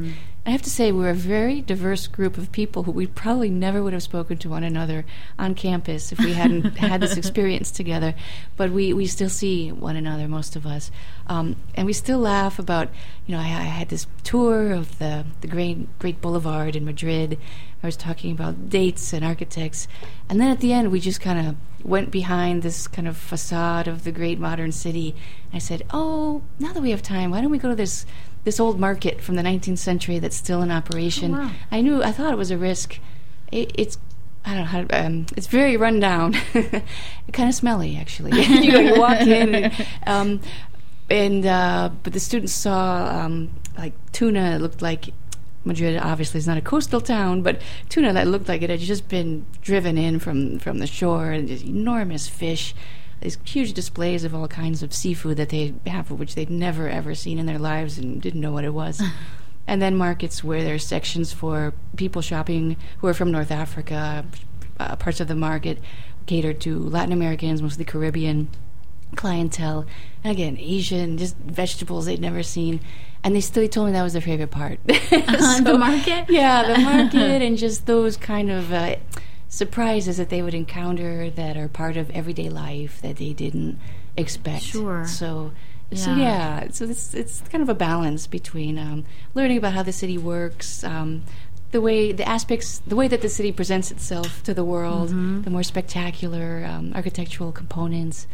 I 0.44 0.50
have 0.50 0.64
to 0.64 0.72
say, 0.72 0.92
we're 0.92 1.12
a 1.12 1.14
very 1.14 1.62
diverse 1.62 2.08
group 2.08 2.36
of 2.36 2.52
people 2.52 2.82
who 2.82 2.92
we 2.92 3.06
probably 3.06 3.52
never 3.52 3.84
would 3.84 3.94
have 3.94 4.02
spoken 4.02 4.38
to 4.40 4.50
one 4.50 4.64
another 4.64 5.06
on 5.38 5.54
campus 5.54 6.12
if 6.12 6.18
we 6.18 6.34
hadn't 6.34 6.64
had 6.80 7.00
this 7.00 7.16
experience 7.16 7.70
together. 7.70 8.16
But 8.58 8.72
we, 8.72 8.92
we 8.92 9.06
still 9.06 9.30
see 9.30 9.72
one 9.72 9.96
another, 9.96 10.28
most 10.28 10.56
of 10.56 10.66
us. 10.66 10.90
Um, 11.28 11.58
and 11.76 11.86
we 11.86 11.94
still 11.94 12.18
laugh 12.18 12.58
about, 12.58 12.90
you 13.28 13.36
know, 13.36 13.42
I, 13.42 13.46
I 13.46 13.70
had 13.70 13.90
this 13.90 14.08
tour 14.24 14.72
of 14.72 14.98
the, 14.98 15.26
the 15.42 15.48
great, 15.48 16.00
great 16.00 16.22
boulevard 16.22 16.76
in 16.76 16.86
Madrid. 16.86 17.38
I 17.84 17.88
was 17.88 17.96
talking 17.96 18.32
about 18.32 18.68
dates 18.68 19.14
and 19.14 19.24
architects. 19.24 19.88
And 20.28 20.42
then 20.42 20.50
at 20.50 20.60
the 20.60 20.74
end, 20.74 20.92
we 20.92 21.00
just 21.00 21.22
kind 21.22 21.50
of 21.50 21.56
went 21.86 22.10
behind 22.10 22.64
this 22.64 22.88
kind 22.88 23.08
of 23.08 23.16
facade 23.16 23.88
of 23.88 24.04
the 24.04 24.12
great 24.12 24.40
modern 24.40 24.72
city. 24.72 25.16
I 25.54 25.58
said, 25.58 25.84
"Oh, 25.92 26.44
now 26.60 26.74
that 26.74 26.82
we 26.82 26.92
have 26.92 27.02
time, 27.02 27.32
why 27.32 27.42
don't 27.42 27.50
we 27.50 27.58
go 27.58 27.70
to 27.70 27.76
this 27.76 28.06
this 28.44 28.60
old 28.60 28.80
market 28.80 29.22
from 29.22 29.36
the 29.36 29.44
19th 29.44 29.78
century 29.78 30.20
that's 30.20 30.36
still 30.36 30.62
in 30.62 30.72
operation?" 30.72 31.32
wow. 31.34 31.52
I 31.72 31.82
knew 31.82 32.04
I 32.04 32.12
thought 32.12 32.34
it 32.34 32.38
was 32.38 32.52
a 32.52 32.58
risk. 32.58 33.00
It, 33.52 33.72
it's 33.76 33.98
I 34.44 34.50
don't 34.50 34.60
know 34.60 34.66
how 34.66 34.84
to, 34.84 35.06
um, 35.06 35.26
it's 35.38 35.48
very 35.48 35.78
run 35.78 36.00
down, 36.00 36.34
kind 37.34 37.50
of 37.50 37.54
smelly 37.54 37.98
actually. 37.98 38.42
you, 38.44 38.80
you 38.80 39.00
walk 39.00 39.22
in, 39.22 39.56
and, 39.56 39.88
um, 40.08 40.42
and 41.10 41.46
uh, 41.46 41.90
but 42.04 42.14
the 42.14 42.20
students 42.20 42.54
saw 42.54 43.06
um, 43.08 43.52
like 43.78 43.94
tuna. 44.12 44.56
It 44.56 44.62
looked 44.62 44.82
like 44.82 45.14
Madrid 45.64 45.98
obviously 45.98 46.40
is 46.40 46.48
not 46.48 46.58
a 46.58 46.62
coastal 46.62 47.02
town, 47.02 47.42
but 47.44 47.62
tuna 47.90 48.14
that 48.14 48.28
looked 48.28 48.48
like 48.48 48.62
it 48.62 48.70
had 48.70 48.80
just 48.80 49.08
been 49.08 49.46
driven 49.62 49.98
in 49.98 50.20
from, 50.20 50.60
from 50.60 50.80
the 50.80 50.88
shore, 50.88 51.32
and 51.32 51.48
just 51.48 51.66
enormous 51.66 52.28
fish. 52.28 52.74
These 53.22 53.38
huge 53.46 53.74
displays 53.74 54.24
of 54.24 54.34
all 54.34 54.48
kinds 54.48 54.84
of 54.84 54.94
seafood 54.94 55.38
that 55.38 55.50
they 55.50 55.74
have, 55.88 56.12
which 56.12 56.36
they'd 56.36 56.50
never 56.50 56.90
ever 56.90 57.16
seen 57.16 57.38
in 57.40 57.46
their 57.46 57.60
lives 57.60 57.98
and 57.98 58.22
didn't 58.22 58.42
know 58.42 58.52
what 58.52 58.66
it 58.66 58.74
was. 58.74 59.02
and 59.68 59.82
then 59.82 59.96
markets 59.96 60.44
where 60.44 60.64
there's 60.64 60.86
sections 60.86 61.32
for 61.32 61.74
people 61.96 62.22
shopping 62.22 62.78
who 62.98 63.08
are 63.08 63.14
from 63.14 63.32
North 63.32 63.52
Africa, 63.52 64.26
uh, 64.80 64.96
parts 64.96 65.20
of 65.20 65.28
the 65.28 65.36
market 65.36 65.80
catered 66.26 66.60
to 66.62 66.78
Latin 66.80 67.14
Americans, 67.14 67.62
mostly 67.62 67.86
Caribbean 67.86 68.50
clientele. 69.16 69.86
And 70.24 70.32
again, 70.32 70.58
Asian, 70.60 71.18
just 71.18 71.36
vegetables 71.38 72.06
they'd 72.06 72.20
never 72.20 72.44
seen. 72.44 72.80
And 73.24 73.36
they 73.36 73.42
still 73.42 73.68
told 73.68 73.88
me 73.88 73.94
that 73.94 74.02
was 74.02 74.14
their 74.14 74.22
favorite 74.22 74.52
part. 74.52 74.80
the 74.86 75.76
market? 75.78 76.30
Yeah, 76.30 76.74
the 76.74 76.80
market 76.80 77.42
and 77.42 77.58
just 77.58 77.86
those 77.86 78.18
kind 78.18 78.52
of 78.52 78.74
uh, 78.74 78.96
surprises 79.52 80.16
that 80.16 80.30
they 80.30 80.42
would 80.42 80.54
encounter 80.54 81.30
that 81.30 81.58
are 81.58 81.68
part 81.68 81.98
of 81.98 82.10
everyday 82.12 82.48
life 82.50 83.02
that 83.02 83.18
they 83.18 83.34
didn't 83.34 83.78
expect. 84.18 84.64
Sure. 84.64 85.06
So. 85.06 85.52
So 85.94 86.12
Yeah. 86.12 86.62
yeah, 86.64 86.68
so 86.72 86.86
it's 86.86 87.14
it's 87.14 87.42
kind 87.52 87.62
of 87.62 87.68
a 87.68 87.74
balance 87.76 88.26
between 88.26 88.80
um, 88.80 89.04
learning 89.36 89.58
about 89.58 89.74
how 89.74 89.84
the 89.84 89.92
city 89.92 90.18
works, 90.18 90.86
um, 90.86 91.24
the 91.72 91.82
way 91.82 92.14
the 92.14 92.26
aspects, 92.26 92.80
the 92.88 92.96
way 92.96 93.10
that 93.10 93.20
the 93.22 93.28
city 93.28 93.52
presents 93.52 93.92
itself 93.92 94.42
to 94.44 94.54
the 94.54 94.64
world, 94.64 95.10
Mm-hmm. 95.10 95.42
the 95.42 95.50
more 95.50 95.64
spectacular 95.64 96.64
um, 96.66 96.94
architectural 96.96 97.52
components, 97.52 98.26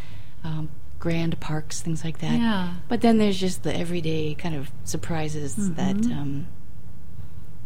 um, 0.44 0.70
grand 1.00 1.40
parks, 1.40 1.82
things 1.82 2.04
like 2.04 2.20
that. 2.20 2.38
Yeah. 2.40 2.76
But 2.88 3.02
then 3.02 3.18
there's 3.18 3.40
just 3.40 3.64
the 3.64 3.76
everyday 3.76 4.36
kind 4.36 4.54
of 4.54 4.70
surprises 4.84 5.56
that 5.56 5.96
Mm-hmm. 5.98 6.12
um, 6.20 6.48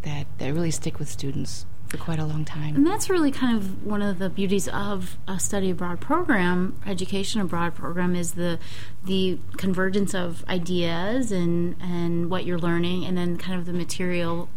that 0.04 0.26
that 0.38 0.54
really 0.54 0.72
stick 0.72 1.00
with 1.00 1.10
students 1.10 1.66
for 1.92 1.98
quite 1.98 2.20
a 2.20 2.26
long 2.26 2.46
time. 2.46 2.74
And 2.74 2.88
that's 2.88 3.10
really 3.10 3.32
kind 3.32 3.58
of 3.58 3.86
one 3.86 4.02
of 4.02 4.18
the 4.18 4.30
beauties 4.30 4.70
of 4.70 5.18
a 5.28 5.38
study 5.38 5.72
abroad 5.72 6.00
program, 6.00 6.80
education 6.86 7.42
abroad 7.42 7.76
program, 7.76 8.16
is 8.16 8.34
the 8.34 8.60
the 9.04 9.40
convergence 9.58 10.14
of 10.14 10.46
ideas 10.48 11.34
and 11.34 11.76
and 11.82 12.30
what 12.30 12.46
you're 12.46 12.60
learning, 12.60 13.04
and 13.04 13.18
then 13.18 13.38
kind 13.38 13.60
of 13.60 13.66
the 13.66 13.74
material 13.74 14.48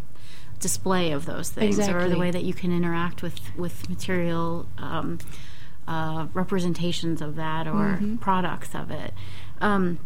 display 0.60 1.10
of 1.10 1.26
those 1.26 1.50
things, 1.50 1.76
or 1.88 2.08
the 2.08 2.16
way 2.18 2.30
that 2.30 2.44
you 2.44 2.54
can 2.54 2.70
interact 2.70 3.20
with 3.20 3.40
with 3.56 3.88
material 3.88 4.66
um, 4.78 5.18
uh, 5.88 6.28
representations 6.34 7.20
of 7.20 7.34
that 7.34 7.66
or 7.66 8.00
products 8.20 8.76
of 8.76 8.92
it. 8.92 9.12
Um, 9.60 9.98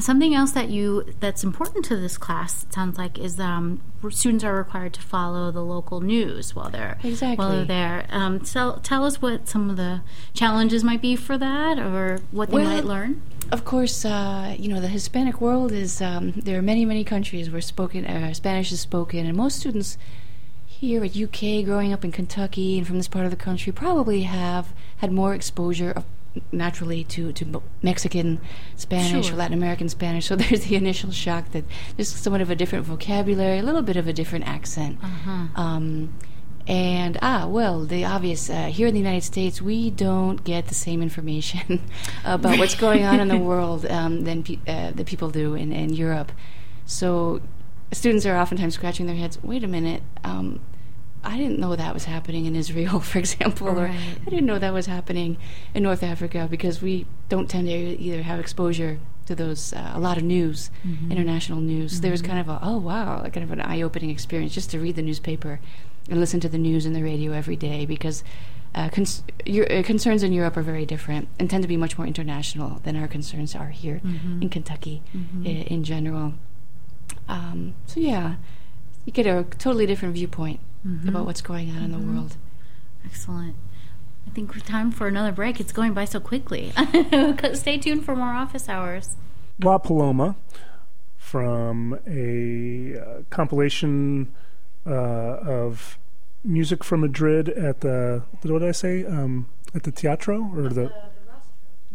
Something 0.00 0.34
else 0.34 0.52
that 0.52 0.70
you 0.70 1.04
that's 1.20 1.44
important 1.44 1.84
to 1.86 1.96
this 1.96 2.18
class 2.18 2.64
it 2.64 2.72
sounds 2.72 2.98
like 2.98 3.18
is 3.18 3.38
um, 3.38 3.80
students 4.10 4.42
are 4.44 4.56
required 4.56 4.92
to 4.94 5.00
follow 5.00 5.50
the 5.50 5.62
local 5.62 6.00
news 6.00 6.54
while 6.54 6.68
they're 6.68 6.98
while 7.36 7.50
they're 7.50 7.64
there. 7.64 8.06
Um, 8.10 8.40
tell 8.40 8.78
tell 8.78 9.04
us 9.04 9.22
what 9.22 9.48
some 9.48 9.70
of 9.70 9.76
the 9.76 10.02
challenges 10.32 10.82
might 10.82 11.00
be 11.00 11.16
for 11.16 11.38
that, 11.38 11.78
or 11.78 12.20
what 12.32 12.50
they 12.50 12.56
Well, 12.56 12.64
might 12.64 12.84
learn. 12.84 13.22
Of 13.52 13.64
course, 13.64 14.04
uh, 14.04 14.56
you 14.58 14.68
know 14.68 14.80
the 14.80 14.88
Hispanic 14.88 15.40
world 15.40 15.70
is. 15.72 16.02
Um, 16.02 16.32
there 16.32 16.58
are 16.58 16.62
many, 16.62 16.84
many 16.84 17.04
countries 17.04 17.50
where 17.50 17.60
spoken 17.60 18.04
uh, 18.04 18.34
Spanish 18.34 18.72
is 18.72 18.80
spoken, 18.80 19.26
and 19.26 19.36
most 19.36 19.60
students 19.60 19.96
here 20.66 21.04
at 21.04 21.16
UK, 21.16 21.64
growing 21.64 21.92
up 21.92 22.04
in 22.04 22.12
Kentucky 22.12 22.78
and 22.78 22.86
from 22.86 22.96
this 22.96 23.08
part 23.08 23.24
of 23.24 23.30
the 23.30 23.36
country, 23.36 23.72
probably 23.72 24.22
have 24.22 24.72
had 24.98 25.12
more 25.12 25.34
exposure 25.34 25.90
of 25.92 26.04
naturally 26.52 27.04
to, 27.04 27.32
to 27.32 27.62
Mexican 27.82 28.40
Spanish 28.76 29.26
Sure. 29.26 29.34
or 29.34 29.38
Latin 29.38 29.56
American 29.56 29.88
Spanish. 29.88 30.26
So 30.34 30.36
there's 30.36 30.64
the 30.64 30.76
initial 30.76 31.10
shock 31.12 31.52
that 31.52 31.64
there's 31.96 32.08
somewhat 32.08 32.40
of 32.40 32.50
a 32.50 32.54
different 32.56 32.84
vocabulary, 32.86 33.58
a 33.58 33.62
little 33.62 33.82
bit 33.82 33.96
of 33.96 34.08
a 34.08 34.12
different 34.12 34.46
accent. 34.46 34.98
Um, 35.54 36.14
and 36.66 37.18
ah, 37.20 37.46
well, 37.46 37.84
the 37.84 38.04
obvious 38.06 38.48
uh, 38.48 38.66
here 38.66 38.86
in 38.86 38.94
the 38.94 39.00
United 39.00 39.22
States, 39.22 39.60
we 39.60 39.90
don't 39.90 40.42
get 40.44 40.68
the 40.68 40.74
same 40.74 41.02
information 41.02 41.82
about 42.24 42.58
what's 42.58 42.74
going 42.74 43.04
on 43.04 43.20
in 43.20 43.28
the 43.28 43.36
world 43.50 43.84
um, 43.86 44.22
than 44.22 44.42
pe- 44.42 44.58
uh, 44.66 44.90
the 44.92 45.04
people 45.04 45.28
do 45.30 45.54
in, 45.54 45.72
in 45.72 45.92
Europe. 45.92 46.32
So 46.86 47.42
students 47.92 48.24
are 48.24 48.36
oftentimes 48.36 48.74
scratching 48.74 49.06
their 49.06 49.16
heads. 49.16 49.38
Wait 49.42 49.62
a 49.62 49.68
minute. 49.68 50.02
Um, 50.24 50.60
I 51.24 51.36
didn't 51.38 51.58
know 51.58 51.74
that 51.76 51.94
was 51.94 52.04
happening 52.04 52.44
in 52.46 52.54
Israel, 52.54 53.00
for 53.10 53.18
example, 53.18 53.68
or 53.68 53.86
I 53.88 54.30
didn't 54.30 54.46
know 54.46 54.58
that 54.58 54.72
was 54.72 54.86
happening 54.86 55.36
in 55.74 55.82
North 55.82 56.02
Africa 56.02 56.46
because 56.50 56.82
we 56.82 57.06
don't 57.28 57.48
tend 57.48 57.66
to 57.68 57.72
either 57.74 58.22
have 58.22 58.38
exposure 58.38 58.98
to 59.26 59.34
those 59.34 59.72
uh, 59.72 59.92
a 59.94 60.00
lot 60.00 60.18
of 60.18 60.22
news, 60.22 60.70
international 61.10 61.60
news. 61.60 62.00
There 62.02 62.10
was 62.10 62.20
kind 62.22 62.38
of 62.38 62.48
a 62.48 62.58
oh 62.62 62.76
wow, 62.76 63.22
kind 63.22 63.44
of 63.44 63.50
an 63.52 63.60
eye-opening 63.62 64.10
experience 64.10 64.52
just 64.54 64.70
to 64.72 64.78
read 64.78 64.96
the 64.96 65.02
newspaper 65.02 65.60
and 66.10 66.20
listen 66.20 66.40
to 66.40 66.48
the 66.48 66.58
news 66.58 66.84
and 66.84 66.94
the 66.94 67.02
radio 67.02 67.32
every 67.32 67.56
day 67.56 67.86
because 67.86 68.22
uh, 68.74 68.90
cons- 68.90 69.22
your, 69.46 69.66
uh, 69.72 69.82
concerns 69.82 70.22
in 70.22 70.32
Europe 70.34 70.56
are 70.58 70.62
very 70.62 70.84
different 70.84 71.28
and 71.38 71.48
tend 71.48 71.62
to 71.62 71.68
be 71.68 71.78
much 71.78 71.96
more 71.96 72.06
international 72.06 72.80
than 72.82 72.96
our 72.96 73.08
concerns 73.08 73.54
are 73.54 73.68
here 73.70 74.00
in 74.42 74.48
Kentucky 74.50 75.00
i- 75.46 75.48
in 75.74 75.84
general. 75.84 76.34
Um, 77.28 77.74
so 77.86 78.00
yeah, 78.00 78.34
you 79.06 79.12
get 79.12 79.26
a 79.26 79.44
totally 79.58 79.86
different 79.86 80.14
viewpoint 80.14 80.60
about 81.08 81.26
what's 81.26 81.40
going 81.40 81.70
on 81.70 81.82
in 81.82 81.92
the 81.92 81.98
world. 81.98 82.36
Excellent. 83.04 83.56
I 84.26 84.30
think 84.30 84.54
it's 84.56 84.66
time 84.66 84.90
for 84.90 85.06
another 85.06 85.32
break. 85.32 85.60
It's 85.60 85.72
going 85.72 85.92
by 85.94 86.04
so 86.04 86.20
quickly. 86.20 86.72
Stay 87.54 87.78
tuned 87.78 88.04
for 88.04 88.16
more 88.16 88.32
office 88.32 88.68
hours. 88.68 89.16
La 89.62 89.78
Paloma 89.78 90.36
from 91.16 91.98
a 92.06 92.98
uh, 92.98 93.22
compilation 93.30 94.32
uh, 94.86 94.90
of 94.90 95.98
music 96.42 96.84
from 96.84 97.00
Madrid 97.00 97.48
at 97.48 97.80
the 97.80 98.22
what 98.42 98.58
did 98.58 98.68
I 98.68 98.72
say 98.72 99.04
um, 99.04 99.48
at 99.74 99.84
the 99.84 99.92
Rastro 99.92 100.54
or 100.54 100.68
the 100.68 100.92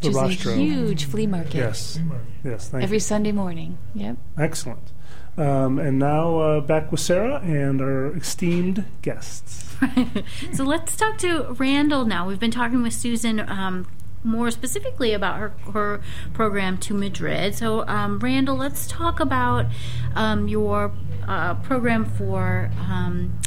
Which 0.01 0.13
the 0.13 0.25
is 0.25 0.45
a 0.45 0.55
huge 0.55 1.05
flea 1.05 1.27
market 1.27 1.55
Yes, 1.55 1.99
yes. 2.43 2.69
Thank 2.69 2.83
every 2.83 2.99
Sunday 2.99 3.31
morning. 3.31 3.77
Yep. 3.93 4.17
Excellent. 4.37 4.91
Um, 5.39 5.79
and 5.79 5.97
now 5.97 6.37
uh, 6.39 6.59
back 6.59 6.91
with 6.91 6.99
Sarah 6.99 7.39
and 7.39 7.81
our 7.81 8.07
esteemed 8.17 8.83
guests. 9.01 9.73
so 10.53 10.65
let's 10.65 10.97
talk 10.97 11.17
to 11.19 11.55
Randall 11.57 12.03
now. 12.03 12.27
We've 12.27 12.39
been 12.39 12.51
talking 12.51 12.83
with 12.83 12.91
Susan 12.91 13.39
um, 13.39 13.87
more 14.21 14.51
specifically 14.51 15.13
about 15.13 15.37
her, 15.37 15.53
her 15.71 16.01
program 16.33 16.77
to 16.79 16.93
Madrid. 16.93 17.55
So, 17.55 17.87
um, 17.87 18.19
Randall, 18.19 18.57
let's 18.57 18.85
talk 18.85 19.21
about 19.21 19.67
um, 20.13 20.49
your 20.49 20.91
uh, 21.25 21.55
program 21.55 22.03
for. 22.05 22.69
Um, 22.77 23.39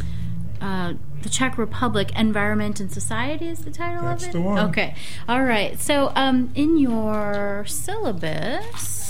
uh, 0.62 0.94
the 1.22 1.28
Czech 1.28 1.58
Republic 1.58 2.12
Environment 2.16 2.78
and 2.78 2.90
Society 2.90 3.48
is 3.48 3.64
the 3.64 3.70
title 3.70 4.02
That's 4.04 4.24
of 4.24 4.30
it. 4.30 4.32
the 4.32 4.40
one. 4.40 4.58
Okay, 4.70 4.94
all 5.28 5.42
right. 5.42 5.78
So, 5.80 6.12
um, 6.14 6.52
in 6.54 6.78
your 6.78 7.64
syllabus, 7.66 9.01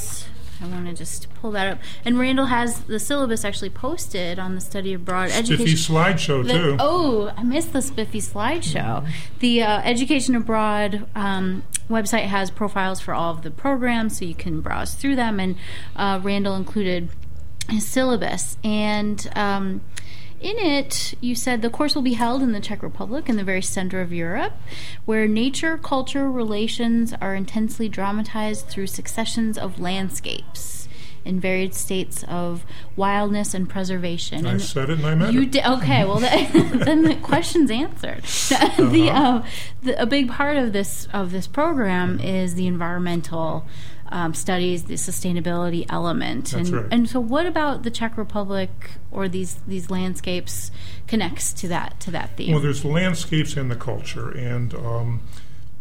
I 0.63 0.67
want 0.69 0.87
to 0.87 0.95
just 0.95 1.33
pull 1.35 1.51
that 1.53 1.67
up. 1.67 1.79
And 2.05 2.19
Randall 2.19 2.47
has 2.47 2.81
the 2.83 2.99
syllabus 3.01 3.45
actually 3.45 3.71
posted 3.71 4.39
on 4.39 4.55
the 4.55 4.61
Study 4.61 4.95
Abroad 4.95 5.31
Spiffy 5.31 5.55
Education. 5.55 5.95
slideshow 5.95 6.47
The- 6.47 6.53
too. 6.53 6.77
oh, 6.79 7.33
I 7.37 7.43
missed 7.43 7.73
the 7.73 7.83
Spiffy 7.83 8.21
slideshow. 8.21 9.07
The 9.41 9.63
uh, 9.63 9.81
Education 9.83 10.35
Abroad 10.37 11.07
um, 11.15 11.65
website 11.91 12.27
has 12.27 12.51
profiles 12.51 13.01
for 13.01 13.13
all 13.15 13.33
of 13.33 13.43
the 13.43 13.51
programs, 13.51 14.19
so 14.19 14.25
you 14.25 14.35
can 14.35 14.61
browse 14.61 14.95
through 14.95 15.17
them. 15.17 15.41
And 15.41 15.57
uh, 15.97 16.21
Randall 16.23 16.55
included 16.55 17.09
his 17.69 17.87
syllabus. 17.87 18.57
And 18.63 19.29
um, 19.35 19.81
in 20.43 20.59
it, 20.59 21.15
you 21.21 21.35
said 21.35 21.63
the 21.63 21.71
course 21.71 21.95
will 21.95 22.03
be 22.03 22.15
held 22.15 22.43
in 22.43 22.53
the 22.53 22.61
Czech 22.61 22.83
Republic, 22.83 23.29
in 23.29 23.37
the 23.37 23.45
very 23.45 23.63
center 23.63 24.01
of 24.01 24.13
Europe, 24.13 24.53
where 25.05 25.27
nature 25.29 25.79
culture 25.79 26.31
relations 26.31 27.15
are 27.21 27.35
intensely 27.35 27.89
dramatized 27.89 28.67
through 28.69 28.89
successions 28.89 29.57
of 29.57 29.79
landscapes 29.81 30.89
in 31.25 31.39
varied 31.39 31.73
states 31.73 32.25
of 32.27 32.67
wildness 32.97 33.55
and 33.55 33.69
preservation. 33.69 34.45
I 34.45 34.51
And- 34.53 34.61
said 34.63 34.91
it 34.91 34.99
and 34.99 35.07
I 35.07 35.15
meant 35.15 35.33
you 35.33 35.43
it. 35.43 35.53
did 35.53 35.65
okay. 35.65 36.05
Well, 36.05 36.19
that, 36.19 36.51
then 36.85 37.05
the 37.05 37.15
question's 37.15 37.71
answered. 37.71 38.25
the, 38.25 39.09
Uh-huh. 39.09 39.37
uh, 39.39 39.47
the 39.85 40.03
a 40.03 40.07
big 40.07 40.29
part 40.29 40.57
of 40.57 40.73
this 40.73 41.07
of 41.13 41.31
this 41.31 41.47
program 41.47 42.19
is 42.19 42.55
the 42.57 42.67
environmental 42.67 43.65
um, 44.13 44.35
studies, 44.35 44.85
the 44.85 44.95
sustainability 44.95 45.87
element, 45.89 46.51
That's 46.51 46.69
and 46.69 46.71
right. 46.71 46.87
and 46.91 47.09
so 47.09 47.19
what 47.19 47.47
about 47.47 47.83
the 47.83 47.91
Czech 47.91 48.17
Republic 48.17 48.71
or 49.11 49.29
these 49.29 49.55
these 49.67 49.91
landscapes 49.91 50.71
connects 51.07 51.53
to 51.55 51.69
that 51.69 51.99
to 52.01 52.11
that 52.11 52.37
theme? 52.37 52.53
Well, 52.53 52.63
there's 52.63 52.85
landscapes 52.85 53.57
and 53.57 53.71
the 53.71 53.77
culture, 53.77 54.31
and 54.31 54.75
um, 54.75 55.23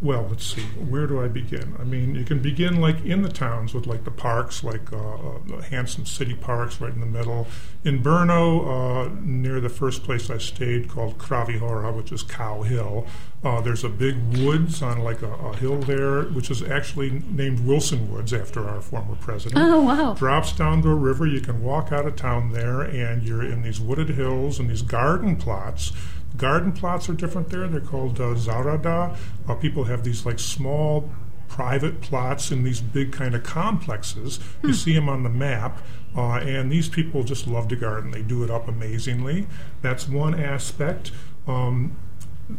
well, 0.01 0.25
let's 0.27 0.55
see, 0.55 0.63
where 0.63 1.05
do 1.05 1.21
I 1.21 1.27
begin? 1.27 1.75
I 1.79 1.83
mean, 1.83 2.15
you 2.15 2.25
can 2.25 2.39
begin 2.39 2.81
like 2.81 3.05
in 3.05 3.21
the 3.21 3.29
towns 3.29 3.71
with 3.75 3.85
like 3.85 4.03
the 4.03 4.11
parks, 4.11 4.63
like 4.63 4.91
uh, 4.91 4.97
uh, 4.97 5.39
the 5.45 5.61
handsome 5.61 6.07
city 6.07 6.33
parks 6.33 6.81
right 6.81 6.91
in 6.91 6.99
the 6.99 7.05
middle. 7.05 7.45
In 7.83 8.01
Brno, 8.01 8.65
uh, 8.65 9.15
near 9.21 9.59
the 9.59 9.69
first 9.69 10.03
place 10.03 10.31
I 10.31 10.39
stayed, 10.39 10.89
called 10.89 11.19
Kraví 11.19 11.59
hora, 11.59 11.91
which 11.91 12.11
is 12.11 12.23
Cow 12.23 12.63
Hill. 12.63 13.05
Uh, 13.43 13.61
there's 13.61 13.83
a 13.83 13.89
big 13.89 14.17
woods 14.39 14.81
on 14.81 14.99
like 15.03 15.21
a, 15.21 15.33
a 15.33 15.55
hill 15.57 15.77
there, 15.77 16.23
which 16.23 16.49
is 16.49 16.63
actually 16.63 17.23
named 17.29 17.59
Wilson 17.59 18.11
Woods 18.11 18.33
after 18.33 18.67
our 18.67 18.81
former 18.81 19.15
president 19.15 19.61
oh 19.63 19.81
wow! 19.81 20.13
drops 20.15 20.51
down 20.51 20.81
to 20.81 20.89
a 20.89 20.95
river. 20.95 21.27
You 21.27 21.41
can 21.41 21.61
walk 21.63 21.91
out 21.91 22.07
of 22.07 22.15
town 22.15 22.53
there, 22.53 22.81
and 22.81 23.21
you're 23.21 23.43
in 23.43 23.61
these 23.61 23.79
wooded 23.79 24.09
hills 24.09 24.59
and 24.59 24.67
these 24.67 24.81
garden 24.81 25.35
plots. 25.35 25.91
Garden 26.37 26.71
plots 26.71 27.09
are 27.09 27.13
different 27.13 27.49
there. 27.49 27.67
They're 27.67 27.81
called 27.81 28.19
uh, 28.19 28.35
zahrada. 28.35 29.17
Uh, 29.47 29.55
people 29.55 29.85
have 29.85 30.03
these 30.03 30.25
like 30.25 30.39
small 30.39 31.09
private 31.47 31.99
plots 32.01 32.51
in 32.51 32.63
these 32.63 32.79
big 32.79 33.11
kind 33.11 33.35
of 33.35 33.43
complexes. 33.43 34.39
You 34.63 34.73
see 34.73 34.93
them 34.93 35.09
on 35.09 35.23
the 35.23 35.29
map. 35.29 35.79
Uh, 36.15 36.35
and 36.39 36.71
these 36.71 36.89
people 36.89 37.23
just 37.23 37.47
love 37.47 37.67
to 37.69 37.75
garden. 37.75 38.11
They 38.11 38.21
do 38.21 38.43
it 38.43 38.49
up 38.49 38.67
amazingly. 38.67 39.47
That's 39.81 40.07
one 40.07 40.33
aspect. 40.39 41.11
Um, 41.47 41.95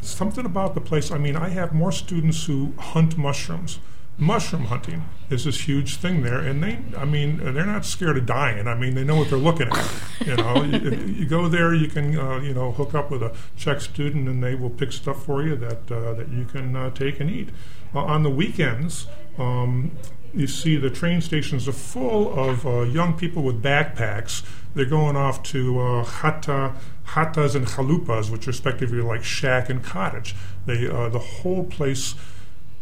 something 0.01 0.47
about 0.47 0.75
the 0.75 0.81
place. 0.81 1.11
I 1.11 1.19
mean, 1.19 1.37
I 1.37 1.51
have 1.51 1.73
more 1.73 1.93
students 1.93 2.45
who 2.45 2.73
hunt 2.79 3.17
mushrooms. 3.19 3.79
Mushroom 4.19 4.67
hunting 4.67 5.05
is 5.31 5.45
this 5.45 5.67
huge 5.67 5.97
thing 5.97 6.23
there, 6.23 6.39
and 6.39 6.63
they, 6.63 6.79
I 6.97 7.05
mean, 7.05 7.39
they're 7.39 7.67
not 7.67 7.85
scared 7.85 8.19
of 8.19 8.27
dying. 8.27 8.69
I 8.69 8.75
mean, 8.75 8.95
they 8.95 9.05
know 9.05 9.17
what 9.17 9.31
they're 9.31 9.39
looking 9.39 9.69
at. 9.69 9.91
You 10.27 10.37
know, 10.37 10.63
you, 10.63 10.91
you 11.07 11.27
go 11.27 11.49
there, 11.49 11.75
you 11.75 11.89
can, 11.89 12.19
uh, 12.19 12.39
you 12.41 12.53
know, 12.53 12.73
hook 12.73 12.95
up 12.95 13.11
with 13.11 13.23
a 13.23 13.35
Czech 13.57 13.81
student, 13.81 14.29
and 14.29 14.43
they 14.43 14.55
will 14.55 14.71
pick 14.71 14.93
stuff 14.93 15.25
for 15.25 15.43
you 15.43 15.57
that 15.57 15.91
uh, 15.91 16.15
that 16.15 16.29
you 16.29 16.45
can 16.45 16.77
uh, 16.77 16.91
take 16.91 17.21
and 17.21 17.31
eat. 17.31 17.49
On 17.95 18.23
the 18.23 18.31
weekends, 18.31 19.07
um, 19.39 19.91
you 20.35 20.47
see 20.47 20.77
the 20.77 20.91
train 20.91 21.21
stations 21.21 21.69
are 21.69 21.73
full 21.73 22.39
of 22.39 22.67
uh, 22.67 22.83
young 22.83 23.15
people 23.15 23.43
with 23.43 23.63
backpacks. 23.63 24.45
They're 24.75 24.85
going 24.85 25.17
off 25.17 25.43
to 25.45 25.81
uh, 25.81 26.05
chata, 26.05 26.75
chatas 27.09 27.55
and 27.55 27.67
chalupas, 27.67 28.31
which 28.31 28.47
respectively 28.47 28.99
are 28.99 29.05
like 29.05 29.25
shack 29.25 29.69
and 29.69 29.83
cottage. 29.83 30.35
They 30.67 30.89
uh, 30.89 31.09
the 31.09 31.19
whole 31.19 31.65
place 31.65 32.15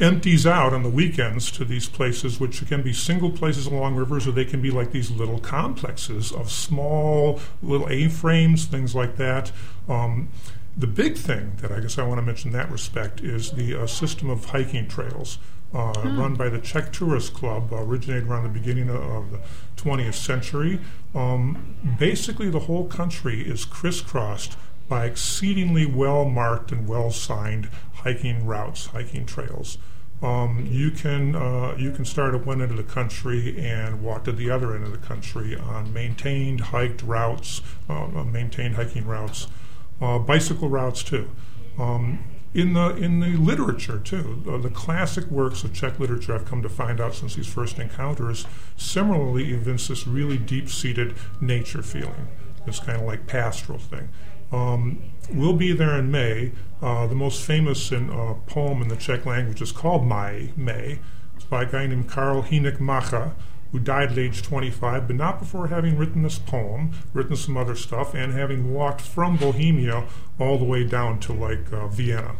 empties 0.01 0.46
out 0.46 0.72
on 0.72 0.82
the 0.82 0.88
weekends 0.88 1.51
to 1.53 1.64
these 1.64 1.88
places, 1.88 2.40
which 2.40 2.66
can 2.66 2.82
be 2.82 2.92
single 2.92 3.30
places 3.30 3.66
along 3.66 3.96
rivers, 3.96 4.26
or 4.26 4.32
they 4.32 4.44
can 4.44 4.62
be 4.62 4.70
like 4.70 4.92
these 4.92 5.11
little 5.11 5.38
complexes 5.38 6.32
of 6.32 6.51
small 6.51 7.40
little 7.62 7.88
A-frames, 7.88 8.64
things 8.64 8.94
like 8.94 9.16
that. 9.16 9.53
Um, 9.88 10.30
the 10.76 10.86
big 10.86 11.16
thing 11.16 11.53
that 11.61 11.70
I 11.70 11.80
guess 11.80 11.98
I 11.98 12.05
want 12.05 12.18
to 12.18 12.22
mention 12.22 12.48
in 12.51 12.57
that 12.57 12.70
respect 12.70 13.20
is 13.20 13.51
the 13.53 13.82
uh, 13.82 13.86
system 13.86 14.30
of 14.30 14.46
hiking 14.46 14.88
trails. 14.88 15.38
Uh, 15.72 15.92
Run 16.05 16.34
by 16.34 16.48
the 16.48 16.59
Czech 16.59 16.92
Tourist 16.92 17.32
Club, 17.32 17.72
uh, 17.72 17.76
originated 17.76 18.26
around 18.26 18.42
the 18.42 18.48
beginning 18.48 18.88
of, 18.88 18.96
of 18.96 19.30
the 19.30 19.40
20th 19.76 20.14
century. 20.14 20.80
Um, 21.14 21.76
basically, 21.96 22.51
the 22.51 22.61
whole 22.61 22.86
country 22.86 23.42
is 23.42 23.64
crisscrossed 23.64 24.57
by 24.88 25.07
exceedingly 25.07 25.86
well 25.86 26.24
marked 26.24 26.72
and 26.72 26.88
well 26.88 27.12
signed 27.12 27.68
hiking 27.94 28.46
routes, 28.46 28.86
hiking 28.86 29.26
trails. 29.26 29.78
Um, 30.23 30.66
you 30.71 30.91
can 30.91 31.35
uh, 31.35 31.75
you 31.79 31.93
can 31.93 32.05
start 32.05 32.35
at 32.35 32.45
one 32.45 32.61
end 32.61 32.71
of 32.71 32.77
the 32.77 32.83
country 32.83 33.59
and 33.59 34.03
walk 34.03 34.25
to 34.25 34.33
the 34.33 34.51
other 34.51 34.75
end 34.75 34.85
of 34.85 34.93
the 34.93 34.99
country 34.99 35.57
on 35.57 35.93
maintained 35.95 36.61
hiked 36.61 37.03
routes, 37.03 37.62
uh, 37.89 38.07
maintained 38.25 38.75
hiking 38.75 39.07
routes, 39.07 39.47
uh, 40.01 40.18
bicycle 40.18 40.68
routes 40.68 41.03
too. 41.03 41.31
Um, 41.79 42.23
in 42.53 42.75
the 42.75 42.97
in 42.97 43.21
the 43.21 43.37
literature 43.37 43.99
too, 43.99 44.43
uh, 44.47 44.59
the 44.59 44.71
classic 44.71 45.27
works 45.31 45.64
of 45.64 45.73
Czech 45.73 45.99
literature 45.99 46.35
I've 46.35 46.45
come 46.45 46.62
to 46.62 46.68
find 46.68 47.01
out 47.01 47.14
since 47.14 47.37
these 47.37 47.47
first 47.47 47.79
encounters 47.79 48.45
similarly 48.77 49.55
evince 49.55 49.89
this 49.89 50.07
really 50.07 50.37
deep-seated 50.37 51.14
nature 51.41 51.83
feeling. 51.83 52.29
this 52.66 52.81
kind 52.81 53.01
of 53.01 53.07
like 53.07 53.27
pastoral 53.27 53.79
thing. 53.79 54.11
Um, 54.53 55.03
we'll 55.32 55.55
be 55.55 55.72
there 55.72 55.96
in 55.98 56.11
May. 56.11 56.53
Uh, 56.82 57.07
the 57.07 57.14
most 57.14 57.44
famous 57.44 57.92
in, 57.92 58.11
uh, 58.11 58.34
poem 58.46 58.82
in 58.82 58.88
the 58.88 58.96
Czech 58.96 59.26
language 59.26 59.61
is 59.62 59.72
called 59.72 60.03
Máj 60.03 60.57
May. 60.57 60.98
It's 61.36 61.44
by 61.44 61.62
a 61.62 61.66
guy 61.66 61.86
named 61.86 62.11
Karel 62.11 62.42
Hynek 62.42 62.78
Mácha, 62.78 63.32
who 63.72 63.78
died 63.78 64.12
at 64.12 64.18
age 64.18 64.42
25, 64.42 65.07
but 65.07 65.16
not 65.16 65.38
before 65.38 65.68
having 65.68 65.96
written 65.96 66.22
this 66.22 66.38
poem, 66.38 66.92
written 67.12 67.36
some 67.36 67.57
other 67.57 67.76
stuff, 67.76 68.14
and 68.14 68.32
having 68.32 68.72
walked 68.72 69.01
from 69.01 69.36
Bohemia 69.36 70.07
all 70.38 70.59
the 70.59 70.64
way 70.64 70.84
down 70.84 71.20
to 71.20 71.32
like 71.32 71.72
uh, 71.72 71.86
Vienna. 71.86 72.36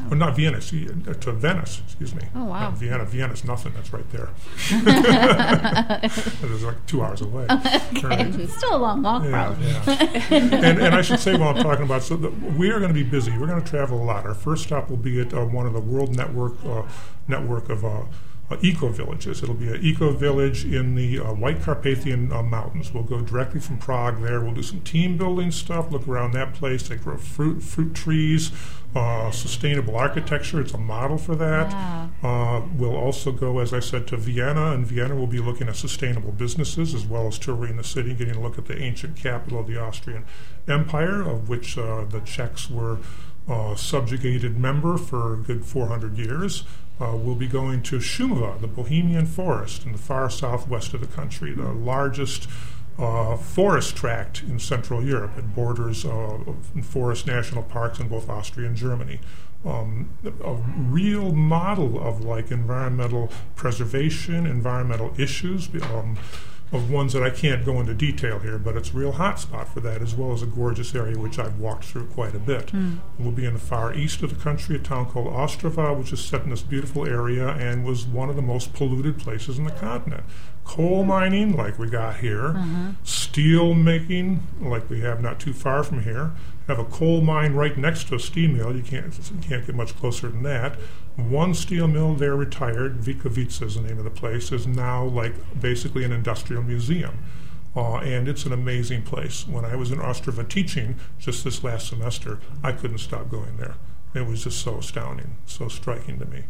Oh. 0.00 0.12
Or 0.12 0.16
not 0.16 0.36
Vienna, 0.36 0.60
see, 0.60 0.88
uh, 0.88 1.14
to 1.14 1.32
Venice, 1.32 1.82
excuse 1.84 2.14
me. 2.14 2.22
Oh, 2.34 2.44
wow. 2.44 2.70
Not 2.70 2.78
Vienna, 2.78 3.04
Vienna's 3.04 3.44
nothing, 3.44 3.72
that's 3.74 3.92
right 3.92 4.08
there. 4.10 4.28
it's 6.02 6.62
like 6.62 6.86
two 6.86 7.02
hours 7.02 7.20
away. 7.20 7.46
okay. 7.50 8.06
Right. 8.06 8.48
Still 8.50 8.76
a 8.76 8.78
long 8.78 9.02
walk, 9.02 9.24
yeah, 9.24 9.30
probably. 9.30 9.66
Yeah. 9.66 10.64
and, 10.64 10.78
and 10.80 10.94
I 10.94 11.02
should 11.02 11.20
say 11.20 11.36
while 11.36 11.56
I'm 11.56 11.62
talking 11.62 11.84
about, 11.84 12.02
so 12.02 12.16
the, 12.16 12.30
we 12.30 12.70
are 12.70 12.78
going 12.78 12.94
to 12.94 12.94
be 12.94 13.02
busy. 13.02 13.36
We're 13.36 13.46
going 13.46 13.62
to 13.62 13.68
travel 13.68 14.02
a 14.02 14.04
lot. 14.04 14.24
Our 14.24 14.34
first 14.34 14.64
stop 14.64 14.90
will 14.90 14.96
be 14.96 15.20
at 15.20 15.34
uh, 15.34 15.44
one 15.44 15.66
of 15.66 15.72
the 15.72 15.80
World 15.80 16.16
Network 16.16 16.54
uh, 16.64 16.82
network 17.26 17.68
of 17.68 17.84
uh, 17.84 18.02
uh, 18.50 18.56
eco 18.62 18.88
villages. 18.88 19.42
It'll 19.42 19.54
be 19.54 19.68
an 19.68 19.82
eco 19.82 20.12
village 20.12 20.64
in 20.64 20.94
the 20.94 21.20
uh, 21.20 21.32
White 21.34 21.62
Carpathian 21.62 22.32
uh, 22.32 22.42
Mountains. 22.42 22.92
We'll 22.92 23.02
go 23.02 23.20
directly 23.20 23.60
from 23.60 23.78
Prague 23.78 24.22
there. 24.22 24.40
We'll 24.40 24.54
do 24.54 24.62
some 24.62 24.80
team 24.80 25.18
building 25.18 25.50
stuff, 25.50 25.90
look 25.90 26.08
around 26.08 26.32
that 26.32 26.54
place. 26.54 26.88
They 26.88 26.96
grow 26.96 27.18
fruit, 27.18 27.62
fruit 27.62 27.94
trees, 27.94 28.50
uh, 28.94 29.30
sustainable 29.30 29.96
architecture. 29.96 30.60
It's 30.60 30.72
a 30.72 30.78
model 30.78 31.18
for 31.18 31.36
that. 31.36 31.72
Wow. 31.72 32.10
Uh, 32.22 32.66
we'll 32.74 32.96
also 32.96 33.32
go, 33.32 33.58
as 33.58 33.74
I 33.74 33.80
said, 33.80 34.06
to 34.08 34.16
Vienna. 34.16 34.72
and 34.72 34.86
Vienna, 34.86 35.14
we'll 35.14 35.26
be 35.26 35.40
looking 35.40 35.68
at 35.68 35.76
sustainable 35.76 36.32
businesses 36.32 36.94
as 36.94 37.04
well 37.04 37.26
as 37.26 37.38
touring 37.38 37.76
the 37.76 37.84
city, 37.84 38.14
getting 38.14 38.36
a 38.36 38.40
look 38.40 38.56
at 38.56 38.66
the 38.66 38.80
ancient 38.80 39.16
capital 39.16 39.60
of 39.60 39.66
the 39.66 39.78
Austrian 39.78 40.24
Empire, 40.66 41.20
of 41.20 41.48
which 41.48 41.76
uh, 41.76 42.04
the 42.04 42.20
Czechs 42.20 42.70
were. 42.70 42.98
A 43.50 43.74
subjugated 43.78 44.58
member 44.58 44.98
for 44.98 45.32
a 45.32 45.36
good 45.38 45.64
400 45.64 46.18
years 46.18 46.64
uh, 47.00 47.14
we'll 47.16 47.34
be 47.34 47.46
going 47.46 47.82
to 47.82 47.98
Šumava, 47.98 48.60
the 48.60 48.66
Bohemian 48.66 49.26
forest 49.26 49.84
in 49.84 49.92
the 49.92 49.98
far 49.98 50.28
southwest 50.30 50.94
of 50.94 51.00
the 51.00 51.06
country, 51.06 51.52
the 51.52 51.72
largest 51.72 52.48
uh, 52.98 53.36
forest 53.36 53.96
tract 53.96 54.42
in 54.42 54.58
Central 54.58 55.04
Europe. 55.04 55.38
It 55.38 55.54
borders 55.54 56.04
uh, 56.04 56.38
forest 56.82 57.26
national 57.26 57.62
parks 57.62 58.00
in 58.00 58.08
both 58.08 58.28
Austria 58.28 58.66
and 58.66 58.76
Germany. 58.76 59.20
Um, 59.64 60.10
a 60.24 60.54
real 60.54 61.32
model 61.32 62.00
of 62.00 62.24
like 62.24 62.50
environmental 62.50 63.30
preservation, 63.54 64.46
environmental 64.46 65.12
issues. 65.18 65.68
Um, 65.82 66.16
of 66.72 66.90
ones 66.90 67.12
that 67.14 67.22
I 67.22 67.30
can't 67.30 67.64
go 67.64 67.80
into 67.80 67.94
detail 67.94 68.38
here, 68.38 68.58
but 68.58 68.76
it's 68.76 68.90
a 68.90 68.92
real 68.92 69.12
hot 69.12 69.40
spot 69.40 69.68
for 69.68 69.80
that, 69.80 70.02
as 70.02 70.14
well 70.14 70.32
as 70.32 70.42
a 70.42 70.46
gorgeous 70.46 70.94
area 70.94 71.18
which 71.18 71.38
I've 71.38 71.58
walked 71.58 71.84
through 71.84 72.06
quite 72.06 72.34
a 72.34 72.38
bit. 72.38 72.66
Mm. 72.68 72.98
We'll 73.18 73.32
be 73.32 73.46
in 73.46 73.54
the 73.54 73.60
far 73.60 73.94
east 73.94 74.22
of 74.22 74.30
the 74.30 74.42
country, 74.42 74.76
a 74.76 74.78
town 74.78 75.06
called 75.06 75.28
Ostrava, 75.28 75.96
which 75.96 76.12
is 76.12 76.20
set 76.22 76.42
in 76.42 76.50
this 76.50 76.62
beautiful 76.62 77.06
area 77.06 77.48
and 77.48 77.84
was 77.84 78.06
one 78.06 78.28
of 78.28 78.36
the 78.36 78.42
most 78.42 78.74
polluted 78.74 79.18
places 79.18 79.58
in 79.58 79.64
the 79.64 79.70
continent. 79.70 80.24
Coal 80.64 81.04
mining, 81.04 81.56
like 81.56 81.78
we 81.78 81.88
got 81.88 82.16
here, 82.16 82.48
uh-huh. 82.48 82.90
steel 83.02 83.72
making, 83.72 84.46
like 84.60 84.90
we 84.90 85.00
have 85.00 85.22
not 85.22 85.40
too 85.40 85.54
far 85.54 85.82
from 85.82 86.02
here, 86.02 86.32
have 86.68 86.78
a 86.78 86.84
coal 86.84 87.22
mine 87.22 87.54
right 87.54 87.76
next 87.76 88.08
to 88.08 88.14
a 88.14 88.20
steel 88.20 88.50
mill. 88.50 88.76
You 88.76 88.82
can't 88.82 89.18
you 89.30 89.40
can't 89.40 89.66
get 89.66 89.74
much 89.74 89.96
closer 89.96 90.28
than 90.28 90.42
that. 90.44 90.76
One 91.16 91.54
steel 91.54 91.88
mill 91.88 92.14
there 92.14 92.36
retired, 92.36 93.00
Vítkovice 93.00 93.60
is 93.62 93.74
the 93.74 93.80
name 93.80 93.98
of 93.98 94.04
the 94.04 94.10
place, 94.10 94.52
is 94.52 94.66
now 94.66 95.04
like 95.04 95.34
basically 95.60 96.04
an 96.04 96.12
industrial 96.12 96.62
museum. 96.62 97.18
Uh, 97.74 97.96
and 97.98 98.28
it's 98.28 98.44
an 98.44 98.52
amazing 98.52 99.02
place. 99.02 99.46
When 99.46 99.64
I 99.64 99.76
was 99.76 99.90
in 99.90 99.98
Ostrava 99.98 100.48
teaching 100.48 100.96
just 101.18 101.44
this 101.44 101.62
last 101.62 101.88
semester, 101.88 102.38
I 102.62 102.72
couldn't 102.72 102.98
stop 102.98 103.30
going 103.30 103.56
there. 103.56 103.74
It 104.14 104.26
was 104.26 104.44
just 104.44 104.60
so 104.60 104.78
astounding, 104.78 105.36
so 105.46 105.68
striking 105.68 106.18
to 106.18 106.26
me. 106.26 106.44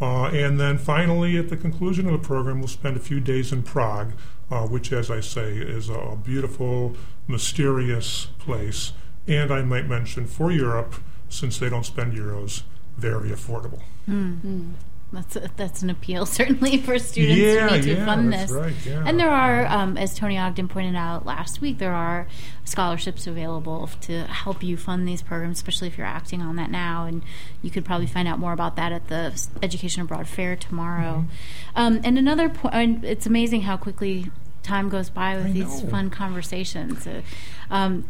Uh, 0.00 0.26
and 0.26 0.60
then 0.60 0.78
finally, 0.78 1.36
at 1.36 1.48
the 1.48 1.56
conclusion 1.56 2.06
of 2.06 2.12
the 2.12 2.26
program, 2.26 2.60
we'll 2.60 2.68
spend 2.68 2.96
a 2.96 3.00
few 3.00 3.18
days 3.18 3.52
in 3.52 3.62
Prague, 3.62 4.12
uh, 4.50 4.66
which, 4.66 4.92
as 4.92 5.10
I 5.10 5.20
say, 5.20 5.54
is 5.54 5.88
a 5.88 6.16
beautiful, 6.22 6.96
mysterious 7.26 8.28
place. 8.38 8.92
And 9.28 9.52
I 9.52 9.62
might 9.62 9.86
mention 9.86 10.26
for 10.26 10.50
Europe, 10.50 10.94
since 11.28 11.58
they 11.58 11.68
don't 11.68 11.84
spend 11.84 12.14
euros, 12.14 12.62
very 12.96 13.30
affordable. 13.30 13.82
Mm. 14.08 14.72
That's 15.10 15.36
a, 15.36 15.50
that's 15.56 15.82
an 15.82 15.88
appeal 15.88 16.26
certainly 16.26 16.76
for 16.78 16.98
students 16.98 17.38
yeah, 17.38 17.68
who 17.68 17.76
need 17.76 17.82
to 17.82 17.94
yeah, 17.94 18.04
fund 18.04 18.32
this. 18.32 18.50
Right, 18.50 18.74
yeah. 18.84 19.04
And 19.06 19.18
there 19.18 19.30
are, 19.30 19.66
um, 19.66 19.96
as 19.96 20.14
Tony 20.14 20.36
Ogden 20.38 20.68
pointed 20.68 20.96
out 20.96 21.24
last 21.24 21.60
week, 21.60 21.78
there 21.78 21.94
are 21.94 22.26
scholarships 22.64 23.26
available 23.26 23.88
to 24.02 24.24
help 24.24 24.62
you 24.62 24.76
fund 24.76 25.08
these 25.08 25.22
programs, 25.22 25.58
especially 25.58 25.88
if 25.88 25.96
you're 25.96 26.06
acting 26.06 26.42
on 26.42 26.56
that 26.56 26.70
now. 26.70 27.04
And 27.04 27.22
you 27.62 27.70
could 27.70 27.84
probably 27.84 28.06
find 28.06 28.28
out 28.28 28.38
more 28.38 28.52
about 28.52 28.76
that 28.76 28.92
at 28.92 29.08
the 29.08 29.46
Education 29.62 30.02
Abroad 30.02 30.28
Fair 30.28 30.56
tomorrow. 30.56 31.24
Mm-hmm. 31.26 31.80
Um, 31.80 32.00
and 32.04 32.18
another 32.18 32.48
point, 32.50 33.04
it's 33.04 33.24
amazing 33.24 33.62
how 33.62 33.78
quickly 33.78 34.30
time 34.62 34.90
goes 34.90 35.08
by 35.08 35.36
with 35.36 35.46
I 35.46 35.52
these 35.52 35.82
know. 35.82 35.88
fun 35.88 36.10
conversations. 36.10 37.06
Uh, 37.06 37.22
um, 37.70 38.04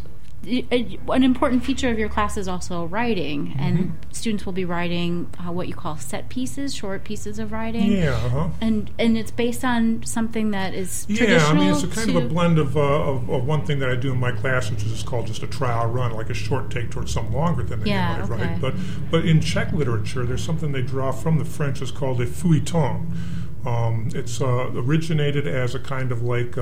an 0.47 1.25
important 1.25 1.65
feature 1.65 1.91
of 1.91 1.99
your 1.99 2.09
class 2.09 2.37
is 2.37 2.49
also 2.49 2.85
writing, 2.87 3.55
and 3.59 3.79
Mm-hmm. 3.79 4.13
students 4.13 4.47
will 4.47 4.53
be 4.53 4.65
writing 4.65 5.29
uh, 5.39 5.53
what 5.53 5.69
you 5.69 5.75
call 5.75 5.97
set 5.97 6.29
pieces, 6.29 6.75
short 6.75 7.05
pieces 7.05 7.39
of 7.39 7.53
writing. 7.53 7.93
Yeah, 7.93 8.13
uh-huh. 8.13 8.49
And 8.61 8.91
and 8.99 9.19
it's 9.19 9.31
based 9.31 9.65
on 9.65 10.03
something 10.05 10.51
that 10.53 10.75
is 10.75 11.07
Yeah, 11.09 11.45
I 11.47 11.53
mean, 11.55 11.73
it's 11.73 11.83
a 11.83 11.89
kind 11.89 12.11
of 12.11 12.17
a 12.17 12.27
blend 12.29 12.59
of, 12.59 12.77
uh, 12.77 12.81
of, 12.81 13.29
of 13.29 13.47
one 13.47 13.67
thing 13.67 13.79
that 13.81 13.91
I 13.91 13.97
do 13.97 14.13
in 14.13 14.19
my 14.19 14.33
class, 14.33 14.71
which 14.71 14.85
is 14.85 15.03
called 15.03 15.27
just 15.27 15.43
a 15.43 15.47
trial 15.47 15.87
run, 15.87 16.13
like 16.13 16.31
a 16.31 16.35
short 16.35 16.71
take 16.71 16.91
towards 16.91 17.13
something 17.13 17.35
longer 17.35 17.63
than 17.63 17.81
they 17.81 17.91
Yeah, 17.91 18.19
might 18.19 18.31
okay. 18.31 18.47
write. 18.47 18.61
But 18.61 18.75
but 19.11 19.25
in 19.27 19.41
Czech 19.41 19.73
literature, 19.73 20.25
there's 20.25 20.45
something 20.45 20.73
they 20.73 20.83
draw 20.83 21.13
from 21.13 21.39
the 21.39 21.45
French. 21.45 21.83
It's 21.83 21.91
called 21.91 22.21
a 22.21 22.27
feuilleton. 22.27 23.13
Um, 23.67 24.09
it's 24.15 24.41
uh, 24.41 24.71
originated 24.73 25.47
as 25.47 25.75
a 25.75 25.81
kind 25.81 26.11
of 26.13 26.23
like 26.23 26.57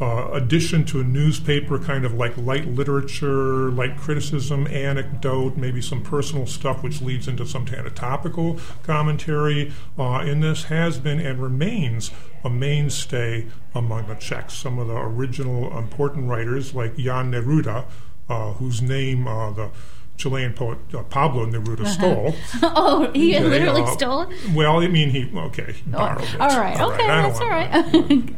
uh, 0.00 0.30
addition 0.32 0.84
to 0.84 1.00
a 1.00 1.04
newspaper, 1.04 1.78
kind 1.78 2.04
of 2.04 2.14
like 2.14 2.36
light 2.36 2.66
literature, 2.68 3.70
light 3.70 3.96
criticism, 3.96 4.66
anecdote, 4.68 5.56
maybe 5.56 5.82
some 5.82 6.02
personal 6.02 6.46
stuff, 6.46 6.82
which 6.82 7.00
leads 7.00 7.26
into 7.26 7.44
some 7.44 7.66
kind 7.66 7.86
of 7.86 7.94
topical 7.94 8.60
commentary. 8.84 9.72
Uh, 9.98 10.24
this 10.40 10.64
has 10.64 10.98
been 10.98 11.18
and 11.18 11.42
remains 11.42 12.12
a 12.44 12.50
mainstay 12.50 13.46
among 13.74 14.06
the 14.06 14.14
Czechs. 14.14 14.54
Some 14.54 14.78
of 14.78 14.86
the 14.86 14.96
original 14.96 15.76
important 15.76 16.28
writers, 16.28 16.74
like 16.74 16.96
Jan 16.96 17.32
Neruda, 17.32 17.84
uh, 18.28 18.52
whose 18.54 18.80
name 18.80 19.26
uh, 19.26 19.50
the 19.50 19.70
Chilean 20.18 20.52
poet 20.52 20.78
uh, 20.92 21.02
Pablo 21.04 21.46
Neruda 21.46 21.86
stole. 21.86 22.34
oh, 22.62 23.08
he 23.14 23.36
Okay, 23.36 23.44
literally 23.44 23.82
uh, 23.82 23.86
stole 23.86 24.22
it. 24.22 24.28
Well, 24.52 24.80
I 24.80 24.88
mean, 24.88 25.10
he 25.10 25.30
okay, 25.34 25.72
he 25.72 25.90
borrowed 25.90 26.22
it. 26.24 26.36
Oh, 26.38 26.42
all 26.42 26.58
right, 26.60 26.78
okay, 26.78 27.06
that's 27.06 27.40
all 27.40 27.48
right. 27.48 27.70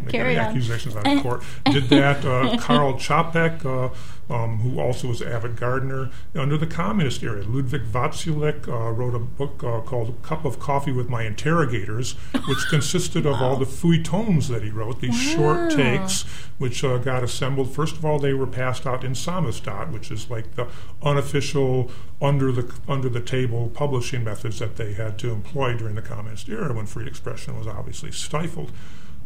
Carry 0.10 0.38
on. 0.38 0.44
accusations 0.44 0.94
out 0.94 1.06
of 1.06 1.22
court. 1.22 1.42
Did 1.64 1.88
that. 1.88 2.22
Uh, 2.24 2.58
Karel 2.58 2.94
Čapek, 2.94 3.64
uh, 3.64 3.94
um, 4.30 4.58
who 4.58 4.80
also 4.80 5.08
was 5.08 5.20
an 5.20 5.28
avid 5.28 5.56
gardener 5.56 6.10
under 6.34 6.56
the 6.56 6.66
communist 6.66 7.22
era. 7.22 7.42
Ludvík 7.42 7.86
Vaculík 7.86 8.68
uh, 8.68 8.92
wrote 8.92 9.14
a 9.14 9.18
book 9.18 9.62
uh, 9.64 9.80
called 9.80 10.22
"Cup 10.22 10.44
of 10.44 10.58
Coffee 10.58 10.92
with 10.92 11.08
My 11.08 11.26
Interrogators," 11.26 12.12
which 12.48 12.66
consisted 12.68 13.26
of 13.26 13.42
all 13.42 13.56
the 13.56 13.66
feuilletons 13.66 14.48
that 14.48 14.62
he 14.62 14.70
wrote, 14.70 15.00
these 15.00 15.20
short 15.20 15.70
takes, 15.70 16.22
which 16.58 16.84
uh, 16.84 16.98
got 16.98 17.24
assembled. 17.24 17.74
First 17.74 17.96
of 17.96 18.04
all, 18.04 18.18
they 18.18 18.32
were 18.32 18.46
passed 18.46 18.86
out 18.86 19.04
in 19.04 19.12
Samizdat, 19.12 19.90
which 19.90 20.10
is 20.10 20.30
like 20.30 20.54
the 20.54 20.68
unofficial 21.02 21.90
under 22.22 22.52
the 22.52 22.72
under 22.86 23.08
the 23.08 23.20
table 23.20 23.70
publishing 23.74 24.22
methods 24.24 24.58
that 24.58 24.76
they 24.76 24.92
had 24.92 25.18
to 25.18 25.30
employ 25.30 25.76
during 25.76 25.94
the 25.94 26.02
communist 26.02 26.48
era 26.48 26.72
when 26.72 26.86
free 26.86 27.06
expression 27.06 27.58
was 27.58 27.66
obviously 27.66 28.12
stifled. 28.12 28.70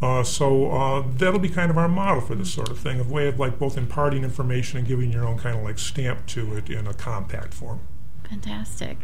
Uh, 0.02 0.22
so 0.22 0.70
uh, 0.70 1.04
that'll 1.16 1.38
be 1.38 1.48
kind 1.48 1.70
of 1.70 1.78
our 1.78 1.88
model 1.88 2.20
for 2.20 2.34
this 2.34 2.52
sort 2.52 2.68
of 2.68 2.78
thing, 2.78 3.00
a 3.00 3.04
way 3.04 3.26
of 3.28 3.38
like 3.38 3.58
both 3.58 3.78
imparting 3.78 4.22
information 4.22 4.78
and 4.78 4.86
giving 4.86 5.10
your 5.10 5.24
own 5.24 5.38
kind 5.38 5.56
of 5.56 5.64
like 5.64 5.78
stamp 5.78 6.26
to 6.26 6.54
it 6.56 6.68
in 6.68 6.86
a 6.86 6.94
compact 6.94 7.54
form. 7.54 7.80
Fantastic. 8.28 8.98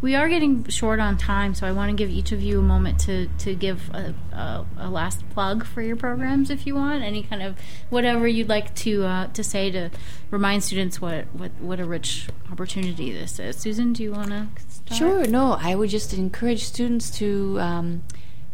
We 0.00 0.14
are 0.14 0.28
getting 0.28 0.68
short 0.68 1.00
on 1.00 1.16
time, 1.16 1.54
so 1.54 1.66
I 1.66 1.72
want 1.72 1.90
to 1.90 1.96
give 1.96 2.10
each 2.10 2.32
of 2.32 2.42
you 2.42 2.58
a 2.58 2.62
moment 2.62 2.98
to, 3.00 3.28
to 3.38 3.54
give 3.54 3.88
a, 3.90 4.14
a, 4.32 4.66
a 4.78 4.90
last 4.90 5.28
plug 5.30 5.64
for 5.64 5.80
your 5.80 5.96
programs, 5.96 6.50
if 6.50 6.66
you 6.66 6.74
want. 6.74 7.02
Any 7.02 7.22
kind 7.22 7.42
of 7.42 7.56
whatever 7.88 8.28
you'd 8.28 8.48
like 8.48 8.74
to 8.76 9.04
uh, 9.04 9.26
to 9.28 9.42
say 9.42 9.70
to 9.70 9.90
remind 10.30 10.62
students 10.62 11.00
what, 11.00 11.26
what, 11.32 11.52
what 11.60 11.80
a 11.80 11.84
rich 11.84 12.28
opportunity 12.52 13.12
this 13.12 13.38
is. 13.38 13.56
Susan, 13.56 13.92
do 13.92 14.02
you 14.02 14.12
want 14.12 14.28
to 14.28 14.48
start? 14.68 14.98
Sure. 14.98 15.26
No, 15.26 15.56
I 15.58 15.74
would 15.74 15.88
just 15.88 16.12
encourage 16.12 16.64
students 16.64 17.10
to 17.18 17.58
um, 17.60 18.02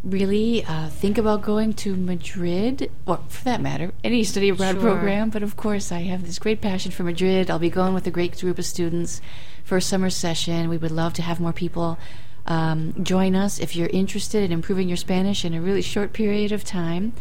really 0.02 0.64
uh, 0.64 0.88
think 0.88 1.18
about 1.18 1.42
going 1.42 1.74
to 1.74 1.94
Madrid, 1.94 2.90
or 3.06 3.18
for 3.28 3.44
that 3.44 3.60
matter, 3.60 3.92
any 4.02 4.24
study 4.24 4.48
abroad 4.48 4.72
Sure. 4.72 4.80
program. 4.80 5.30
But 5.30 5.42
of 5.42 5.56
course, 5.56 5.92
I 5.92 6.00
have 6.02 6.24
this 6.26 6.38
great 6.38 6.60
passion 6.60 6.90
for 6.90 7.02
Madrid. 7.02 7.50
I'll 7.50 7.58
be 7.58 7.70
going 7.70 7.92
with 7.94 8.06
a 8.06 8.10
great 8.10 8.38
group 8.40 8.58
of 8.58 8.64
students 8.64 9.20
for 9.64 9.76
a 9.76 9.82
summer 9.82 10.10
session. 10.10 10.68
We 10.68 10.78
would 10.78 10.90
love 10.90 11.12
to 11.14 11.22
have 11.22 11.38
more 11.40 11.52
people 11.52 11.98
um, 12.46 12.94
join 13.04 13.36
us 13.36 13.58
if 13.60 13.76
you're 13.76 13.88
interested 13.88 14.42
in 14.42 14.52
improving 14.52 14.88
your 14.88 14.96
Spanish 14.96 15.44
in 15.44 15.52
a 15.54 15.60
really 15.60 15.82
short 15.82 16.12
period 16.12 16.50
of 16.52 16.64
time 16.64 17.12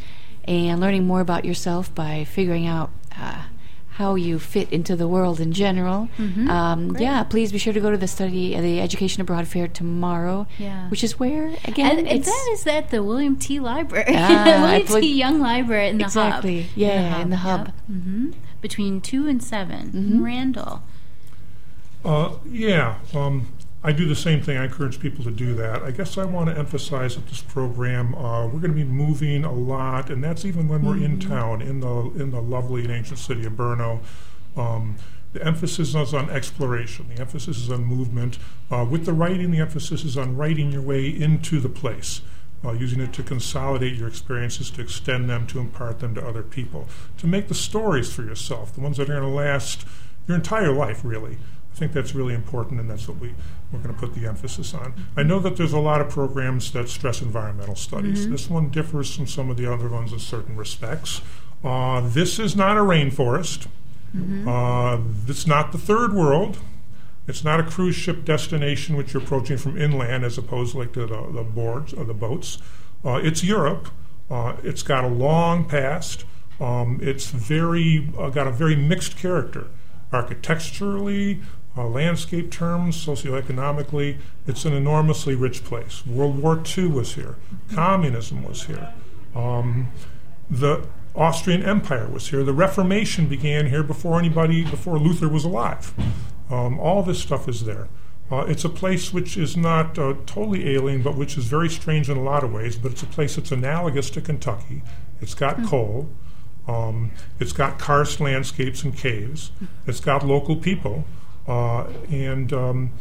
and 0.45 0.80
learning 0.80 1.05
more 1.05 1.19
about 1.21 1.43
yourself 1.45 1.93
by 1.93 2.23
figuring 2.23 2.65
out. 2.65 2.89
Uh, 3.15 3.43
how 3.99 4.15
you 4.15 4.39
fit 4.39 4.71
into 4.71 4.95
the 4.95 5.09
world 5.09 5.41
in 5.41 5.51
general. 5.51 6.07
Mm-hmm. 6.17 6.49
Um, 6.49 6.95
yeah, 6.97 7.23
please 7.23 7.51
be 7.51 7.57
sure 7.57 7.73
to 7.73 7.81
go 7.81 7.91
to 7.91 7.97
the 7.97 8.07
study, 8.07 8.55
uh, 8.55 8.61
the 8.61 8.79
Education 8.79 9.19
Abroad 9.21 9.45
Fair 9.45 9.67
tomorrow. 9.67 10.47
Yeah. 10.57 10.89
Which 10.89 11.03
is 11.03 11.19
where 11.19 11.47
again? 11.65 11.99
And, 11.99 12.07
and 12.07 12.23
that 12.23 12.49
is 12.53 12.65
at 12.65 12.91
the 12.91 13.03
William 13.03 13.35
T. 13.35 13.59
Library, 13.59 14.05
Ah, 14.15 14.43
William 14.45 14.63
I 14.63 14.83
put- 14.87 15.01
T. 15.01 15.13
Young 15.13 15.41
Library 15.41 15.89
in 15.89 15.97
the 15.97 16.05
Exactly. 16.05 16.61
hub. 16.63 16.71
Yeah, 16.77 17.19
in 17.21 17.29
the 17.29 17.35
hub. 17.37 17.73
hmm 17.87 18.31
Between 18.61 19.01
two 19.01 19.27
and 19.27 19.43
7 19.43 19.91
Mm-hmm. 19.91 20.23
Randall. 20.23 20.81
Uh, 22.05 22.35
yeah, 22.49 22.99
um, 23.13 23.47
I 23.82 23.93
do 23.93 24.05
the 24.05 24.15
same 24.15 24.41
thing. 24.41 24.57
I 24.57 24.65
encourage 24.65 24.99
people 24.99 25.23
to 25.23 25.32
do 25.32 25.55
that. 25.55 25.84
I 25.84 25.91
guess 25.91 26.17
I 26.17 26.25
want 26.25 26.49
to 26.49 26.57
emphasize 26.57 27.15
that 27.15 27.27
this 27.27 27.41
program, 27.41 28.13
uh, 28.13 28.45
we're 28.45 28.59
going 28.59 28.73
to 28.73 28.73
be 28.73 28.84
moving 28.84 29.45
a 29.45 29.53
lot, 29.53 30.09
and 30.09 30.21
that's 30.21 30.43
even 30.43 30.67
when 30.67 30.84
we're 30.84 30.97
in 30.97 31.17
town, 31.19 31.61
in 31.61 31.80
the 31.80 32.11
in 32.21 32.32
the 32.32 32.41
lovely 32.41 32.84
and 32.84 32.91
ancient 32.91 33.19
city 33.19 33.45
of 33.45 33.53
Brno. 33.53 34.01
Um, 34.57 34.97
the 35.32 35.45
emphasis 35.45 35.95
is 35.95 36.13
on 36.13 36.30
exploration. 36.30 37.09
The 37.13 37.21
emphasis 37.21 37.57
is 37.57 37.69
on 37.69 37.86
movement. 37.86 38.38
Uh, 38.69 38.86
with 38.89 39.05
the 39.05 39.13
writing, 39.13 39.51
the 39.51 39.59
emphasis 39.59 40.03
is 40.03 40.17
on 40.17 40.36
writing 40.36 40.71
your 40.71 40.82
way 40.82 41.07
into 41.07 41.59
the 41.59 41.69
place, 41.69 42.21
uh, 42.65 42.71
using 42.71 42.99
it 42.99 43.13
to 43.13 43.23
consolidate 43.23 43.95
your 43.95 44.07
experiences, 44.07 44.71
to 44.71 44.82
extend 44.82 45.30
them, 45.30 45.45
to 45.47 45.59
impart 45.59 45.99
them 45.99 46.15
to 46.15 46.27
other 46.27 46.43
people, 46.43 46.88
to 47.17 47.27
make 47.27 47.47
the 47.47 47.53
stories 47.53 48.11
for 48.11 48.23
yourself, 48.23 48.73
the 48.73 48.82
ones 48.82 48.97
that 48.97 49.03
are 49.03 49.13
going 49.13 49.21
to 49.21 49.30
last 49.30 49.86
your 50.27 50.36
entire 50.36 50.73
life, 50.73 51.01
really. 51.03 51.38
I 51.80 51.84
think 51.84 51.93
that's 51.93 52.13
really 52.13 52.34
important, 52.34 52.82
and 52.82 52.89
that's 52.89 53.07
what 53.07 53.19
we, 53.19 53.34
we're 53.71 53.80
going 53.80 53.95
to 53.95 53.99
put 53.99 54.13
the 54.13 54.27
emphasis 54.27 54.73
on. 54.73 54.93
I 55.15 55.23
know 55.23 55.39
that 55.39 55.55
there's 55.55 55.71
a 55.71 55.80
lot 55.80 56.01
of 56.01 56.09
programs 56.09 56.71
that 56.73 56.89
stress 56.89 57.21
environmental 57.21 57.75
studies. 57.75 58.27
This 58.30 58.49
one 58.49 58.69
differs 58.69 59.15
from 59.15 59.27
some 59.27 59.49
of 59.49 59.55
the 59.55 59.71
other 59.71 59.88
ones 59.88 60.11
in 60.11 60.19
certain 60.19 60.57
respects. 60.57 61.21
Uh, 61.63 62.01
this 62.01 62.38
is 62.38 62.53
not 62.53 62.75
a 62.75 62.82
rainforest. 62.82 63.67
Uh, 64.45 64.99
it's 65.25 65.47
not 65.47 65.71
the 65.71 65.77
third 65.77 66.13
world. 66.13 66.57
It's 67.27 67.45
not 67.45 67.61
a 67.61 67.63
cruise 67.63 67.95
ship 67.95 68.25
destination 68.25 68.97
which 68.97 69.13
you're 69.13 69.23
approaching 69.23 69.57
from 69.57 69.80
inland 69.80 70.25
as 70.25 70.38
opposed 70.38 70.75
like 70.75 70.91
to 70.93 71.05
the, 71.05 71.32
the 71.32 71.43
boards 71.43 71.93
or 71.93 72.03
the 72.03 72.13
boats. 72.13 72.57
Uh, 73.05 73.21
it's 73.23 73.41
Europe. 73.41 73.88
Uh, 74.30 74.57
it's 74.63 74.84
got 74.84 75.05
a 75.05 75.07
long 75.07 75.63
past. 75.63 76.25
Um, 76.59 76.99
it's 77.01 77.27
very 77.27 78.11
uh, 78.17 78.30
got 78.32 78.47
a 78.47 78.51
very 78.51 78.75
mixed 78.75 79.15
character, 79.15 79.67
architecturally, 80.11 81.39
uh, 81.80 81.88
landscape 81.88 82.51
terms, 82.51 82.97
socioeconomically. 83.05 84.17
It's 84.45 84.65
an 84.65 84.73
enormously 84.73 85.34
rich 85.34 85.63
place. 85.63 86.05
World 86.05 86.39
War 86.39 86.61
II 86.77 86.88
was 86.88 87.15
here. 87.15 87.38
Communism 87.73 88.43
was 88.43 88.65
here. 88.65 88.93
Um, 89.34 89.88
the 90.49 90.86
Austrian 91.15 91.63
Empire 91.63 92.09
was 92.09 92.30
here. 92.30 92.43
The 92.43 92.53
Reformation 92.53 93.27
began 93.27 93.67
here 93.67 93.84
before 93.84 94.19
anybody, 94.19 94.65
before 94.65 94.99
Luther 94.99 95.30
was 95.30 95.45
alive. 95.45 95.93
Um, 96.49 96.77
all 96.80 97.01
this 97.01 97.19
stuff 97.19 97.47
is 97.47 97.63
there. 97.63 97.88
Uh, 98.30 98.45
it's 98.47 98.65
a 98.65 98.69
place 98.69 99.13
which 99.13 99.38
is 99.38 99.55
not 99.55 99.97
uh, 99.97 100.15
totally 100.25 100.75
alien, 100.75 101.01
but 101.01 101.15
which 101.15 101.38
is 101.38 101.45
very 101.45 101.69
strange 101.69 102.09
in 102.09 102.17
a 102.17 102.21
lot 102.21 102.43
of 102.43 102.51
ways. 102.51 102.77
But 102.77 102.91
it's 102.91 103.03
a 103.03 103.07
place 103.07 103.38
that's 103.38 103.51
analogous 103.51 104.09
to 104.11 104.21
Kentucky. 104.21 104.84
It's 105.21 105.34
got 105.34 105.63
coal. 105.65 106.09
Um, 106.67 107.11
it's 107.39 107.53
got 107.53 107.80
karst 107.80 108.19
landscapes 108.19 108.84
and 108.84 108.95
caves. 108.95 109.51
It's 109.88 109.99
got 109.99 110.25
local 110.25 110.55
people, 110.55 111.05
and 111.49 112.53
um, 112.53 112.91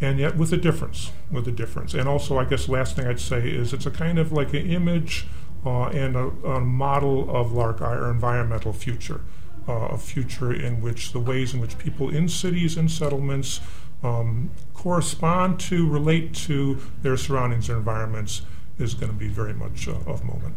and 0.00 0.18
yet 0.18 0.36
with 0.36 0.52
a 0.52 0.56
difference, 0.56 1.12
with 1.30 1.46
a 1.48 1.52
difference. 1.52 1.94
And 1.94 2.08
also, 2.08 2.38
I 2.38 2.44
guess 2.44 2.68
last 2.68 2.96
thing 2.96 3.06
I'd 3.06 3.20
say 3.20 3.48
is 3.48 3.72
it's 3.72 3.86
a 3.86 3.90
kind 3.90 4.18
of 4.18 4.32
like 4.32 4.52
an 4.52 4.68
image 4.70 5.26
uh, 5.64 5.84
and 5.86 6.16
a, 6.16 6.28
a 6.46 6.60
model 6.60 7.34
of 7.34 7.52
like 7.52 7.80
our 7.80 8.10
environmental 8.10 8.72
future, 8.72 9.20
uh, 9.68 9.72
a 9.72 9.98
future 9.98 10.52
in 10.52 10.82
which 10.82 11.12
the 11.12 11.20
ways 11.20 11.54
in 11.54 11.60
which 11.60 11.78
people 11.78 12.10
in 12.10 12.28
cities 12.28 12.76
and 12.76 12.90
settlements 12.90 13.60
um, 14.02 14.50
correspond 14.74 15.58
to, 15.58 15.88
relate 15.88 16.34
to 16.34 16.78
their 17.02 17.16
surroundings 17.16 17.68
and 17.68 17.78
environments 17.78 18.42
is 18.78 18.92
going 18.94 19.10
to 19.10 19.18
be 19.18 19.28
very 19.28 19.54
much 19.54 19.88
uh, 19.88 19.92
of 20.06 20.24
moment. 20.24 20.54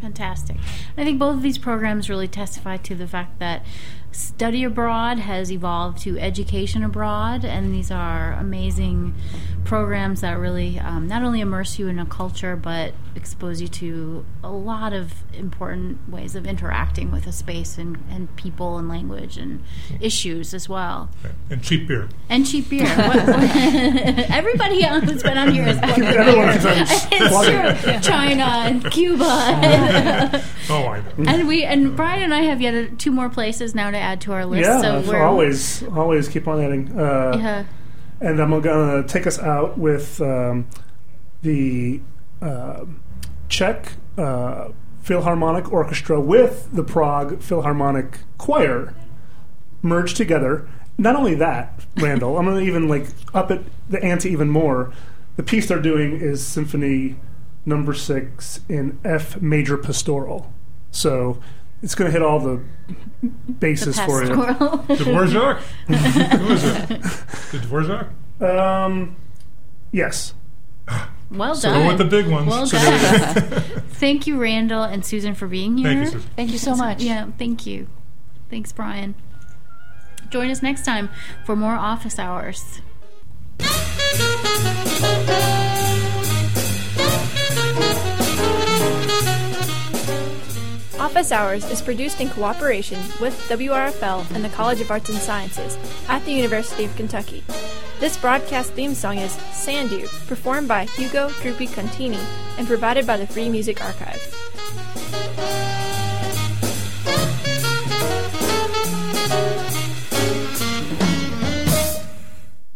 Fantastic. 0.00 0.56
I 0.96 1.04
think 1.04 1.18
both 1.18 1.36
of 1.36 1.42
these 1.42 1.56
programs 1.56 2.10
really 2.10 2.28
testify 2.28 2.76
to 2.78 2.94
the 2.94 3.08
fact 3.08 3.38
that 3.38 3.64
study 4.16 4.64
abroad 4.64 5.18
has 5.18 5.52
evolved 5.52 5.98
to 5.98 6.18
education 6.18 6.82
abroad, 6.82 7.44
and 7.44 7.74
these 7.74 7.90
are 7.90 8.32
amazing 8.32 9.14
programs 9.64 10.20
that 10.20 10.38
really 10.38 10.78
um, 10.78 11.08
not 11.08 11.22
only 11.22 11.40
immerse 11.40 11.76
you 11.76 11.88
in 11.88 11.98
a 11.98 12.06
culture 12.06 12.54
but 12.54 12.94
expose 13.16 13.60
you 13.60 13.66
to 13.66 14.24
a 14.44 14.48
lot 14.50 14.92
of 14.92 15.12
important 15.34 16.08
ways 16.08 16.36
of 16.36 16.46
interacting 16.46 17.10
with 17.10 17.26
a 17.26 17.32
space 17.32 17.76
and, 17.76 17.98
and 18.08 18.34
people 18.36 18.78
and 18.78 18.88
language 18.88 19.36
and 19.36 19.60
issues 20.00 20.54
as 20.54 20.68
well. 20.68 21.08
Okay. 21.24 21.34
And 21.50 21.62
cheap 21.64 21.88
beer. 21.88 22.08
And 22.28 22.46
cheap 22.46 22.68
beer. 22.70 22.86
What- 22.86 23.16
what- 23.26 23.26
everybody 24.30 24.84
who's 24.86 25.22
been 25.24 25.36
on 25.36 25.52
here 25.52 25.66
is 25.66 25.76
Everyone 25.82 26.52
keeps 26.52 26.64
on 26.64 26.72
it's 27.12 27.28
plugging. 27.28 27.76
true. 27.82 28.00
China 28.00 28.44
and 28.44 28.88
Cuba. 28.92 29.24
Oh, 30.70 30.86
I 30.86 31.00
know. 31.18 31.24
and 31.30 31.48
we 31.48 31.64
and 31.64 31.96
Brian 31.96 32.22
and 32.22 32.32
I 32.34 32.42
have 32.42 32.60
yet 32.60 32.74
a, 32.74 32.86
two 32.90 33.10
more 33.10 33.28
places 33.28 33.74
now 33.74 33.90
to 33.90 33.96
add 34.06 34.20
to 34.22 34.32
our 34.32 34.46
list. 34.46 34.62
Yeah, 34.62 34.80
so 34.80 35.10
we're 35.10 35.22
always, 35.22 35.82
always 35.88 36.28
keep 36.28 36.46
on 36.48 36.62
adding. 36.62 36.98
Uh, 36.98 37.36
Yeah. 37.38 37.64
And 38.20 38.40
I'm 38.40 38.50
to 39.02 39.06
take 39.06 39.26
us 39.26 39.38
out 39.38 39.76
with 39.76 40.20
um, 40.22 40.66
the 41.42 42.00
uh, 42.40 42.86
Czech 43.48 43.92
uh, 44.16 44.68
Philharmonic 45.02 45.70
Orchestra 45.70 46.18
with 46.20 46.68
the 46.72 46.82
Prague 46.82 47.42
Philharmonic 47.42 48.20
Choir 48.38 48.94
merged 49.82 50.16
together. 50.16 50.68
Not 50.96 51.14
only 51.14 51.34
that, 51.34 51.84
Randall, 51.96 52.38
I'm 52.38 52.46
to 52.46 52.58
even 52.58 52.88
like 52.88 53.08
up 53.34 53.50
it 53.50 53.62
the 53.90 54.02
ante 54.02 54.30
even 54.30 54.48
more. 54.48 54.92
The 55.36 55.42
piece 55.42 55.68
they're 55.68 55.82
doing 55.82 56.12
is 56.18 56.44
Symphony 56.44 57.16
Number 57.66 57.92
Six 57.92 58.60
in 58.68 58.98
F 59.04 59.42
major 59.42 59.76
pastoral. 59.76 60.52
So 60.90 61.38
it's 61.82 61.94
going 61.94 62.08
to 62.08 62.12
hit 62.12 62.22
all 62.22 62.38
the 62.40 62.60
the 63.22 63.28
bases 63.52 63.98
for 64.00 64.22
you. 64.24 64.34
pastoral. 64.34 64.78
Dvorak? 64.78 65.58
Who 66.38 66.52
is 66.52 66.64
it? 66.64 66.88
The 66.88 67.58
Dvorak? 67.58 68.08
Um, 68.42 69.16
yes. 69.92 70.34
well 71.30 71.54
So 71.54 71.70
done. 71.70 71.82
go 71.82 71.88
with 71.88 71.98
the 71.98 72.04
big 72.04 72.28
ones. 72.28 72.46
Well 72.48 72.66
So 72.66 72.76
done. 72.78 73.62
thank 73.92 74.26
you, 74.26 74.40
Randall 74.40 74.82
and 74.84 75.04
Susan, 75.04 75.34
for 75.34 75.46
being 75.48 75.76
here. 75.78 75.88
Thank 75.88 76.00
you, 76.04 76.10
Susan. 76.10 76.30
Thank 76.36 76.50
you 76.52 76.58
so 76.58 76.74
much. 76.76 77.02
Yeah, 77.02 77.30
thank 77.38 77.66
you. 77.66 77.88
Thanks, 78.50 78.72
Brian. 78.72 79.14
Join 80.30 80.50
us 80.50 80.62
next 80.62 80.84
time 80.84 81.08
for 81.44 81.56
more 81.56 81.74
office 81.74 82.18
hours. 82.18 82.80
Office 91.16 91.32
Hours 91.32 91.70
is 91.70 91.80
produced 91.80 92.20
in 92.20 92.28
cooperation 92.28 92.98
with 93.22 93.32
WRFL 93.48 94.30
and 94.34 94.44
the 94.44 94.50
College 94.50 94.82
of 94.82 94.90
Arts 94.90 95.08
and 95.08 95.16
Sciences 95.16 95.78
at 96.10 96.22
the 96.26 96.32
University 96.32 96.84
of 96.84 96.94
Kentucky. 96.94 97.42
This 98.00 98.18
broadcast 98.18 98.74
theme 98.74 98.92
song 98.92 99.16
is 99.16 99.32
Sandu, 99.50 100.08
performed 100.26 100.68
by 100.68 100.84
Hugo 100.84 101.30
Drupi 101.30 101.68
Contini 101.68 102.22
and 102.58 102.66
provided 102.66 103.06
by 103.06 103.16
the 103.16 103.26
Free 103.26 103.48
Music 103.48 103.82
Archive. 103.82 104.45